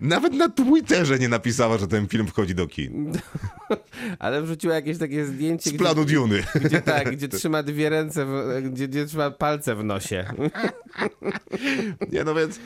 nawet 0.00 0.32
na 0.32 0.48
Twitterze 0.48 1.18
nie 1.18 1.28
napisała, 1.28 1.78
że 1.78 1.88
ten 1.88 2.08
film 2.08 2.26
wchodzi 2.26 2.54
do 2.54 2.66
kin. 2.66 3.12
Ale 4.18 4.42
wrzuciła 4.42 4.74
jakieś 4.74 4.98
takie 4.98 5.24
zdjęcie, 5.26 5.70
Z 5.70 5.76
planu 5.76 6.04
Duny. 6.04 6.42
gdzie, 6.54 6.68
gdzie, 6.68 6.80
tak, 6.82 7.16
gdzie 7.16 7.28
trzyma 7.38 7.62
dwie 7.62 7.88
ręce, 7.90 8.26
w, 8.26 8.62
gdzie, 8.70 8.88
gdzie 8.88 9.06
trzyma 9.06 9.30
palce 9.30 9.76
w 9.76 9.84
nosie. 9.84 10.24
Nie, 12.12 12.24
no 12.24 12.34
więc 12.34 12.60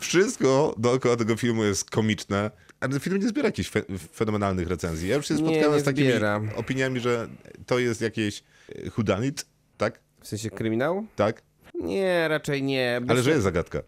wszystko 0.00 0.74
dookoła 0.78 1.16
tego 1.16 1.36
filmu 1.36 1.64
jest 1.64 1.90
komiczne, 1.90 2.50
ale 2.80 2.90
ten 2.90 3.00
film 3.00 3.18
nie 3.22 3.28
zbiera 3.28 3.48
jakichś 3.48 3.68
fe 3.70 3.82
fenomenalnych 4.12 4.68
recenzji. 4.68 5.08
Ja 5.08 5.16
już 5.16 5.28
się 5.28 5.34
Nie, 5.34 5.40
spotkałem 5.40 5.72
nie 5.74 5.80
z 5.80 5.84
takimi 5.84 6.08
zbiera. 6.08 6.40
opiniami, 6.56 7.00
że 7.00 7.28
to 7.66 7.78
jest 7.78 8.00
jakieś 8.00 8.42
e, 8.68 8.90
whodunit, 8.90 9.46
tak? 9.76 10.00
W 10.20 10.26
sensie 10.28 10.50
kryminał? 10.50 11.06
Tak? 11.16 11.42
Nie, 11.80 12.28
raczej 12.28 12.62
nie. 12.62 13.00
Ale 13.08 13.22
że 13.22 13.30
jest 13.30 13.42
zagadka. 13.42 13.82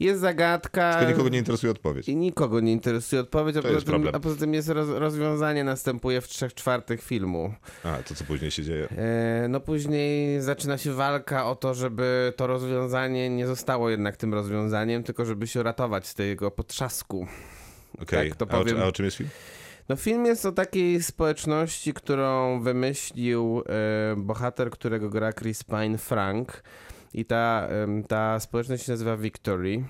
Jest 0.00 0.20
zagadka. 0.20 0.94
Tylko 0.94 1.10
nikogo 1.10 1.28
nie 1.28 1.38
interesuje 1.38 1.70
odpowiedź. 1.70 2.08
I 2.08 2.16
nikogo 2.16 2.60
nie 2.60 2.72
interesuje 2.72 3.20
odpowiedź, 3.22 3.56
a, 3.56 3.62
To 3.62 3.68
poza 3.68 3.80
tym, 3.86 4.08
a 4.12 4.20
poza 4.20 4.36
tym 4.36 4.54
jest 4.54 4.68
roz, 4.68 4.88
rozwiązanie 4.88 5.64
następuje 5.64 6.20
w 6.20 6.28
trzech 6.28 6.54
czwartych 6.54 7.02
filmu. 7.02 7.54
A, 7.84 7.96
to 8.02 8.14
co 8.14 8.24
później 8.24 8.50
się 8.50 8.62
dzieje. 8.62 8.88
E, 8.96 9.46
no 9.48 9.60
później 9.60 10.40
zaczyna 10.40 10.78
się 10.78 10.92
walka 10.92 11.46
o 11.46 11.56
to, 11.56 11.74
żeby 11.74 12.32
to 12.36 12.46
rozwiązanie 12.46 13.30
nie 13.30 13.46
zostało 13.46 13.90
jednak 13.90 14.16
tym 14.16 14.34
rozwiązaniem, 14.34 15.02
tylko 15.02 15.24
żeby 15.24 15.46
się 15.46 15.62
ratować 15.62 16.06
z 16.06 16.14
tego 16.14 16.50
potrzasku. 16.50 17.26
Okej, 18.02 18.28
tak 18.28 18.48
to 18.48 18.56
a, 18.80 18.82
a 18.82 18.86
o 18.86 18.92
czym 18.92 19.04
jest 19.04 19.16
film? 19.16 19.30
No 19.88 19.96
film 19.96 20.26
jest 20.26 20.46
o 20.46 20.52
takiej 20.52 21.02
społeczności, 21.02 21.94
którą 21.94 22.60
wymyślił 22.60 23.62
e, 23.66 24.16
bohater, 24.16 24.70
którego 24.70 25.10
gra 25.10 25.32
Chris 25.32 25.64
Pine, 25.64 25.98
Frank. 25.98 26.62
I 27.14 27.24
ta, 27.24 27.68
em, 27.70 28.04
ta 28.04 28.40
społeczność 28.40 28.86
się 28.86 28.92
nazywa 28.92 29.16
Victory. 29.16 29.84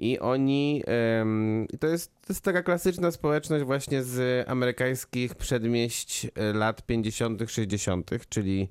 I 0.00 0.18
oni, 0.18 0.82
i 1.72 1.78
to 1.78 1.86
jest, 1.86 2.12
to 2.20 2.32
jest 2.32 2.44
taka 2.44 2.62
klasyczna 2.62 3.10
społeczność 3.10 3.64
właśnie 3.64 4.02
z 4.02 4.48
amerykańskich 4.48 5.34
przedmieść 5.34 6.26
e, 6.34 6.52
lat 6.52 6.86
50., 6.86 7.42
60., 7.46 8.10
czyli 8.28 8.68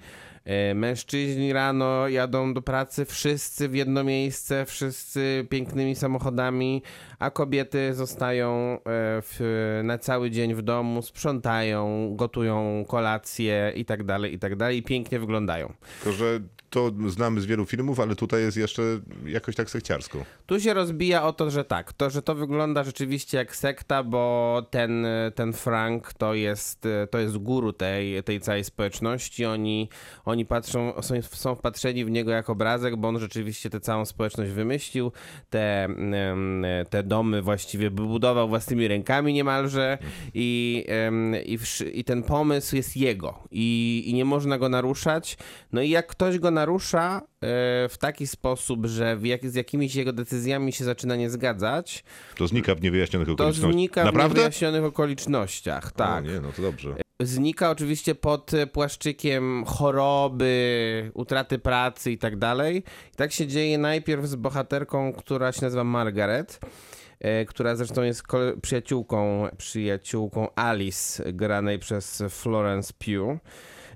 mężczyźni 0.76 1.54
rano 1.54 2.08
jadą 2.08 2.54
do 2.54 2.62
pracy, 2.62 3.06
wszyscy 3.06 3.70
w 3.70 3.76
jedno 3.76 4.04
miejsce, 4.04 4.66
wszyscy 4.66 5.48
pięknymi 5.50 5.96
samochodami, 5.96 6.82
a 7.20 7.32
kobiety 7.32 7.94
zostają 7.94 8.50
e, 8.50 8.80
w, 9.22 9.80
na 9.84 9.98
cały 9.98 10.32
dzień 10.32 10.56
w 10.56 10.62
domu, 10.62 11.02
sprzątają, 11.02 12.12
gotują 12.16 12.86
kolacje 12.88 13.74
i 13.76 13.86
tak 13.86 14.04
dalej, 14.04 14.34
i 14.34 14.40
tak 14.40 14.56
dalej, 14.56 14.78
i 14.78 14.84
pięknie 14.84 15.20
wyglądają. 15.20 15.74
Tylko, 16.04 16.18
że 16.18 16.40
to 16.70 16.92
znamy 17.08 17.42
z 17.42 17.46
wielu 17.46 17.66
filmów, 17.66 18.00
ale 18.00 18.16
tutaj 18.16 18.42
jest 18.42 18.58
jeszcze 18.58 18.82
jakoś 19.26 19.56
tak 19.56 19.70
sekciarsko. 19.70 20.26
Tu 20.46 20.60
się 20.60 20.74
rozbija 20.74 21.24
o 21.24 21.34
to, 21.34 21.52
że 21.52 21.64
tak, 21.66 21.94
to, 21.94 22.10
że 22.10 22.22
to 22.22 22.36
wygląda 22.36 22.84
rzeczywiście 22.84 23.38
jak 23.38 23.56
sekta, 23.56 24.04
bo 24.04 24.62
ten, 24.70 25.06
ten 25.36 25.54
Frank 25.54 26.14
to 26.14 26.34
jest, 26.34 26.88
to 27.12 27.20
jest 27.20 27.38
guru 27.38 27.74
tej, 27.74 28.24
tej 28.24 28.40
całej 28.40 28.64
społeczności. 28.64 29.46
Oni, 29.46 29.90
oni 30.26 30.33
patrzą, 30.46 30.94
są, 31.02 31.16
są 31.22 31.56
wpatrzeni 31.56 32.06
w 32.06 32.12
niego 32.12 32.32
jak 32.32 32.50
obrazek, 32.50 32.96
bo 32.96 33.08
on 33.08 33.20
rzeczywiście 33.20 33.70
tę 33.70 33.80
całą 33.80 34.06
społeczność 34.06 34.52
wymyślił. 34.52 35.12
Te, 35.50 35.88
te 36.90 37.04
domy 37.04 37.42
właściwie 37.42 37.92
budował 37.92 38.50
własnymi 38.50 38.88
rękami 38.88 39.34
niemalże 39.34 39.98
i, 40.34 40.86
i, 41.46 41.58
i 42.00 42.04
ten 42.04 42.24
pomysł 42.24 42.76
jest 42.76 42.98
jego 42.98 43.44
i, 43.52 44.04
i 44.06 44.14
nie 44.14 44.26
można 44.26 44.58
go 44.58 44.70
naruszać. 44.70 45.38
No 45.72 45.82
i 45.82 45.90
jak 45.90 46.08
ktoś 46.08 46.40
go 46.40 46.52
narusza 46.52 47.18
e, 47.18 47.26
w 47.90 47.96
taki 48.00 48.28
sposób, 48.28 48.86
że 48.86 49.18
jak, 49.24 49.50
z 49.50 49.56
jakimiś 49.56 49.96
jego 49.96 50.14
decyzjami 50.14 50.74
się 50.74 50.84
zaczyna 50.86 51.16
nie 51.16 51.30
zgadzać, 51.30 52.04
To 52.38 52.48
znika 52.48 52.76
w 52.76 52.82
niewyjaśnionych 52.82 53.28
to 53.28 53.34
okolicznościach. 53.34 53.74
znika 53.74 54.02
w 54.02 54.06
Naprawdę? 54.06 54.36
niewyjaśnionych 54.36 54.84
okolicznościach. 54.84 55.92
Tak. 55.92 56.24
O, 56.26 56.28
nie, 56.28 56.40
no 56.42 56.52
to 56.52 56.62
dobrze. 56.62 56.96
Znika 57.26 57.70
oczywiście 57.70 58.16
pod 58.16 58.54
e, 58.54 58.68
płaszczykiem 58.68 59.66
choroby, 59.66 61.12
utraty 61.14 61.60
pracy 61.60 62.12
i 62.12 62.18
tak 62.18 62.38
dalej. 62.38 62.84
I 63.14 63.16
tak 63.16 63.32
się 63.32 63.48
dzieje 63.48 63.78
najpierw 63.78 64.26
z 64.26 64.36
bohaterką, 64.36 65.14
która 65.14 65.52
się 65.52 65.62
nazywa 65.62 65.84
Margaret, 65.84 66.60
e, 67.20 67.46
która 67.46 67.76
zresztą 67.76 68.04
jest 68.04 68.24
przyjaciółką, 68.62 69.48
przyjaciółką 69.58 70.48
Alice, 70.56 71.34
granej 71.34 71.80
przez 71.80 72.24
Florence 72.30 72.94
Pugh. 72.94 73.40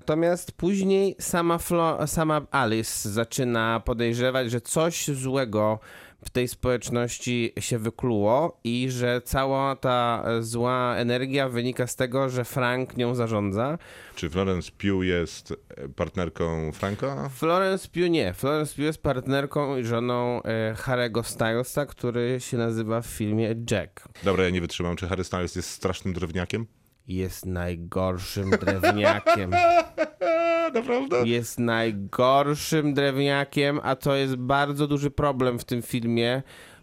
Natomiast 0.08 0.52
później 0.52 1.16
sama, 1.20 1.58
Flo, 1.58 2.06
sama 2.06 2.46
Alice 2.50 3.08
zaczyna 3.08 3.82
podejrzewać, 3.84 4.50
że 4.50 4.60
coś 4.60 5.06
złego 5.06 5.78
w 6.24 6.30
tej 6.30 6.48
społeczności 6.48 7.52
się 7.60 7.78
wykluło 7.78 8.60
i 8.64 8.90
że 8.90 9.22
cała 9.24 9.76
ta 9.76 10.24
e, 10.26 10.42
zła 10.42 10.94
energia 10.96 11.48
wynika 11.48 11.86
z 11.86 11.96
tego, 11.96 12.28
że 12.28 12.44
Frank 12.44 12.96
nią 12.96 13.14
zarządza. 13.14 13.78
Czy 14.14 14.30
Florence 14.30 14.70
Pugh 14.72 15.04
jest 15.04 15.54
e, 15.76 15.88
partnerką 15.88 16.72
Franka? 16.72 17.28
Florence 17.28 17.88
Pugh 17.88 18.10
nie. 18.10 18.32
Florence 18.32 18.74
Pugh 18.74 18.84
jest 18.84 19.02
partnerką 19.02 19.76
i 19.76 19.84
żoną 19.84 20.42
e, 20.42 20.74
Harry'ego 20.74 21.22
Stylesa, 21.22 21.86
który 21.86 22.40
się 22.40 22.56
nazywa 22.56 23.00
w 23.00 23.06
filmie 23.06 23.54
Jack. 23.70 24.08
Dobra, 24.24 24.44
ja 24.44 24.50
nie 24.50 24.60
wytrzymam. 24.60 24.96
Czy 24.96 25.08
Harry 25.08 25.24
Styles 25.24 25.56
jest 25.56 25.70
strasznym 25.70 26.14
drewniakiem? 26.14 26.66
Jest 27.08 27.46
najgorszym 27.46 28.50
drewniakiem. 28.50 29.50
Naprawdę? 30.74 31.16
Jest 31.28 31.58
najgorszym 31.58 32.94
drewniakiem, 32.94 33.80
a 33.82 33.96
to 33.96 34.14
jest 34.14 34.36
bardzo 34.36 34.86
duży 34.86 35.10
problem 35.10 35.58
w 35.58 35.64
tym 35.64 35.82
filmie, 35.82 36.42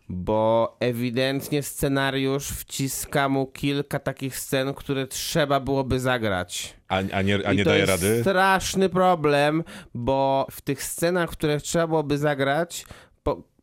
bo 0.09 0.75
ewidentnie 0.79 1.63
scenariusz 1.63 2.47
wciska 2.49 3.29
mu 3.29 3.45
kilka 3.47 3.99
takich 3.99 4.39
scen, 4.39 4.73
które 4.73 5.07
trzeba 5.07 5.59
byłoby 5.59 5.99
zagrać. 5.99 6.73
A, 6.87 6.95
a 7.13 7.21
nie, 7.21 7.47
a 7.47 7.53
I 7.53 7.57
nie 7.57 7.63
to 7.63 7.69
daje 7.69 7.81
jest 7.81 8.03
rady? 8.03 8.21
straszny 8.21 8.89
problem, 8.89 9.63
bo 9.93 10.47
w 10.51 10.61
tych 10.61 10.83
scenach, 10.83 11.29
które 11.29 11.59
trzeba 11.59 11.87
byłoby 11.87 12.17
zagrać, 12.17 12.85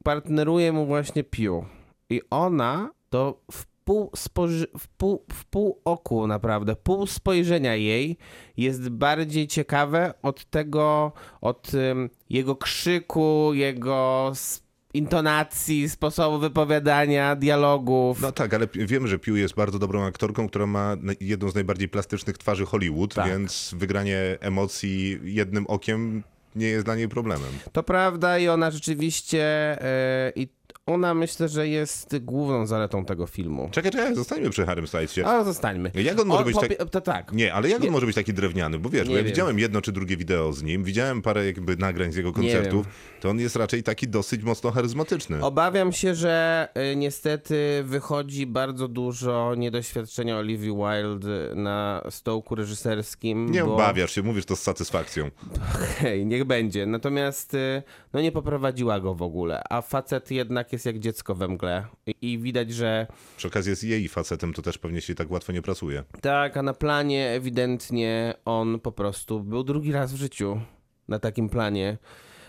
partneruje 0.04 0.72
mu 0.72 0.86
właśnie 0.86 1.24
Piu. 1.24 1.64
I 2.10 2.20
ona 2.30 2.90
to 3.10 3.40
w 3.52 3.71
pół, 3.84 4.10
spoży- 4.16 4.66
w, 4.78 4.88
pół, 4.88 5.24
w 5.32 5.44
pół 5.44 5.80
oku 5.84 6.26
naprawdę, 6.26 6.76
pół 6.76 7.06
spojrzenia 7.06 7.74
jej 7.76 8.16
jest 8.56 8.88
bardziej 8.88 9.46
ciekawe 9.46 10.14
od 10.22 10.44
tego, 10.44 11.12
od 11.40 11.74
ym, 11.74 12.10
jego 12.30 12.56
krzyku, 12.56 13.50
jego 13.54 14.32
intonacji, 14.94 15.88
sposobu 15.88 16.38
wypowiadania, 16.38 17.36
dialogów. 17.36 18.20
No 18.20 18.32
tak, 18.32 18.54
ale 18.54 18.66
wiem, 18.74 19.06
że 19.06 19.18
Pugh 19.18 19.36
jest 19.38 19.54
bardzo 19.54 19.78
dobrą 19.78 20.04
aktorką, 20.04 20.48
która 20.48 20.66
ma 20.66 20.96
jedną 21.20 21.50
z 21.50 21.54
najbardziej 21.54 21.88
plastycznych 21.88 22.38
twarzy 22.38 22.66
Hollywood, 22.66 23.14
Tak. 23.14 23.28
więc 23.28 23.74
wygranie 23.78 24.18
emocji 24.40 25.18
jednym 25.24 25.66
okiem 25.66 26.22
nie 26.56 26.66
jest 26.66 26.84
dla 26.84 26.96
niej 26.96 27.08
problemem. 27.08 27.48
To 27.72 27.82
prawda 27.82 28.38
i 28.38 28.48
ona 28.48 28.70
rzeczywiście 28.70 29.42
e, 29.82 30.32
i 30.36 30.48
ona 30.86 31.14
myślę, 31.14 31.48
że 31.48 31.68
jest 31.68 32.18
główną 32.18 32.66
zaletą 32.66 33.04
tego 33.04 33.26
filmu. 33.26 33.68
Czekaj, 33.70 33.90
czekaj, 33.90 34.14
zostańmy 34.14 34.50
przy 34.50 34.66
Harrym 34.66 34.86
Stylesie. 34.86 35.26
Ale 35.26 35.44
zostańmy. 35.44 35.90
Jak 35.94 36.20
on 36.20 36.26
może 36.26 36.44
być 36.44 36.56
tak- 36.56 36.70
popie- 36.70 36.90
To 36.90 37.00
tak. 37.00 37.32
Nie, 37.32 37.54
ale 37.54 37.68
jak 37.68 37.78
on 37.80 37.84
Nie. 37.84 37.90
może 37.90 38.06
być 38.06 38.14
taki 38.14 38.34
drewniany? 38.34 38.78
Bo 38.78 38.88
wiesz, 38.88 39.06
bo 39.08 39.12
ja 39.12 39.16
wiem. 39.18 39.26
widziałem 39.26 39.58
jedno 39.58 39.80
czy 39.80 39.92
drugie 39.92 40.16
wideo 40.16 40.52
z 40.52 40.62
nim, 40.62 40.84
widziałem 40.84 41.22
parę 41.22 41.46
jakby 41.46 41.76
nagrań 41.76 42.12
z 42.12 42.16
jego 42.16 42.32
koncertów, 42.32 42.86
to 43.20 43.30
on 43.30 43.40
jest 43.40 43.56
raczej 43.56 43.82
taki 43.82 44.08
dosyć 44.08 44.42
mocno 44.42 44.70
charyzmatyczny. 44.70 45.44
Obawiam 45.44 45.92
się, 45.92 46.14
że 46.14 46.68
y, 46.92 46.96
niestety 46.96 47.82
wychodzi 47.84 48.46
bardzo 48.46 48.88
dużo 48.88 49.54
niedoświadczenia 49.54 50.38
Olivia 50.38 50.72
Wilde 50.72 51.54
na 51.54 52.02
stołku 52.10 52.54
reżyserskim. 52.54 53.50
Nie 53.50 53.64
bo... 53.64 53.74
obawiasz 53.74 54.12
się, 54.12 54.22
mówisz 54.22 54.44
to 54.44 54.56
z 54.56 54.62
satysfakcją. 54.62 55.30
Hej, 55.98 56.26
niech 56.26 56.44
będzie. 56.44 56.86
Natomiast 56.86 57.54
y, 57.54 57.82
no 58.12 58.20
nie 58.20 58.32
poprowadziła 58.32 59.00
go 59.00 59.14
w 59.14 59.22
ogóle, 59.22 59.62
a 59.70 59.82
facet 59.82 60.30
jednak 60.30 60.71
jest 60.72 60.86
jak 60.86 60.98
dziecko 60.98 61.34
we 61.34 61.48
mgle 61.48 61.86
i, 62.06 62.32
i 62.32 62.38
widać, 62.38 62.72
że 62.72 63.06
Przy 63.36 63.48
okazji 63.48 63.70
jest 63.70 63.84
jej 63.84 64.08
facetem, 64.08 64.52
to 64.52 64.62
też 64.62 64.78
pewnie 64.78 65.00
się 65.00 65.14
tak 65.14 65.30
łatwo 65.30 65.52
nie 65.52 65.62
pracuje. 65.62 66.04
Tak, 66.20 66.56
a 66.56 66.62
na 66.62 66.74
planie 66.74 67.28
ewidentnie 67.28 68.34
on 68.44 68.80
po 68.80 68.92
prostu 68.92 69.40
był 69.40 69.64
drugi 69.64 69.92
raz 69.92 70.12
w 70.12 70.16
życiu 70.16 70.60
na 71.08 71.18
takim 71.18 71.48
planie. 71.48 71.98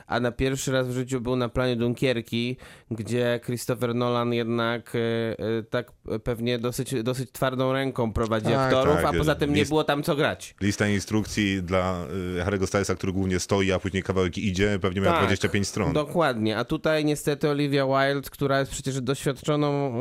A 0.08 0.20
na 0.20 0.32
pierwszy 0.32 0.72
raz 0.72 0.88
w 0.88 0.92
życiu 0.92 1.22
był 1.22 1.36
na 1.36 1.50
planie 1.50 1.76
Dunkierki, 1.76 2.58
gdzie 2.92 3.40
Christopher 3.46 3.96
Nolan 3.96 4.34
jednak 4.34 4.94
e, 4.96 5.00
e, 5.60 5.64
tak 5.70 5.92
pewnie 6.24 6.60
dosyć, 6.60 7.04
dosyć 7.04 7.32
twardą 7.32 7.74
ręką 7.74 8.14
prowadzi 8.14 8.46
Tak, 8.46 8.56
aktorów, 8.74 8.96
tak, 8.96 9.06
a 9.06 9.14
poza 9.18 9.36
tym 9.36 9.54
nie 9.54 9.62
list- 9.62 9.70
było 9.70 9.84
tam 9.84 10.04
co 10.04 10.16
grać. 10.16 10.56
Lista 10.62 10.88
instrukcji 10.88 11.64
dla 11.64 12.06
y, 12.40 12.44
Harry'ego 12.46 12.68
Stylesa, 12.68 12.96
który 12.96 13.14
głównie 13.14 13.40
stoi, 13.40 13.72
a 13.72 13.80
później 13.80 14.04
kawałek 14.04 14.38
idzie, 14.38 14.80
pewnie 14.82 15.02
miał 15.02 15.14
Tak, 15.14 15.22
25 15.24 15.68
stron. 15.68 15.94
Dokładnie, 15.94 16.58
a 16.58 16.66
tutaj 16.66 17.06
niestety 17.06 17.50
Olivia 17.50 17.86
Wilde, 17.86 18.30
która 18.30 18.60
jest 18.60 18.72
przecież 18.72 19.02
doświadczoną, 19.02 19.94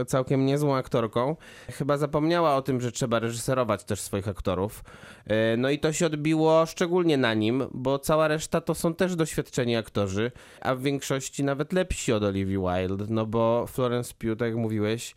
e, 0.00 0.04
całkiem 0.04 0.46
niezłą 0.46 0.76
aktorką, 0.76 1.36
chyba 1.72 1.96
zapomniała 1.96 2.56
o 2.56 2.62
tym, 2.62 2.80
że 2.80 2.92
trzeba 2.92 3.18
reżyserować 3.18 3.84
też 3.84 4.00
swoich 4.00 4.28
aktorów. 4.28 4.84
E, 5.26 5.56
No 5.56 5.70
i 5.70 5.78
to 5.78 5.92
się 5.92 6.06
odbiło 6.06 6.66
szczególnie 6.66 7.16
na 7.16 7.34
nim, 7.34 7.62
bo 7.74 7.98
cała 7.98 8.28
reszta 8.28 8.60
to 8.60 8.74
są 8.74 8.94
też 8.94 9.14
doświadczeni 9.36 9.76
aktorzy, 9.76 10.32
a 10.60 10.74
w 10.74 10.82
większości 10.82 11.44
nawet 11.44 11.72
lepsi 11.72 12.12
od 12.12 12.22
Olivia 12.22 12.58
Wilde, 12.60 13.04
no 13.08 13.26
bo 13.26 13.66
Florence 13.66 14.14
Pugh, 14.18 14.36
tak 14.38 14.48
jak 14.48 14.56
mówiłeś, 14.56 15.14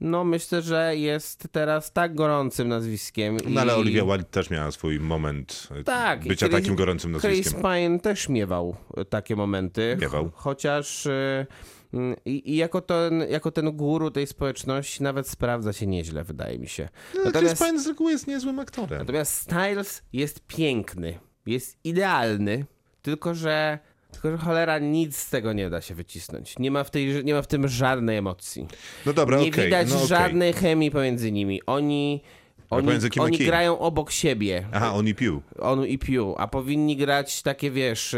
no 0.00 0.24
myślę, 0.24 0.62
że 0.62 0.96
jest 0.96 1.48
teraz 1.52 1.92
tak 1.92 2.14
gorącym 2.14 2.68
nazwiskiem. 2.68 3.36
No 3.48 3.60
ale 3.60 3.72
i- 3.72 3.76
Olivia 3.76 4.04
Wilde 4.04 4.24
też 4.24 4.50
miała 4.50 4.70
swój 4.70 5.00
moment 5.00 5.68
y, 5.80 5.84
tak, 5.84 6.24
bycia 6.24 6.46
Chris- 6.46 6.52
takim 6.52 6.74
gorącym 6.76 7.12
Chris 7.12 7.24
nazwiskiem. 7.24 7.62
Pine 7.62 8.00
też 8.00 8.28
miewał 8.28 8.76
e, 8.96 9.04
takie 9.04 9.36
momenty. 9.36 9.96
Miewał. 10.00 10.28
Ch- 10.30 10.34
Chociaż 10.34 11.06
e, 11.06 11.46
mm, 11.94 12.16
i, 12.24 12.52
i 12.52 12.56
jako, 12.56 12.80
ten, 12.80 13.24
jako 13.30 13.50
ten 13.50 13.70
guru 13.76 14.10
tej 14.10 14.26
społeczności 14.26 15.02
nawet 15.02 15.28
sprawdza 15.28 15.72
się 15.72 15.86
nieźle, 15.86 16.24
wydaje 16.24 16.58
mi 16.58 16.68
się. 16.68 16.88
No, 17.24 17.32
Chris 17.32 17.58
Pine 17.58 17.80
z 17.82 17.86
reguły 17.86 18.12
jest 18.12 18.26
niezłym 18.26 18.58
aktorem. 18.58 18.98
natomiast 18.98 19.34
Styles 19.34 20.02
jest 20.12 20.46
piękny, 20.46 21.18
jest 21.46 21.78
idealny, 21.84 22.66
tylko 23.08 23.34
że, 23.34 23.78
tylko 24.12 24.30
że 24.30 24.38
cholera 24.38 24.78
nic 24.78 25.16
z 25.16 25.30
tego 25.30 25.52
nie 25.52 25.70
da 25.70 25.80
się 25.80 25.94
wycisnąć. 25.94 26.58
Nie 26.58 26.70
ma 26.70 26.84
w, 26.84 26.90
tej, 26.90 27.24
nie 27.24 27.34
ma 27.34 27.42
w 27.42 27.46
tym 27.46 27.68
żadnej 27.68 28.16
emocji. 28.16 28.66
No 29.06 29.12
dobra, 29.12 29.40
nie 29.40 29.48
okej. 29.48 29.64
widać 29.64 29.88
no, 29.90 30.06
żadnej 30.06 30.52
chemii 30.52 30.90
pomiędzy 30.90 31.32
nimi. 31.32 31.62
Oni, 31.66 32.22
oni, 32.70 32.88
oni 33.20 33.38
grają 33.38 33.78
obok 33.78 34.10
siebie. 34.10 34.66
Aha, 34.72 34.94
on 34.94 35.08
i 35.08 35.14
pił. 35.14 35.42
On 35.58 35.86
i 35.86 35.98
Pew, 35.98 36.34
a 36.36 36.48
powinni 36.48 36.96
grać 36.96 37.42
takie, 37.42 37.70
wiesz, 37.70 38.16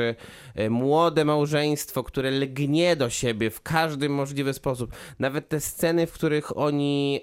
młode 0.71 1.25
małżeństwo, 1.25 2.05
które 2.05 2.31
lgnie 2.31 2.97
do 2.97 3.11
siebie 3.11 3.51
w 3.51 3.63
każdy 3.63 4.09
możliwy 4.09 4.53
sposób. 4.55 4.93
Nawet 5.19 5.49
te 5.49 5.61
sceny, 5.61 6.07
w 6.07 6.13
których 6.13 6.57
oni 6.59 7.21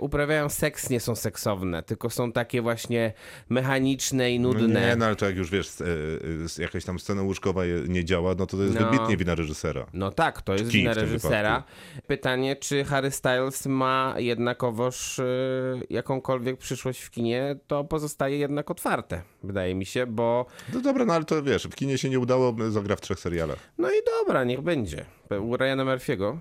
uprawiają 0.00 0.48
seks, 0.48 0.90
nie 0.90 1.00
są 1.00 1.14
seksowne, 1.16 1.82
tylko 1.82 2.10
są 2.10 2.32
takie 2.32 2.62
właśnie 2.62 3.12
mechaniczne 3.48 4.32
i 4.32 4.40
No 4.40 4.48
nudne. 4.48 4.80
nie, 4.88 4.96
no 4.96 5.06
ale 5.06 5.16
to 5.16 5.26
jak 5.26 5.36
już 5.36 5.50
wiesz, 5.50 5.80
e, 5.80 5.84
e, 6.58 6.62
jakaś 6.62 6.84
tam 6.84 6.98
scena 6.98 7.22
łóżkowa 7.22 7.62
nie 7.88 8.04
działa, 8.04 8.34
no 8.38 8.46
to 8.46 8.56
to 8.56 8.62
jest 8.62 8.80
No. 8.80 8.90
wybitnie 8.90 9.16
wina 9.16 9.34
reżysera. 9.34 9.86
No 9.92 10.10
tak, 10.10 10.42
to 10.42 10.52
jest 10.52 10.70
Kij 10.70 10.80
wina 10.80 10.94
reżysera. 10.94 11.64
Pytanie, 12.06 12.56
czy 12.56 12.84
Harry 12.84 13.10
Styles 13.10 13.66
ma 13.66 14.14
jednakowoż 14.16 15.20
jakąkolwiek 15.90 16.58
przyszłość 16.58 17.00
w 17.00 17.10
kinie, 17.10 17.56
to 17.66 17.84
pozostaje 17.84 18.38
jednak 18.38 18.70
otwarte, 18.70 19.22
wydaje 19.42 19.74
mi 19.74 19.86
się, 19.86 20.06
bo 20.06 20.46
No 20.74 20.80
dobra, 20.80 21.04
no 21.04 21.14
ale 21.14 21.24
to 21.24 21.42
wiesz, 21.42 21.64
w 21.68 21.74
kinie 21.74 21.98
się 21.98 22.10
nie 22.10 22.18
udało, 22.18 22.47
zagra 22.68 22.96
w 22.96 23.00
trzech 23.00 23.18
serialach. 23.20 23.58
no 23.78 23.90
i 23.90 23.94
dobra, 24.20 24.44
niech 24.44 24.60
będzie. 24.60 25.04
U 25.40 25.56
Ryana 25.56 25.84
Murphy'ego. 25.84 26.36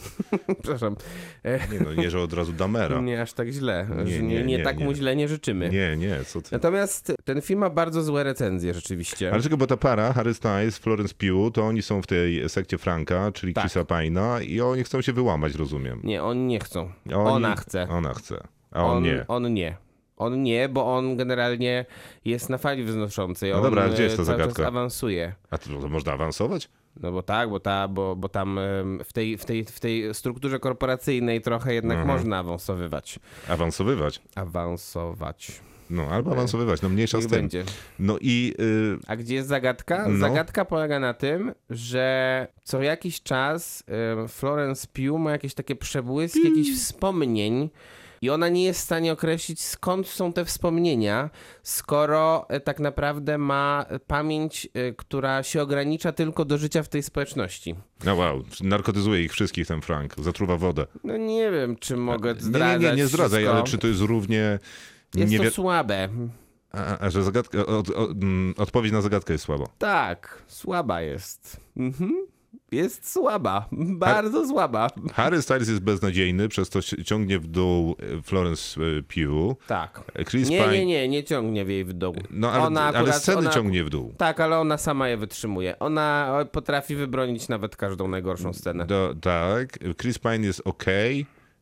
Przepraszam. 0.62 0.96
E, 1.44 1.58
Nie 1.72 1.80
no, 1.80 1.94
nie, 1.94 2.10
że 2.10 2.20
od 2.20 2.32
razu 2.32 2.52
Damera. 2.52 3.00
Nie 3.10 3.22
aż 3.22 3.32
tak 3.32 3.48
źle. 3.48 3.86
Nie, 4.04 4.22
nie, 4.22 4.42
nie, 4.44 4.62
tak 4.62 4.78
mu 4.78 4.94
źle 4.94 5.16
nie 5.16 5.28
życzymy. 5.28 5.70
Nie, 5.70 5.96
nie, 5.96 6.24
co 6.24 6.42
ty. 6.42 6.48
Natomiast 6.52 7.12
ten 7.24 7.40
film 7.42 7.60
ma 7.60 7.70
bardzo 7.70 8.02
złe 8.02 8.24
recenzje 8.24 8.74
rzeczywiście. 8.74 9.32
Ale 9.32 9.42
czego, 9.42 9.56
bo 9.56 9.66
ta 9.66 9.76
para, 9.76 10.12
Harry 10.12 10.34
Styles, 10.34 10.78
Florence 10.78 11.14
Pugh, 11.14 11.54
to 11.54 11.66
oni 11.66 11.82
są 11.82 12.02
w 12.02 12.06
tej 12.06 12.48
sekcie 12.48 12.78
Franka, 12.78 13.32
czyli 13.32 13.54
Tak. 13.54 13.64
Chrisa 13.64 13.80
Pine'a 13.82 14.42
i 14.44 14.60
oni 14.60 14.84
chcą 14.84 15.02
się 15.02 15.12
wyłamać, 15.12 15.54
rozumiem. 15.54 16.00
Nie, 16.04 16.22
oni 16.22 16.40
nie 16.40 16.60
chcą. 16.60 16.92
Oni- 17.06 17.14
Ona 17.14 17.56
chce. 17.56 17.88
Ona 17.88 18.14
chce, 18.14 18.40
a 18.70 18.84
on, 18.84 19.02
nie. 19.02 19.24
On 19.28 19.54
nie. 19.54 19.76
On 20.20 20.42
nie, 20.42 20.68
bo 20.68 20.96
on 20.96 21.16
generalnie 21.16 21.84
jest 22.24 22.48
na 22.50 22.58
fali 22.58 22.84
wznoszącej. 22.84 23.50
No 23.50 23.56
on 23.56 23.62
dobra, 23.62 23.82
a 23.84 23.88
gdzie 23.88 24.02
jest 24.02 24.16
ta 24.16 24.22
e, 24.22 24.24
zagadka? 24.24 24.66
awansuje. 24.66 25.34
A 25.50 25.58
to, 25.58 25.80
to 25.80 25.88
można 25.88 26.12
awansować? 26.12 26.68
No 27.00 27.12
bo 27.12 27.22
tak, 27.22 27.50
bo, 27.50 27.60
ta, 27.60 27.88
bo, 27.88 28.16
bo 28.16 28.28
tam 28.28 28.60
w 29.04 29.12
tej, 29.12 29.38
w, 29.38 29.44
tej, 29.44 29.64
w 29.64 29.80
tej 29.80 30.14
strukturze 30.14 30.58
korporacyjnej 30.58 31.40
trochę 31.40 31.74
jednak 31.74 31.98
Mhm. 31.98 32.18
można 32.18 32.38
awansowywać. 32.38 33.18
Awansowywać. 33.48 34.20
Awansować. 34.34 35.60
No, 35.90 36.06
albo 36.10 36.32
awansowywać, 36.32 36.82
no 36.82 36.88
mniejsza 36.88 37.18
Niech 37.18 37.26
z 37.26 37.30
tym. 37.30 37.38
będzie. 37.40 37.64
No 37.98 38.16
i 38.20 38.54
y, 38.60 38.98
A 39.06 39.16
gdzie 39.16 39.34
jest 39.34 39.48
zagadka? 39.48 40.08
No. 40.08 40.18
Zagadka 40.18 40.64
polega 40.64 41.00
na 41.00 41.14
tym, 41.14 41.52
że 41.70 42.46
co 42.64 42.82
jakiś 42.82 43.22
czas 43.22 43.84
Florence 44.28 44.86
Pugh 44.92 45.20
ma 45.20 45.30
jakieś 45.30 45.54
takie 45.54 45.76
przebłyski 45.76 46.44
jakichś 46.48 46.78
wspomnień, 46.78 47.70
I 48.22 48.30
ona 48.30 48.48
nie 48.48 48.64
jest 48.64 48.80
w 48.80 48.84
stanie 48.84 49.12
określić, 49.12 49.60
skąd 49.60 50.08
są 50.08 50.32
te 50.32 50.44
wspomnienia, 50.44 51.30
skoro 51.62 52.46
e, 52.48 52.60
tak 52.60 52.80
naprawdę 52.80 53.38
ma 53.38 53.86
pamięć, 54.06 54.68
e, 54.74 54.92
która 54.92 55.42
się 55.42 55.62
ogranicza 55.62 56.12
tylko 56.12 56.44
do 56.44 56.58
życia 56.58 56.82
w 56.82 56.88
tej 56.88 57.02
społeczności. 57.02 57.74
No 58.04 58.14
wow, 58.14 58.42
narkotyzuje 58.60 59.22
ich 59.22 59.32
wszystkich 59.32 59.66
ten 59.66 59.80
Frank, 59.80 60.14
zatruwa 60.18 60.56
wodę. 60.56 60.86
No 61.04 61.16
nie 61.16 61.50
wiem, 61.50 61.76
czy 61.76 61.96
mogę 61.96 62.34
Nie, 62.34 62.40
zdradzać 62.40 62.82
nie, 62.82 62.88
nie, 62.90 62.96
nie 62.96 63.06
zdradzaj, 63.06 63.40
wszystko. 63.42 63.56
ale 63.56 63.66
czy 63.66 63.78
to 63.78 63.86
jest 63.86 64.00
równie... 64.00 64.58
Jest 65.14 65.32
nie 65.32 65.38
to 65.38 65.50
słabe. 65.50 66.08
a, 66.72 66.98
a, 66.98 67.10
że 67.10 67.22
zagadka, 67.22 67.66
od, 67.66 67.90
od, 67.90 68.10
mm, 68.10 68.54
odpowiedź 68.56 68.92
na 68.92 69.00
zagadkę 69.00 69.32
jest 69.32 69.44
słaba. 69.44 69.64
Tak, 69.78 70.42
słaba 70.46 71.02
jest. 71.02 71.60
Mhm. 71.76 72.26
Jest 72.72 73.12
słaba, 73.12 73.68
bardzo 73.72 74.48
słaba. 74.48 74.88
Harry 75.14 75.42
Styles 75.42 75.68
jest 75.68 75.80
beznadziejny, 75.80 76.48
przez 76.48 76.70
to 76.70 76.82
ci- 76.82 77.04
ciągnie 77.04 77.38
w 77.38 77.46
dół 77.46 77.96
e, 78.18 78.22
Florence 78.22 78.80
e, 78.80 79.02
Pugh. 79.02 79.56
Tak. 79.66 80.00
Chris 80.28 80.48
Nie, 80.48 80.58
Pine... 80.58 80.72
nie, 80.72 80.86
nie, 80.86 81.08
nie 81.08 81.24
ciągnie 81.24 81.64
w 81.64 81.68
jej 81.68 81.84
w 81.84 81.92
dół. 81.92 82.14
No 82.30 82.50
ale, 82.52 82.64
Ona 82.64 82.82
ale 82.82 82.98
akurat- 82.98 83.16
sceny 83.22 83.38
ona- 83.38 83.50
ciągnie 83.50 83.84
w 83.84 83.90
dół. 83.90 84.14
Tak, 84.18 84.40
ale 84.40 84.58
ona 84.58 84.78
sama 84.78 85.08
je 85.08 85.16
wytrzymuje. 85.16 85.78
Ona 85.78 86.38
potrafi 86.52 86.96
wybronić 86.96 87.48
nawet 87.48 87.76
każdą 87.76 88.08
najgorszą 88.08 88.52
scenę. 88.52 88.86
Do, 88.86 89.14
tak, 89.20 89.78
Chris 90.00 90.18
Pine 90.18 90.46
jest 90.46 90.62
ok, 90.64 90.84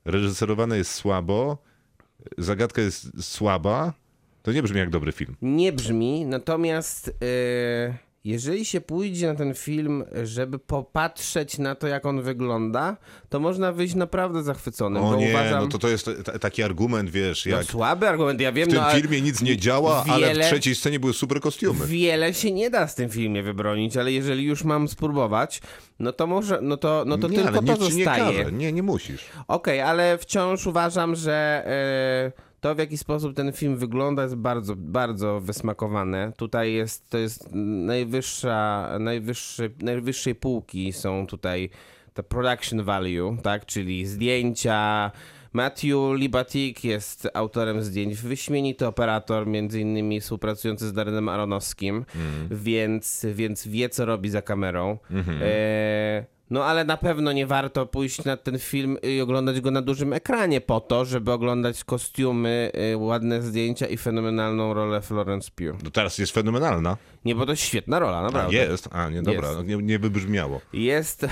reżyserowane 0.05 0.77
jest 0.79 0.95
słabo, 0.95 1.59
zagadka 2.39 2.83
jest 2.83 3.25
słaba. 3.25 3.93
To 4.43 4.53
nie 4.53 4.63
brzmi 4.63 4.79
jak 4.79 4.91
dobry 4.91 5.13
film. 5.13 5.37
Nie 5.43 5.73
brzmi, 5.73 6.27
natomiast 6.27 7.07
yy, 7.07 7.95
jeżeli 8.29 8.65
się 8.65 8.81
pójdzie 8.81 9.27
na 9.27 9.35
ten 9.35 9.55
film, 9.55 10.05
żeby 10.25 10.59
popatrzeć 10.59 11.59
na 11.59 11.75
to, 11.75 11.87
jak 11.87 12.07
on 12.07 12.23
wygląda, 12.23 12.97
to 13.29 13.41
można 13.41 13.73
wyjść 13.73 13.95
naprawdę 13.95 14.43
zachwyconym, 14.43 15.05
O 15.05 15.11
bo 15.11 15.17
nie, 15.17 15.29
uważam... 15.31 15.61
no 15.65 15.69
to 15.69 15.79
to 15.79 15.89
jest 15.89 16.11
taki 16.41 16.63
argument, 16.63 17.11
wiesz, 17.11 17.47
No 17.47 17.57
jak 17.57 17.67
słaby 17.67 18.09
argument, 18.09 18.41
ja 18.41 18.53
wiem, 18.53 18.69
w 18.69 18.73
tym 18.73 18.83
no, 18.83 18.91
filmie 18.91 19.21
nic 19.21 19.43
nie 19.43 19.57
działa, 19.57 20.05
ale 20.09 20.27
w 20.27 20.31
wiele- 20.31 20.45
trzeciej 20.45 20.75
scenie 20.75 21.01
były 21.01 21.13
super 21.13 21.41
kostiumy. 21.41 21.87
Wiele 21.87 22.35
się 22.35 22.53
nie 22.53 22.71
da 22.71 22.87
z 22.87 22.95
tym 22.95 23.11
filmie 23.11 23.43
wybronić, 23.43 23.97
ale 23.97 24.13
jeżeli 24.13 24.45
już 24.45 24.65
mam 24.65 24.89
spróbować, 24.89 25.61
no 25.99 26.13
to 26.13 26.27
może, 26.27 26.59
no 26.63 26.77
to, 26.77 27.05
no 27.07 27.19
to 27.19 27.29
nie, 27.29 27.43
tylko 27.43 27.63
to 27.63 27.73
nie 27.73 27.77
zostaje. 27.77 28.05
każe. 28.05 28.53
Nie, 28.53 28.73
nie 28.73 28.83
musisz. 28.83 29.25
Okej, 29.49 29.81
ale 29.81 30.19
wciąż 30.19 30.67
uważam, 30.67 31.17
że 31.17 31.63
e, 32.35 32.48
to 32.61 32.75
w 32.75 32.79
jaki 32.79 32.99
sposób 32.99 33.37
ten 33.37 33.53
film 33.53 33.77
wygląda 33.77 34.23
jest 34.23 34.35
bardzo, 34.35 34.77
bardzo 34.77 35.41
wysmakowane. 35.41 36.33
Tutaj 36.37 36.73
jest, 36.73 37.11
to 37.11 37.19
jest 37.19 37.49
najwyższa, 37.87 38.89
najwyższy, 39.01 39.71
najwyższej 39.81 40.35
półki 40.35 40.93
są 40.93 41.27
tutaj 41.27 41.71
te 42.15 42.23
production 42.23 42.83
value, 42.83 43.37
tak, 43.43 43.67
czyli 43.67 44.07
zdjęcia. 44.07 45.11
Matthew 45.53 46.15
Libatik 46.15 46.85
jest 46.85 47.29
autorem 47.35 47.83
zdjęć, 47.83 48.17
wyśmienity 48.17 48.87
operator, 48.87 49.47
między 49.47 49.81
innymi 49.81 50.21
współpracujący 50.21 50.89
z 50.89 50.93
Darenem 50.93 51.29
Aronowskim, 51.29 52.05
więc, 52.51 53.27
więc 53.33 53.69
wie, 53.69 53.89
co 53.89 54.05
robi 54.05 54.31
za 54.31 54.43
kamerą. 54.43 54.99
E, 55.43 56.38
no 56.51 56.65
ale 56.65 56.85
na 56.85 56.97
pewno 56.97 57.33
nie 57.33 57.47
warto 57.47 57.87
pójść 57.87 58.25
na 58.25 58.37
ten 58.37 58.59
film 58.59 58.97
i 59.03 59.21
oglądać 59.21 59.61
go 59.61 59.71
na 59.71 59.83
dużym 59.83 60.13
ekranie 60.13 60.61
po 60.61 60.81
to, 60.81 61.05
żeby 61.05 61.33
oglądać 61.33 61.85
kostiumy, 61.85 62.71
y, 62.93 62.97
ładne 62.97 63.43
zdjęcia 63.43 63.87
i 63.87 63.97
fenomenalną 63.97 64.75
rolę 64.75 65.01
Florence 65.01 65.51
Pugh. 65.57 65.83
No 65.85 65.91
teraz 65.91 66.19
jest 66.19 66.33
fenomenalna. 66.33 66.97
Nie, 67.25 67.35
bo 67.35 67.47
to 67.47 67.53
jest 67.53 67.63
świetna 67.63 67.99
rola, 67.99 68.19
A, 68.19 68.23
naprawdę. 68.23 68.57
jest. 68.57 68.89
A, 68.93 69.11
nie, 69.11 69.23
dobra. 69.23 69.49
Jest. 69.49 69.67
Nie, 69.67 69.77
nie 69.77 69.99
wybrzmiało. 69.99 70.61
Jest. 70.73 71.27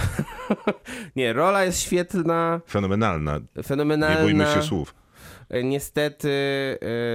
nie, 1.16 1.32
rola 1.32 1.64
jest 1.64 1.80
świetna, 1.80 2.60
Fenomenalna. 2.70 3.40
fenomenalna. 3.64 4.16
Nie 4.16 4.22
bójmy 4.22 4.44
się 4.54 4.62
słów. 4.62 4.94
Y, 5.54 5.64
Niestety 5.64 6.28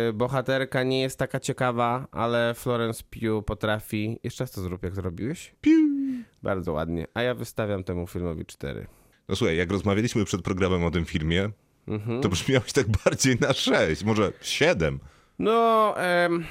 y, 0.09 0.13
bohaterka 0.13 0.83
nie 0.83 1.01
jest 1.01 1.19
taka 1.19 1.39
ciekawa, 1.39 2.07
ale 2.11 2.53
Florence 2.53 3.03
Pugh 3.09 3.45
potrafi. 3.45 4.19
Jeszcze 4.23 4.43
raz 4.43 4.51
to 4.51 4.61
zrób, 4.61 4.83
jak 4.83 4.95
zrobiłeś? 4.95 5.55
Bardzo 6.43 6.71
ładnie. 6.73 7.07
A 7.13 7.21
ja 7.21 7.33
wystawiam 7.33 7.83
temu 7.83 8.07
filmowi 8.07 8.45
cztery. 8.45 8.87
No 9.29 9.35
słuchaj, 9.35 9.57
jak 9.57 9.71
rozmawialiśmy 9.71 10.25
przed 10.25 10.41
programem 10.41 10.83
o 10.83 10.91
tym 10.91 11.05
filmie, 11.05 11.49
Mhm. 11.87 12.21
to 12.21 12.29
brzmiałeś 12.29 12.73
tak 12.73 12.85
bardziej 13.05 13.35
na 13.39 13.53
6, 13.53 14.03
może 14.03 14.31
7, 14.41 14.99
No, 15.39 15.93
em, 15.97 16.45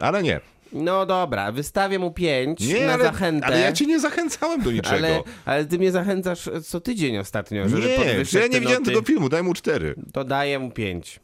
ale 0.00 0.22
nie. 0.22 0.40
no 0.72 1.06
dobra, 1.06 1.52
wystawię 1.52 1.98
mu 1.98 2.10
pięć 2.12 2.60
Nie, 2.60 2.86
na 2.86 2.92
ale, 2.94 3.04
zachętę. 3.04 3.46
ale 3.46 3.60
ja 3.60 3.72
cię 3.72 3.86
nie 3.86 4.00
zachęcałem 4.00 4.62
do 4.62 4.72
niczego. 4.72 4.96
ale, 4.96 5.22
ale 5.44 5.64
ty 5.64 5.78
mnie 5.78 5.92
zachęcasz 5.92 6.48
co 6.64 6.80
tydzień 6.80 7.18
ostatnio, 7.18 7.68
żeby 7.68 7.82
nie, 7.82 7.88
ja 7.94 8.46
nie 8.46 8.60
widziałem 8.60 8.64
noty. 8.82 8.84
tego 8.84 9.02
filmu, 9.02 9.28
daj 9.28 9.42
mu 9.42 9.54
4. 9.54 9.94
To 10.12 10.24
daję 10.24 10.58
mu 10.58 10.70
pięć. 10.70 11.20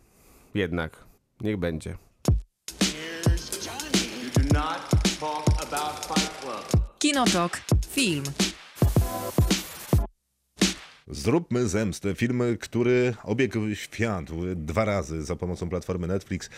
Jednak. 0.54 1.04
Niech 1.40 1.56
będzie. 1.56 1.96
Kinotok. 7.14 7.60
Film. 7.90 8.24
Zróbmy 11.08 11.68
zemstę. 11.68 12.14
Film, 12.14 12.42
który 12.60 13.14
obiegł 13.22 13.74
świat 13.74 14.24
dwa 14.54 14.84
razy 14.84 15.22
za 15.22 15.36
pomocą 15.36 15.68
platformy 15.68 16.06
Netflix. 16.06 16.50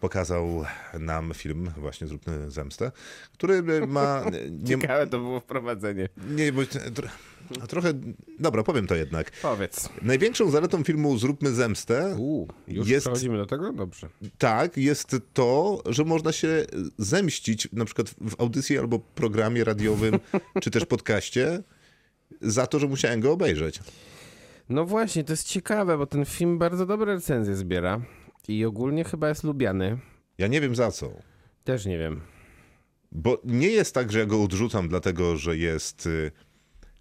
Pokazał 0.00 0.64
nam 0.98 1.34
film, 1.34 1.70
właśnie 1.76 2.06
Zróbmy 2.06 2.50
zemstę, 2.50 2.92
który 3.32 3.86
ma. 3.86 4.24
Nie, 4.50 4.64
Ciekawe 4.80 5.06
to 5.06 5.18
było 5.18 5.40
wprowadzenie. 5.40 6.08
nie, 6.30 6.52
bo, 6.52 6.62
tro, 6.94 7.08
trochę. 7.68 7.92
Dobra, 8.38 8.62
powiem 8.62 8.86
to 8.86 8.94
jednak. 8.94 9.30
Powiedz. 9.42 9.88
Największą 10.02 10.50
zaletą 10.50 10.84
filmu 10.84 11.18
Zróbmy 11.18 11.50
zemstę 11.50 12.14
Uuu, 12.18 12.48
już 12.68 12.88
Jest- 12.88 13.06
przechodzimy 13.06 13.36
do 13.38 13.46
tego? 13.46 13.72
Dobrze. 13.72 14.08
tak, 14.38 14.76
jest 14.76 15.16
to, 15.34 15.82
że 15.86 16.04
można 16.04 16.32
się 16.32 16.64
zemścić 16.98 17.68
na 17.72 17.84
przykład 17.84 18.10
w 18.10 18.40
audycji 18.40 18.78
albo 18.78 18.98
programie 18.98 19.64
radiowym, 19.64 20.18
czy 20.62 20.70
też 20.70 20.84
podcaście 20.84 21.62
za 22.40 22.66
to, 22.66 22.78
że 22.78 22.86
musiałem 22.86 23.20
go 23.20 23.32
obejrzeć. 23.32 23.80
No 24.68 24.84
właśnie, 24.84 25.24
to 25.24 25.32
jest 25.32 25.46
ciekawe, 25.48 25.98
bo 25.98 26.06
ten 26.06 26.24
film 26.24 26.58
bardzo 26.58 26.86
dobre 26.86 27.14
recenzje 27.14 27.56
zbiera 27.56 28.00
i 28.48 28.64
ogólnie 28.64 29.04
chyba 29.04 29.28
jest 29.28 29.44
lubiany. 29.44 29.98
Ja 30.38 30.46
nie 30.46 30.60
wiem 30.60 30.74
za 30.76 30.90
co. 30.90 31.10
Też 31.64 31.86
nie 31.86 31.98
wiem. 31.98 32.20
Bo 33.12 33.40
nie 33.44 33.68
jest 33.68 33.94
tak, 33.94 34.12
że 34.12 34.18
ja 34.18 34.26
go 34.26 34.42
odrzucam, 34.42 34.88
dlatego 34.88 35.36
że 35.36 35.56
jest 35.56 36.06
y, 36.06 36.30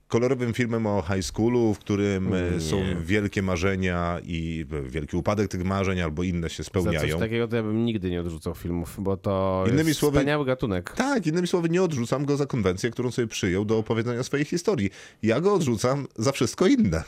kolorowym 0.07 0.53
filmem 0.53 0.87
o 0.87 1.03
high 1.13 1.23
schoolu, 1.25 1.73
w 1.73 1.79
którym 1.79 2.33
y, 2.33 2.61
są 2.61 2.77
wielkie 3.01 3.41
marzenia 3.41 4.19
i 4.23 4.65
y, 4.73 4.89
wielki 4.89 5.17
upadek 5.17 5.47
tych 5.47 5.63
marzeń 5.63 6.01
albo 6.01 6.23
inne 6.23 6.49
się 6.49 6.63
Za 6.63 6.69
coś 6.69 6.81
spełniają. 6.83 7.19
takiego 7.19 7.47
to 7.47 7.55
ja 7.55 7.63
bym 7.63 7.85
nigdy 7.85 8.09
nie 8.09 8.21
odrzucał 8.21 8.55
filmów, 8.55 8.95
bo 8.99 9.17
to 9.17 9.63
Innymi 9.67 9.87
jest 9.87 9.99
słowy- 9.99 10.17
wspaniały 10.17 10.45
gatunek. 10.45 10.91
Tak, 10.95 11.27
innymi 11.27 11.47
słowy, 11.47 11.69
nie 11.69 11.83
odrzucam 11.83 12.25
go 12.25 12.37
za 12.37 12.45
konwencję, 12.45 12.89
którą 12.91 13.11
sobie 13.11 13.27
przyjął 13.27 13.65
do 13.65 13.77
opowiadania 13.77 14.23
swojej 14.23 14.45
historii. 14.45 14.89
Ja 15.23 15.41
go 15.41 15.53
odrzucam 15.53 16.07
za 16.15 16.31
wszystko 16.31 16.67
inne. 16.67 17.03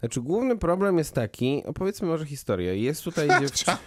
Znaczy 0.00 0.20
główny 0.20 0.58
problem 0.58 0.98
jest 0.98 1.14
taki, 1.14 1.62
opowiedzmy 1.64 2.08
może 2.08 2.26
historię. 2.26 2.78
Jest 2.78 3.04
tutaj 3.04 3.28
dziewczyna... 3.40 3.78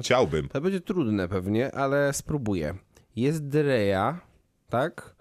Chciałbym. 0.00 0.48
To 0.48 0.60
będzie 0.60 0.80
trudne 0.80 1.28
pewnie, 1.28 1.74
ale 1.74 2.12
spróbuję. 2.12 2.74
Jest 3.16 3.48
Drea, 3.48 4.20
tak? 4.68 5.16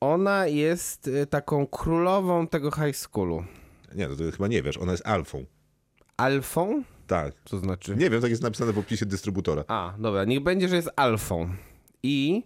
Ona 0.00 0.46
jest 0.46 1.08
y, 1.08 1.26
taką 1.26 1.66
królową 1.66 2.46
tego 2.46 2.70
high 2.70 2.96
schoolu. 2.96 3.44
Nie, 3.94 4.08
to 4.08 4.16
ty 4.16 4.32
chyba 4.32 4.48
nie 4.48 4.62
wiesz, 4.62 4.78
ona 4.78 4.92
jest 4.92 5.06
alfą. 5.06 5.44
Alfą? 6.16 6.82
Tak. 7.06 7.34
Co 7.44 7.58
znaczy? 7.58 7.96
Nie 7.96 8.10
wiem, 8.10 8.20
tak 8.20 8.30
jest 8.30 8.42
napisane 8.42 8.72
w 8.72 8.78
opisie 8.78 9.06
dystrybutora. 9.06 9.64
A, 9.68 9.94
dobra, 9.98 10.24
niech 10.24 10.40
będzie, 10.40 10.68
że 10.68 10.76
jest 10.76 10.90
alfą. 10.96 11.48
I 12.02 12.44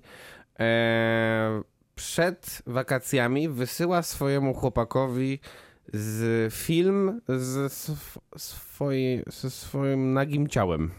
e, 0.58 1.62
przed 1.94 2.62
wakacjami 2.66 3.48
wysyła 3.48 4.02
swojemu 4.02 4.54
chłopakowi 4.54 5.40
z 5.92 6.54
film 6.54 7.20
z 7.28 7.72
sw- 7.72 8.20
swojej, 8.36 9.22
ze 9.26 9.50
swoim 9.50 10.12
nagim 10.12 10.48
ciałem. 10.48 10.90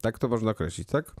Tak 0.00 0.18
to 0.18 0.28
można 0.28 0.50
określić, 0.50 0.88
tak? 0.88 1.14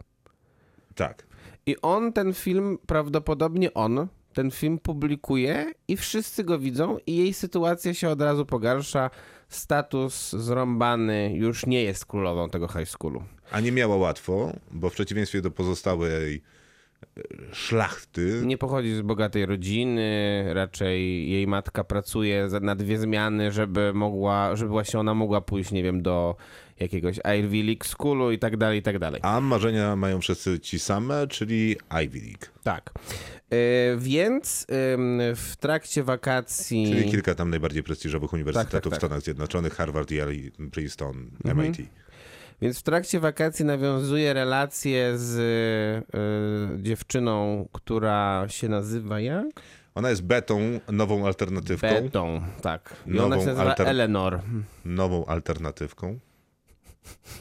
Tak. 0.94 1.26
I 1.66 1.76
on 1.82 2.12
ten 2.12 2.34
film, 2.34 2.78
prawdopodobnie 2.86 3.74
on, 3.74 4.08
ten 4.32 4.50
film 4.50 4.78
publikuje 4.78 5.72
i 5.88 5.96
wszyscy 5.96 6.44
go 6.44 6.58
widzą 6.58 6.98
i 7.06 7.16
jej 7.16 7.34
sytuacja 7.34 7.94
się 7.94 8.08
od 8.08 8.20
razu 8.22 8.46
pogarsza. 8.46 9.10
Status 9.48 10.32
zrąbany 10.32 11.32
już 11.34 11.66
nie 11.66 11.82
jest 11.82 12.06
królową 12.06 12.50
tego 12.50 12.68
high 12.68 12.88
schoolu. 12.88 13.22
A 13.50 13.60
nie 13.60 13.72
miała 13.72 13.96
łatwo, 13.96 14.52
bo 14.72 14.90
w 14.90 14.92
przeciwieństwie 14.92 15.42
do 15.42 15.50
pozostałej 15.50 16.42
szlachty. 17.52 18.42
Nie 18.44 18.58
pochodzi 18.58 18.94
z 18.94 19.00
bogatej 19.02 19.46
rodziny, 19.46 20.44
raczej 20.54 21.30
jej 21.30 21.46
matka 21.46 21.84
pracuje 21.84 22.48
na 22.60 22.74
dwie 22.74 22.98
zmiany, 22.98 23.52
żeby 23.52 23.92
mogła, 23.94 24.56
żeby 24.56 24.70
właśnie 24.70 25.00
ona 25.00 25.14
mogła 25.14 25.40
pójść, 25.40 25.70
nie 25.72 25.82
wiem, 25.82 26.02
do 26.02 26.36
jakiegoś 26.80 27.16
Ivy 27.38 27.62
League 27.62 27.84
Schoolu 27.84 28.30
i 28.32 28.38
tak 28.38 28.56
dalej, 28.56 28.78
i 28.78 28.82
tak 28.82 28.98
dalej. 28.98 29.20
A 29.24 29.40
marzenia 29.40 29.96
mają 29.96 30.20
wszyscy 30.20 30.60
ci 30.60 30.78
same, 30.78 31.26
czyli 31.26 31.76
Ivy 32.04 32.18
League. 32.18 32.46
Tak. 32.62 32.90
E, 33.50 33.56
więc 33.98 34.66
w 35.36 35.52
trakcie 35.60 36.02
wakacji... 36.02 36.86
Czyli 36.92 37.10
kilka 37.10 37.34
tam 37.34 37.50
najbardziej 37.50 37.82
prestiżowych 37.82 38.32
uniwersytetów 38.32 38.72
Tak, 38.72 38.82
tak, 38.82 38.90
tak. 38.90 38.92
w 38.92 38.96
Stanach 38.96 39.20
Zjednoczonych, 39.22 39.74
Harvard, 39.74 40.10
Yale, 40.10 40.32
Princeton, 40.72 41.30
Mhm. 41.44 41.66
MIT. 41.66 41.76
Więc 42.62 42.78
w 42.78 42.82
trakcie 42.82 43.20
wakacji 43.20 43.64
nawiązuje 43.64 44.32
relacje 44.32 45.18
z 45.18 45.38
y, 46.78 46.82
dziewczyną, 46.82 47.68
która 47.72 48.44
się 48.48 48.68
nazywa 48.68 49.20
jak? 49.20 49.46
Ona 49.94 50.10
jest 50.10 50.22
betą, 50.22 50.60
nową 50.92 51.26
alternatywką. 51.26 51.88
Betą, 51.88 52.40
tak. 52.62 52.96
I 53.06 53.10
Nową 53.10 53.24
ona 53.26 53.40
się 53.40 53.46
nazywa 53.46 53.74
alter- 53.74 53.86
Eleanor. 53.88 54.40
Nową 54.84 55.26
alternatywką. 55.26 56.18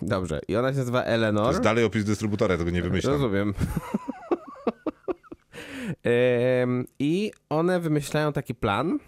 Dobrze. 0.02 0.40
I 0.48 0.56
ona 0.56 0.72
się 0.72 0.78
nazywa 0.78 1.02
To 1.02 1.06
Eleanor. 1.08 1.48
jest 1.52 1.62
dalej 1.64 1.84
opis 1.84 2.04
dystrybutora, 2.06 2.58
tego 2.58 2.70
nie 2.72 2.82
wymyślam. 2.82 3.14
Rozumiem. 3.14 3.54
Em, 6.04 6.86
I 7.00 7.32
one 7.50 7.80
wymyślają 7.80 8.34
taki 8.34 8.56
plan, 8.56 9.00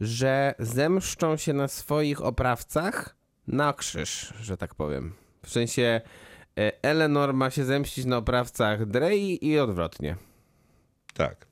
że 0.00 0.54
zemszczą 0.58 1.36
się 1.36 1.52
na 1.52 1.68
swoich 1.68 2.22
oprawcach 2.22 3.16
na 3.46 3.72
krzyż, 3.72 4.34
że 4.40 4.56
tak 4.56 4.74
powiem. 4.74 5.12
W 5.44 5.50
sensie 5.50 6.00
e, 6.58 6.72
Eleanor 6.82 7.34
ma 7.34 7.50
się 7.50 7.64
zemścić 7.64 8.04
na 8.04 8.16
oprawcach 8.16 8.86
Drey 8.86 9.38
i 9.46 9.58
odwrotnie. 9.58 10.16
Tak. 11.14 11.46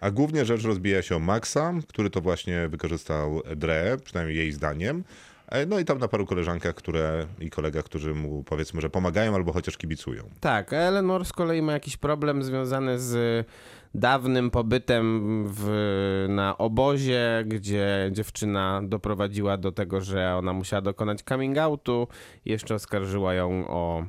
A 0.00 0.10
głównie 0.10 0.44
rzecz 0.44 0.62
rozbija 0.64 1.02
się 1.02 1.16
o 1.16 1.18
Maxa, 1.18 1.72
który 1.88 2.10
to 2.10 2.20
właśnie 2.20 2.68
wykorzystał 2.68 3.42
Dre, 3.56 3.96
przynajmniej 4.04 4.36
jej 4.36 4.52
zdaniem. 4.52 5.04
E, 5.48 5.66
No 5.66 5.78
i 5.78 5.84
tam 5.84 5.98
na 5.98 6.08
paru 6.08 6.26
koleżankach, 6.26 6.74
które 6.74 7.26
i 7.40 7.50
kolegach, 7.50 7.84
którzy 7.84 8.14
mu 8.14 8.44
powiedzmy, 8.44 8.80
że 8.80 8.90
pomagają 8.90 9.34
albo 9.34 9.52
chociaż 9.52 9.76
kibicują. 9.76 10.30
Tak, 10.40 10.72
a 10.72 10.76
Eleanor 10.76 11.24
z 11.24 11.32
kolei 11.32 11.62
ma 11.62 11.72
jakiś 11.72 11.96
problem 11.96 12.42
związany 12.42 12.98
z 12.98 13.46
dawnym 13.94 14.50
pobytem 14.50 15.44
w, 15.48 16.26
na 16.28 16.58
obozie, 16.58 17.44
gdzie 17.46 18.10
dziewczyna 18.12 18.80
doprowadziła 18.84 19.56
do 19.56 19.72
tego, 19.72 20.00
że 20.00 20.34
ona 20.36 20.52
musiała 20.52 20.82
dokonać 20.82 21.22
coming 21.22 21.58
outu 21.58 22.08
jeszcze 22.44 22.74
oskarżyła 22.74 23.34
ją 23.34 23.68
o 23.68 24.04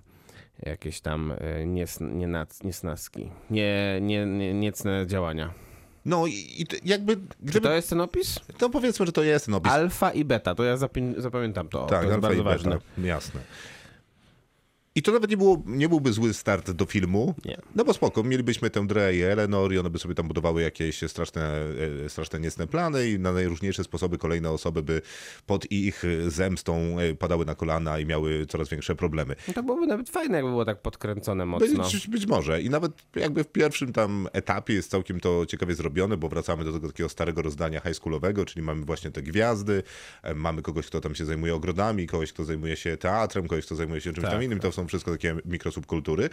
jakieś 0.63 1.01
tam 1.01 1.34
e, 1.38 1.65
nies, 1.65 1.99
nienac, 2.01 2.63
niesnaski, 2.63 3.32
nie, 3.49 3.99
nie, 4.01 4.25
nie, 4.25 4.53
niecne 4.53 5.07
działania. 5.07 5.53
No 6.05 6.27
i, 6.27 6.55
i 6.57 6.65
to 6.67 6.75
jakby, 6.86 7.15
Czy 7.15 7.21
gdyby, 7.39 7.61
to 7.61 7.67
to, 7.67 7.75
jest 7.75 7.89
ten 7.89 8.01
opis? 8.01 8.39
powiedzmy, 8.71 9.05
że 9.05 9.11
to 9.11 9.23
jest 9.23 9.45
ten 9.45 9.55
opis. 9.55 9.71
Alfa 9.71 10.11
i 10.11 10.25
beta, 10.25 10.55
to 10.55 10.63
ja 10.63 10.77
zapamiętam 11.17 11.67
to, 11.67 11.86
tak, 11.86 12.03
to 12.03 12.07
jest 12.09 12.19
bardzo 12.19 12.41
i 12.41 12.43
beta, 12.43 12.49
ważne. 12.49 12.77
jasne. 12.97 13.41
I 15.00 15.02
to 15.02 15.12
nawet 15.12 15.30
nie, 15.30 15.38
było, 15.38 15.64
nie 15.66 15.89
byłby 15.89 16.14
zły 16.14 16.34
start 16.34 16.72
do 16.72 16.86
filmu. 16.86 17.36
Nie. 17.45 17.58
No 17.76 17.86
bo 17.86 17.93
spoko, 17.93 18.24
mielibyśmy 18.24 18.70
tę 18.70 18.88
Dre 18.88 19.16
i 19.16 19.22
Eleanor 19.22 19.74
i 19.74 19.78
one 19.78 19.89
by 19.89 20.00
sobie 20.00 20.16
tam 20.16 20.28
budowały 20.28 20.62
jakieś 20.62 21.02
straszne, 21.08 21.62
e, 22.06 22.10
straszne 22.10 22.39
niecne 22.39 22.68
plany 22.68 23.10
i 23.10 23.20
na 23.20 23.34
najróżniejsze 23.34 23.84
sposoby 23.84 24.18
kolejne 24.18 24.52
osoby 24.52 24.84
by 24.84 25.02
pod 25.45 25.72
ich 25.72 26.04
zemstą 26.28 27.00
e, 27.00 27.16
padały 27.16 27.45
na 27.45 27.56
kolana 27.56 28.00
i 28.00 28.06
miały 28.06 28.45
coraz 28.45 28.70
większe 28.70 28.95
problemy. 28.95 29.36
No 29.47 29.54
To 29.54 29.64
byłoby 29.64 29.88
nawet 29.88 30.10
fajne, 30.10 30.36
jakby 30.36 30.52
było 30.52 30.66
tak 30.66 30.82
podkręcone 30.82 31.45
mocno. 31.45 31.84
Być, 31.84 32.08
być 32.08 32.28
może. 32.28 32.62
I 32.62 32.70
nawet 32.70 32.91
jakby 33.16 33.43
w 33.43 33.47
pierwszym 33.47 33.93
tam 33.93 34.28
etapie 34.34 34.74
jest 34.74 34.91
całkiem 34.91 35.20
to 35.20 35.45
ciekawie 35.45 35.76
zrobione, 35.76 36.18
bo 36.18 36.30
wracamy 36.30 36.64
do 36.64 36.74
tego 36.74 36.88
takiego 36.88 37.10
starego 37.10 37.41
rozdania 37.41 37.80
high 37.80 37.95
schoolowego, 37.95 38.45
czyli 38.45 38.66
mamy 38.66 38.86
właśnie 38.86 39.12
te 39.12 39.22
gwiazdy, 39.22 39.84
e, 40.24 40.36
mamy 40.36 40.62
kogoś, 40.62 40.88
kto 40.88 41.02
tam 41.02 41.16
się 41.16 41.26
zajmuje 41.26 41.56
ogrodami, 41.56 42.08
kogoś, 42.08 42.34
kto 42.34 42.45
zajmuje 42.45 42.76
się 42.76 42.97
teatrem, 42.97 43.47
kogoś, 43.47 43.66
kto 43.66 43.76
zajmuje 43.76 44.02
się 44.02 44.14
czymś 44.14 44.24
Tak, 44.24 44.34
tam 44.34 44.43
innym. 44.43 44.60
To 44.60 44.72
są 44.72 44.89
wszystko 44.90 45.12
takie 45.12 45.36
mikrosubkultury. 45.46 46.30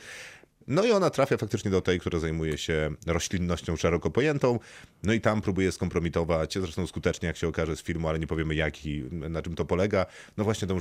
No 0.69 0.85
i 0.85 0.91
ona 0.93 1.11
trafia 1.11 1.37
faktycznie 1.37 1.71
do 1.71 1.81
tej, 1.81 2.01
która 2.01 2.19
zajmuje 2.19 2.59
się 2.59 2.91
roślinnością 3.07 3.77
szeroko 3.77 4.11
pojętą, 4.11 4.59
no 5.03 5.13
i 5.13 5.21
tam 5.21 5.41
próbuje 5.41 5.73
skompromitować, 5.73 6.55
zresztą 6.59 6.87
skutecznie, 6.87 7.27
jak 7.27 7.37
się 7.37 7.49
okaże 7.49 7.77
z 7.77 7.83
filmu, 7.83 8.09
ale 8.09 8.19
nie 8.19 8.27
powiemy 8.27 8.55
jak 8.55 8.87
i 8.87 9.05
na 9.13 9.43
czym 9.43 9.55
to 9.55 9.65
polega, 9.65 10.07
no 10.37 10.45
właśnie 10.45 10.69
tą 10.69 10.79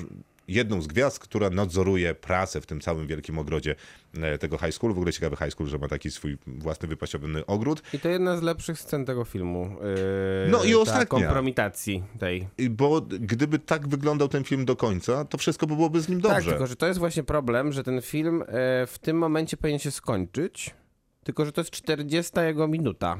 jedną 0.47 0.81
z 0.81 0.87
gwiazd, 0.87 1.19
która 1.19 1.49
nadzoruje 1.49 2.15
pracę 2.15 2.61
w 2.61 2.65
tym 2.65 2.81
całym 2.81 3.07
wielkim 3.07 3.39
ogrodzie 3.39 3.75
e, 4.21 4.37
tego 4.37 4.57
high 4.57 4.73
schoolu. 4.73 4.93
W 4.93 4.97
ogóle 4.97 5.13
ciekawy 5.13 5.35
high 5.35 5.51
school, 5.51 5.69
że 5.69 5.77
ma 5.77 5.87
taki 5.87 6.11
swój 6.11 6.37
własny 6.47 6.87
wypasiony 6.87 7.45
ogród. 7.45 7.83
I 7.93 7.99
to 7.99 8.09
jedna 8.09 8.37
z 8.37 8.41
lepszych 8.41 8.79
scen 8.79 9.05
tego 9.05 9.25
filmu. 9.25 9.75
Yy, 10.45 10.51
No 10.51 10.63
i 10.63 10.71
ta 10.71 10.77
ostatnia. 10.77 11.05
kompromitacji 11.05 12.03
tej. 12.19 12.47
Bo 12.69 13.01
gdyby 13.01 13.59
tak 13.59 13.87
wyglądał 13.87 14.27
ten 14.27 14.43
film 14.43 14.65
do 14.65 14.75
końca, 14.75 15.25
to 15.25 15.37
wszystko 15.37 15.67
by 15.67 15.75
byłoby 15.75 16.01
z 16.01 16.09
nim 16.09 16.21
dobrze. 16.21 16.35
Tak, 16.37 16.45
tylko 16.45 16.67
że 16.67 16.75
to 16.75 16.87
jest 16.87 16.99
właśnie 16.99 17.23
problem, 17.23 17.73
że 17.73 17.83
ten 17.83 18.01
film 18.01 18.41
e, 18.41 18.45
w 18.87 18.99
tym 19.01 19.17
momencie 19.17 19.57
powinien 19.57 19.74
się 19.79 19.91
skończyć, 19.91 20.71
tylko 21.23 21.45
że 21.45 21.51
to 21.51 21.61
jest 21.61 21.71
40 21.71 22.31
jego 22.39 22.67
minuta. 22.67 23.17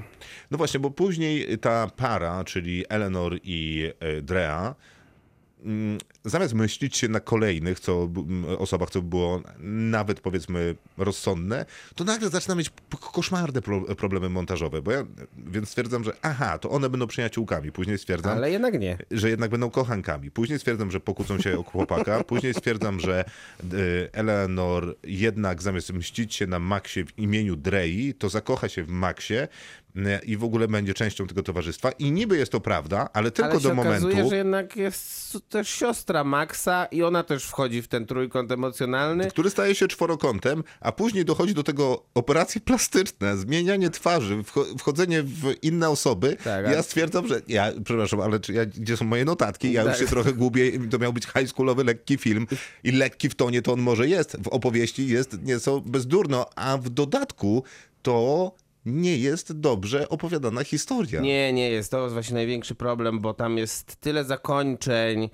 No 0.52 0.58
właśnie, 0.58 0.80
bo 0.80 0.92
później 0.92 1.58
ta 1.58 1.88
para, 1.88 2.44
czyli 2.44 2.84
Eleanor 2.90 3.40
i 3.44 3.92
e, 4.00 4.22
Drea, 4.22 4.76
zamiast 6.26 6.54
myślić 6.54 6.98
się 6.98 7.08
na 7.08 7.20
kolejnych 7.20 7.80
co, 7.80 8.10
osobach, 8.58 8.90
co 8.90 9.02
by 9.02 9.10
było 9.10 9.42
nawet 9.60 10.20
powiedzmy 10.20 10.76
rozsądne, 10.98 11.66
to 11.96 12.04
nagle 12.04 12.30
zaczyna 12.30 12.56
mieć 12.56 12.72
koszmarne 13.14 13.62
pro, 13.62 13.82
problemy 13.82 14.30
montażowe. 14.30 14.82
Bo 14.82 14.92
ja 14.92 15.06
więc 15.38 15.70
stwierdzam, 15.70 16.04
że 16.04 16.14
aha, 16.22 16.58
to 16.58 16.70
one 16.70 16.90
będą 16.90 17.08
przyjaciółkami. 17.08 17.72
Później 17.72 17.98
stwierdzam, 17.98 18.38
Ale 18.38 18.52
jednak 18.52 18.80
nie. 18.80 18.98
że 19.12 19.30
jednak 19.30 19.52
będą 19.52 19.70
kochankami. 19.70 20.32
Później 20.32 20.60
stwierdzam, 20.60 20.92
że 20.92 21.00
pokłócą 21.00 21.40
się 21.42 21.60
o 21.60 21.64
chłopaka. 21.64 22.24
Później 22.24 22.54
stwierdzam, 22.54 23.00
że 23.00 23.26
Eleanor 24.14 24.96
jednak 25.04 25.62
zamiast 25.62 25.94
mścić 25.94 26.36
się 26.36 26.48
na 26.48 26.60
Maxie 26.60 27.06
w 27.06 27.20
imieniu 27.20 27.56
Drei, 27.56 28.14
to 28.14 28.30
zakocha 28.30 28.70
się 28.70 28.84
w 28.84 28.90
Maxie 28.90 29.48
i 30.26 30.38
w 30.38 30.44
ogóle 30.44 30.68
będzie 30.68 30.94
częścią 30.94 31.28
tego 31.28 31.44
towarzystwa. 31.44 31.92
I 31.92 32.12
niby 32.12 32.38
jest 32.38 32.52
to 32.52 32.60
prawda, 32.60 33.10
ale 33.14 33.32
tylko 33.32 33.52
Ale 33.52 33.60
się 33.62 33.68
do 33.68 33.82
okazuje, 33.82 34.02
momentu, 34.14 34.30
że 34.30 34.36
jednak 34.38 34.76
jest 34.76 35.38
też 35.50 35.70
siostra 35.70 36.24
Maxa 36.24 36.86
i 36.86 37.04
ona 37.04 37.24
też 37.24 37.44
wchodzi 37.46 37.82
w 37.82 37.88
ten 37.88 38.06
trójkąt 38.06 38.52
emocjonalny. 38.52 39.28
który 39.28 39.50
staje 39.50 39.76
się 39.76 39.88
czworokątem, 39.88 40.64
a 40.80 40.92
później 40.92 41.26
dochodzi 41.26 41.54
do 41.54 41.64
tego 41.64 42.06
operacje 42.14 42.62
plastyczne, 42.62 43.38
zmienianie 43.38 43.90
twarzy, 43.90 44.38
wcho- 44.38 44.78
wchodzenie 44.80 45.24
w 45.24 45.54
inne 45.62 45.90
osoby. 45.90 46.38
Tak, 46.44 46.66
Ja 46.72 46.84
stwierdzam, 46.84 47.28
że 47.28 47.42
ja, 47.48 47.72
przepraszam, 47.86 48.22
ale 48.22 48.40
czy 48.40 48.54
ja, 48.54 48.66
gdzie 48.66 48.98
są 48.98 49.06
moje 49.06 49.26
notatki? 49.26 49.72
Ja 49.72 49.82
już 49.82 49.92
Tak. 49.92 50.00
się 50.00 50.08
trochę 50.08 50.34
gubię. 50.34 50.90
To 50.90 51.00
miał 51.00 51.14
być 51.14 51.24
high 51.26 51.50
schoolowy, 51.50 51.84
lekki 51.84 52.18
film 52.18 52.48
i 52.84 52.92
lekki 52.92 53.30
w 53.30 53.36
tonie 53.36 53.62
to 53.62 53.74
on 53.74 53.80
może 53.82 54.08
jest. 54.08 54.38
W 54.44 54.48
opowieści 54.48 55.08
jest 55.08 55.42
nieco 55.44 55.82
bezdurno, 55.82 56.46
a 56.56 56.78
w 56.78 56.90
dodatku 56.90 57.64
to 58.02 58.52
nie 58.86 59.18
jest 59.18 59.60
dobrze 59.60 60.10
opowiadana 60.10 60.64
historia. 60.64 61.22
Nie, 61.22 61.54
nie 61.54 61.70
jest. 61.70 61.92
To 61.92 62.02
jest 62.02 62.14
właśnie 62.14 62.34
największy 62.34 62.76
problem, 62.76 63.20
bo 63.20 63.34
tam 63.34 63.58
jest 63.58 63.96
tyle 63.96 64.24
zakończeń, 64.26 65.30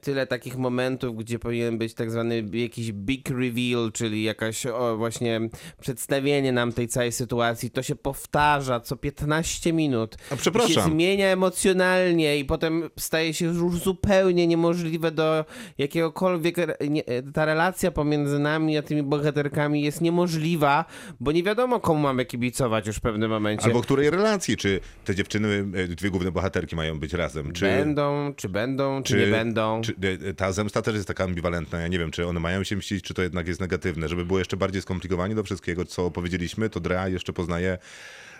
tyle 0.00 0.26
takich 0.26 0.56
momentów, 0.56 1.16
gdzie 1.16 1.38
powinien 1.38 1.78
być 1.78 1.94
tak 1.94 2.10
zwany 2.10 2.44
jakiś 2.52 2.92
big 2.92 3.30
reveal, 3.30 3.92
czyli 3.92 4.22
jakaś 4.22 4.66
o, 4.66 4.96
właśnie 4.96 5.40
przedstawienie 5.80 6.52
nam 6.52 6.72
tej 6.72 6.88
całej 6.88 7.12
sytuacji. 7.12 7.70
To 7.70 7.82
się 7.82 7.96
powtarza 7.96 8.80
co 8.80 8.96
15 8.96 9.72
minut. 9.72 10.16
A 10.30 10.36
przepraszam. 10.36 10.70
I 10.70 10.74
się 10.74 10.82
zmienia 10.82 11.28
emocjonalnie 11.28 12.38
i 12.38 12.44
potem 12.44 12.90
staje 12.98 13.34
się 13.34 13.46
już 13.46 13.78
zupełnie 13.78 14.46
niemożliwe 14.46 15.10
do 15.10 15.44
jakiegokolwiek... 15.78 16.56
Nie, 16.90 17.02
ta 17.34 17.44
relacja 17.44 17.90
pomiędzy 17.90 18.38
nami 18.38 18.78
a 18.78 18.82
tymi 18.82 19.02
bohaterkami 19.02 19.82
jest 19.82 20.00
niemożliwa, 20.00 20.84
bo 21.20 21.32
nie 21.32 21.42
wiadomo 21.42 21.80
komu 21.80 22.00
mamy 22.00 22.24
kibicować 22.24 22.86
już 22.86 22.96
w 22.96 23.00
pewnym 23.00 23.30
momencie. 23.30 23.64
Albo 23.64 23.80
której 23.80 24.10
relacji? 24.10 24.56
Czy 24.56 24.80
te 25.04 25.14
dziewczyny, 25.14 25.64
e, 25.74 25.88
dwie 25.88 26.10
główne 26.10 26.32
bohaterki 26.32 26.76
mają 26.76 27.00
być 27.00 27.12
razem? 27.12 27.52
Czy... 27.52 27.64
Będą, 27.64 28.34
czy 28.36 28.48
będą, 28.48 29.02
czy, 29.02 29.18
nie 29.18 29.26
będą. 29.26 29.39
Czy, 29.82 29.94
e, 30.28 30.34
ta 30.34 30.52
zemsta 30.52 30.82
też 30.82 30.94
jest 30.94 31.08
taka 31.08 31.24
ambiwalentna. 31.24 31.80
Ja 31.80 31.88
nie 31.88 31.98
wiem, 31.98 32.10
czy 32.10 32.26
one 32.26 32.40
mają 32.40 32.64
się 32.64 32.76
mścić, 32.76 33.04
czy 33.04 33.14
to 33.14 33.22
jednak 33.22 33.48
jest 33.48 33.60
negatywne. 33.60 34.08
Żeby 34.08 34.24
było 34.24 34.38
jeszcze 34.38 34.56
bardziej 34.56 34.82
skomplikowanie 34.82 35.34
do 35.34 35.42
wszystkiego, 35.44 35.84
co 35.84 36.06
opowiedzieliśmy, 36.06 36.70
to 36.70 36.80
Drea 36.80 37.08
jeszcze 37.08 37.32
poznaje 37.32 37.78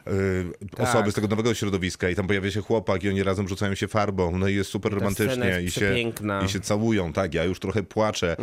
e, 0.06 0.10
Tak. 0.76 0.88
osoby 0.88 1.12
z 1.12 1.14
tego 1.14 1.28
nowego 1.28 1.54
środowiska 1.54 2.08
i 2.10 2.14
tam 2.14 2.26
pojawia 2.26 2.50
się 2.50 2.60
chłopak 2.62 3.04
i 3.04 3.08
oni 3.08 3.22
razem 3.22 3.48
rzucają 3.48 3.74
się 3.74 3.88
farbą, 3.88 4.38
no 4.38 4.48
i 4.48 4.54
jest 4.54 4.70
super 4.70 4.92
ta 4.92 4.98
romantycznie 4.98 5.46
jest 5.46 5.76
i 5.76 5.80
się, 5.80 5.94
i 6.44 6.48
się 6.48 6.60
całują, 6.60 7.12
tak, 7.12 7.34
ja 7.34 7.44
już 7.44 7.60
trochę 7.60 7.82
płaczę. 7.82 8.36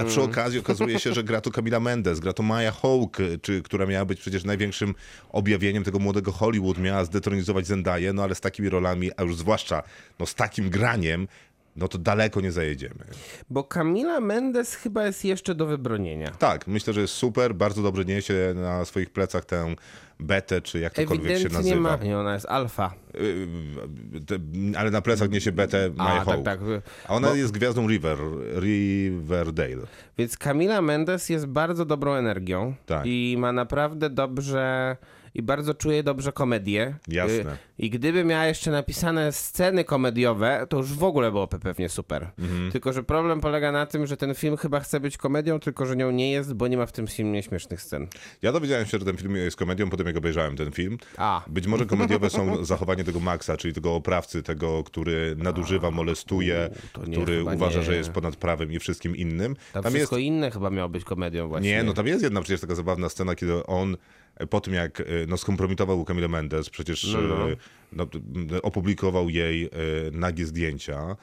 A 0.00 0.04
przy 0.04 0.22
okazji 0.22 0.58
okazuje 0.58 0.98
się, 0.98 1.12
że 1.14 1.24
gra 1.24 1.40
to 1.40 1.50
Camila 1.50 1.80
Mendes, 1.80 2.20
gra 2.20 2.32
to 2.32 2.42
Maya 2.42 2.70
Hawke, 2.82 3.22
czy, 3.42 3.62
która 3.62 3.86
miała 3.86 4.04
być 4.04 4.20
przecież 4.20 4.44
największym 4.44 4.94
objawieniem 5.30 5.84
tego 5.84 5.98
młodego 5.98 6.32
Hollywood, 6.32 6.78
miała 6.78 7.04
zdetronizować 7.04 7.66
Zendaya, 7.66 8.12
no 8.14 8.22
ale 8.22 8.34
z 8.34 8.40
takimi 8.40 8.68
rolami, 8.68 9.10
a 9.16 9.22
już 9.22 9.36
zwłaszcza 9.36 9.82
no, 10.18 10.26
z 10.26 10.34
takim 10.34 10.70
graniem, 10.70 11.28
no 11.76 11.88
to 11.88 11.98
daleko 11.98 12.40
nie 12.40 12.52
zajedziemy. 12.52 13.04
Bo 13.50 13.64
Camila 13.64 14.20
Mendes 14.20 14.74
chyba 14.74 15.06
jest 15.06 15.24
jeszcze 15.24 15.54
do 15.54 15.66
wybronienia. 15.66 16.30
Tak, 16.30 16.66
myślę, 16.66 16.92
że 16.92 17.00
jest 17.00 17.14
super, 17.14 17.54
bardzo 17.54 17.82
dobrze 17.82 18.04
niesie 18.04 18.34
na 18.54 18.84
swoich 18.84 19.10
plecach 19.10 19.44
tę 19.44 19.74
betę, 20.20 20.60
czy 20.62 20.78
jak 20.78 20.92
tokolwiek 20.94 21.26
się 21.26 21.32
Ewidentnie 21.32 21.70
nie 21.70 21.76
nazywa. 21.76 21.96
ma, 21.96 22.04
nie, 22.04 22.18
ona 22.18 22.34
jest 22.34 22.46
alfa. 22.46 22.94
Y, 23.14 23.46
te- 24.26 24.78
Ale 24.78 24.90
na 24.90 25.02
plecach 25.02 25.30
niesie 25.30 25.52
betę 25.52 25.90
Maya 25.96 26.08
A, 26.20 26.24
tak, 26.24 26.26
Hawke. 26.26 26.44
tak. 26.44 26.60
A 27.08 27.14
ona 27.14 27.28
Bo- 27.28 27.34
jest 27.34 27.52
gwiazdą 27.52 27.88
River, 27.88 28.18
Riverdale. 28.60 29.86
Więc 30.18 30.36
Camila 30.38 30.82
Mendes 30.82 31.28
jest 31.28 31.46
bardzo 31.46 31.84
dobrą 31.84 32.14
energią 32.14 32.74
Tak. 32.86 33.02
i 33.06 33.36
ma 33.38 33.52
naprawdę 33.52 34.10
dobrze 34.10 34.96
i 35.34 35.42
bardzo 35.42 35.74
czuje 35.74 36.02
dobrze 36.02 36.32
komedię. 36.32 36.94
Jasne. 37.08 37.52
Y, 37.52 37.56
I 37.78 37.90
gdyby 37.90 38.24
miała 38.24 38.46
jeszcze 38.46 38.70
napisane 38.70 39.32
sceny 39.32 39.84
komediowe, 39.84 40.66
to 40.68 40.76
już 40.76 40.92
w 40.92 41.04
ogóle 41.04 41.30
byłoby 41.30 41.58
pewnie 41.58 41.88
super. 41.88 42.30
Mhm. 42.38 42.72
Tylko, 42.72 42.92
że 42.92 43.02
problem 43.02 43.40
polega 43.40 43.72
na 43.72 43.86
tym, 43.86 44.06
że 44.06 44.16
ten 44.16 44.34
film 44.34 44.56
chyba 44.56 44.80
chce 44.80 45.00
być 45.00 45.16
komedią, 45.16 45.60
tylko 45.60 45.86
że 45.86 45.96
nią 45.96 46.10
nie 46.10 46.32
jest, 46.32 46.54
bo 46.54 46.68
nie 46.68 46.76
ma 46.76 46.86
w 46.86 46.92
tym 46.92 47.06
filmie 47.06 47.42
śmiesznych 47.42 47.82
scen. 47.82 48.06
Ja 48.42 48.52
dowiedziałem 48.52 48.86
się, 48.86 48.98
że 48.98 49.04
ten 49.04 49.16
film 49.16 49.36
jest 49.36 49.56
komedią, 49.56 49.90
potem 49.90 50.06
jak 50.06 50.16
obejrzałem 50.16 50.56
ten 50.56 50.72
film. 50.72 50.98
A. 51.16 51.42
Być 51.46 51.66
może 51.66 51.86
komediowe 51.86 52.30
są 52.30 52.64
zachowanie 52.64 53.04
tego 53.04 53.20
Maxa, 53.20 53.56
czyli 53.56 53.74
tego 53.74 53.94
oprawcy, 53.94 54.42
tego, 54.42 54.84
który 54.84 55.36
nadużywa, 55.38 55.90
molestuje, 55.90 56.70
to 56.92 57.06
nie, 57.06 57.16
który 57.16 57.44
uważa, 57.44 57.78
nie. 57.78 57.84
że 57.84 57.96
jest 57.96 58.10
ponad 58.10 58.36
prawem 58.36 58.72
i 58.72 58.78
wszystkim 58.78 59.16
innym. 59.16 59.56
Tam, 59.72 59.82
Tam 59.82 59.92
jest 59.92 59.96
wszystko 59.96 60.18
inne 60.18 60.50
chyba 60.50 60.70
miało 60.70 60.88
być 60.88 61.04
komedią 61.04 61.48
właśnie. 61.48 61.70
Nie, 61.70 61.82
no 61.82 61.92
tam 61.92 62.06
jest 62.06 62.22
jedna 62.22 62.42
przecież 62.42 62.60
taka 62.60 62.74
zabawna 62.74 63.08
scena, 63.08 63.34
kiedy 63.34 63.66
on 63.66 63.96
po 64.50 64.60
tym 64.60 64.74
jak 64.74 65.00
e, 65.00 65.04
no, 65.28 65.36
skompromitował 65.36 66.04
Camille 66.04 66.28
Mendes, 66.28 66.70
przecież 66.70 67.04
No, 67.14 67.20
no. 67.20 67.50
e, 67.50 67.56
no, 67.92 68.06
m, 68.14 68.48
opublikował 68.62 69.28
jej 69.30 69.64
e, 69.64 69.68
nagie 70.12 70.46
zdjęcia. 70.46 71.16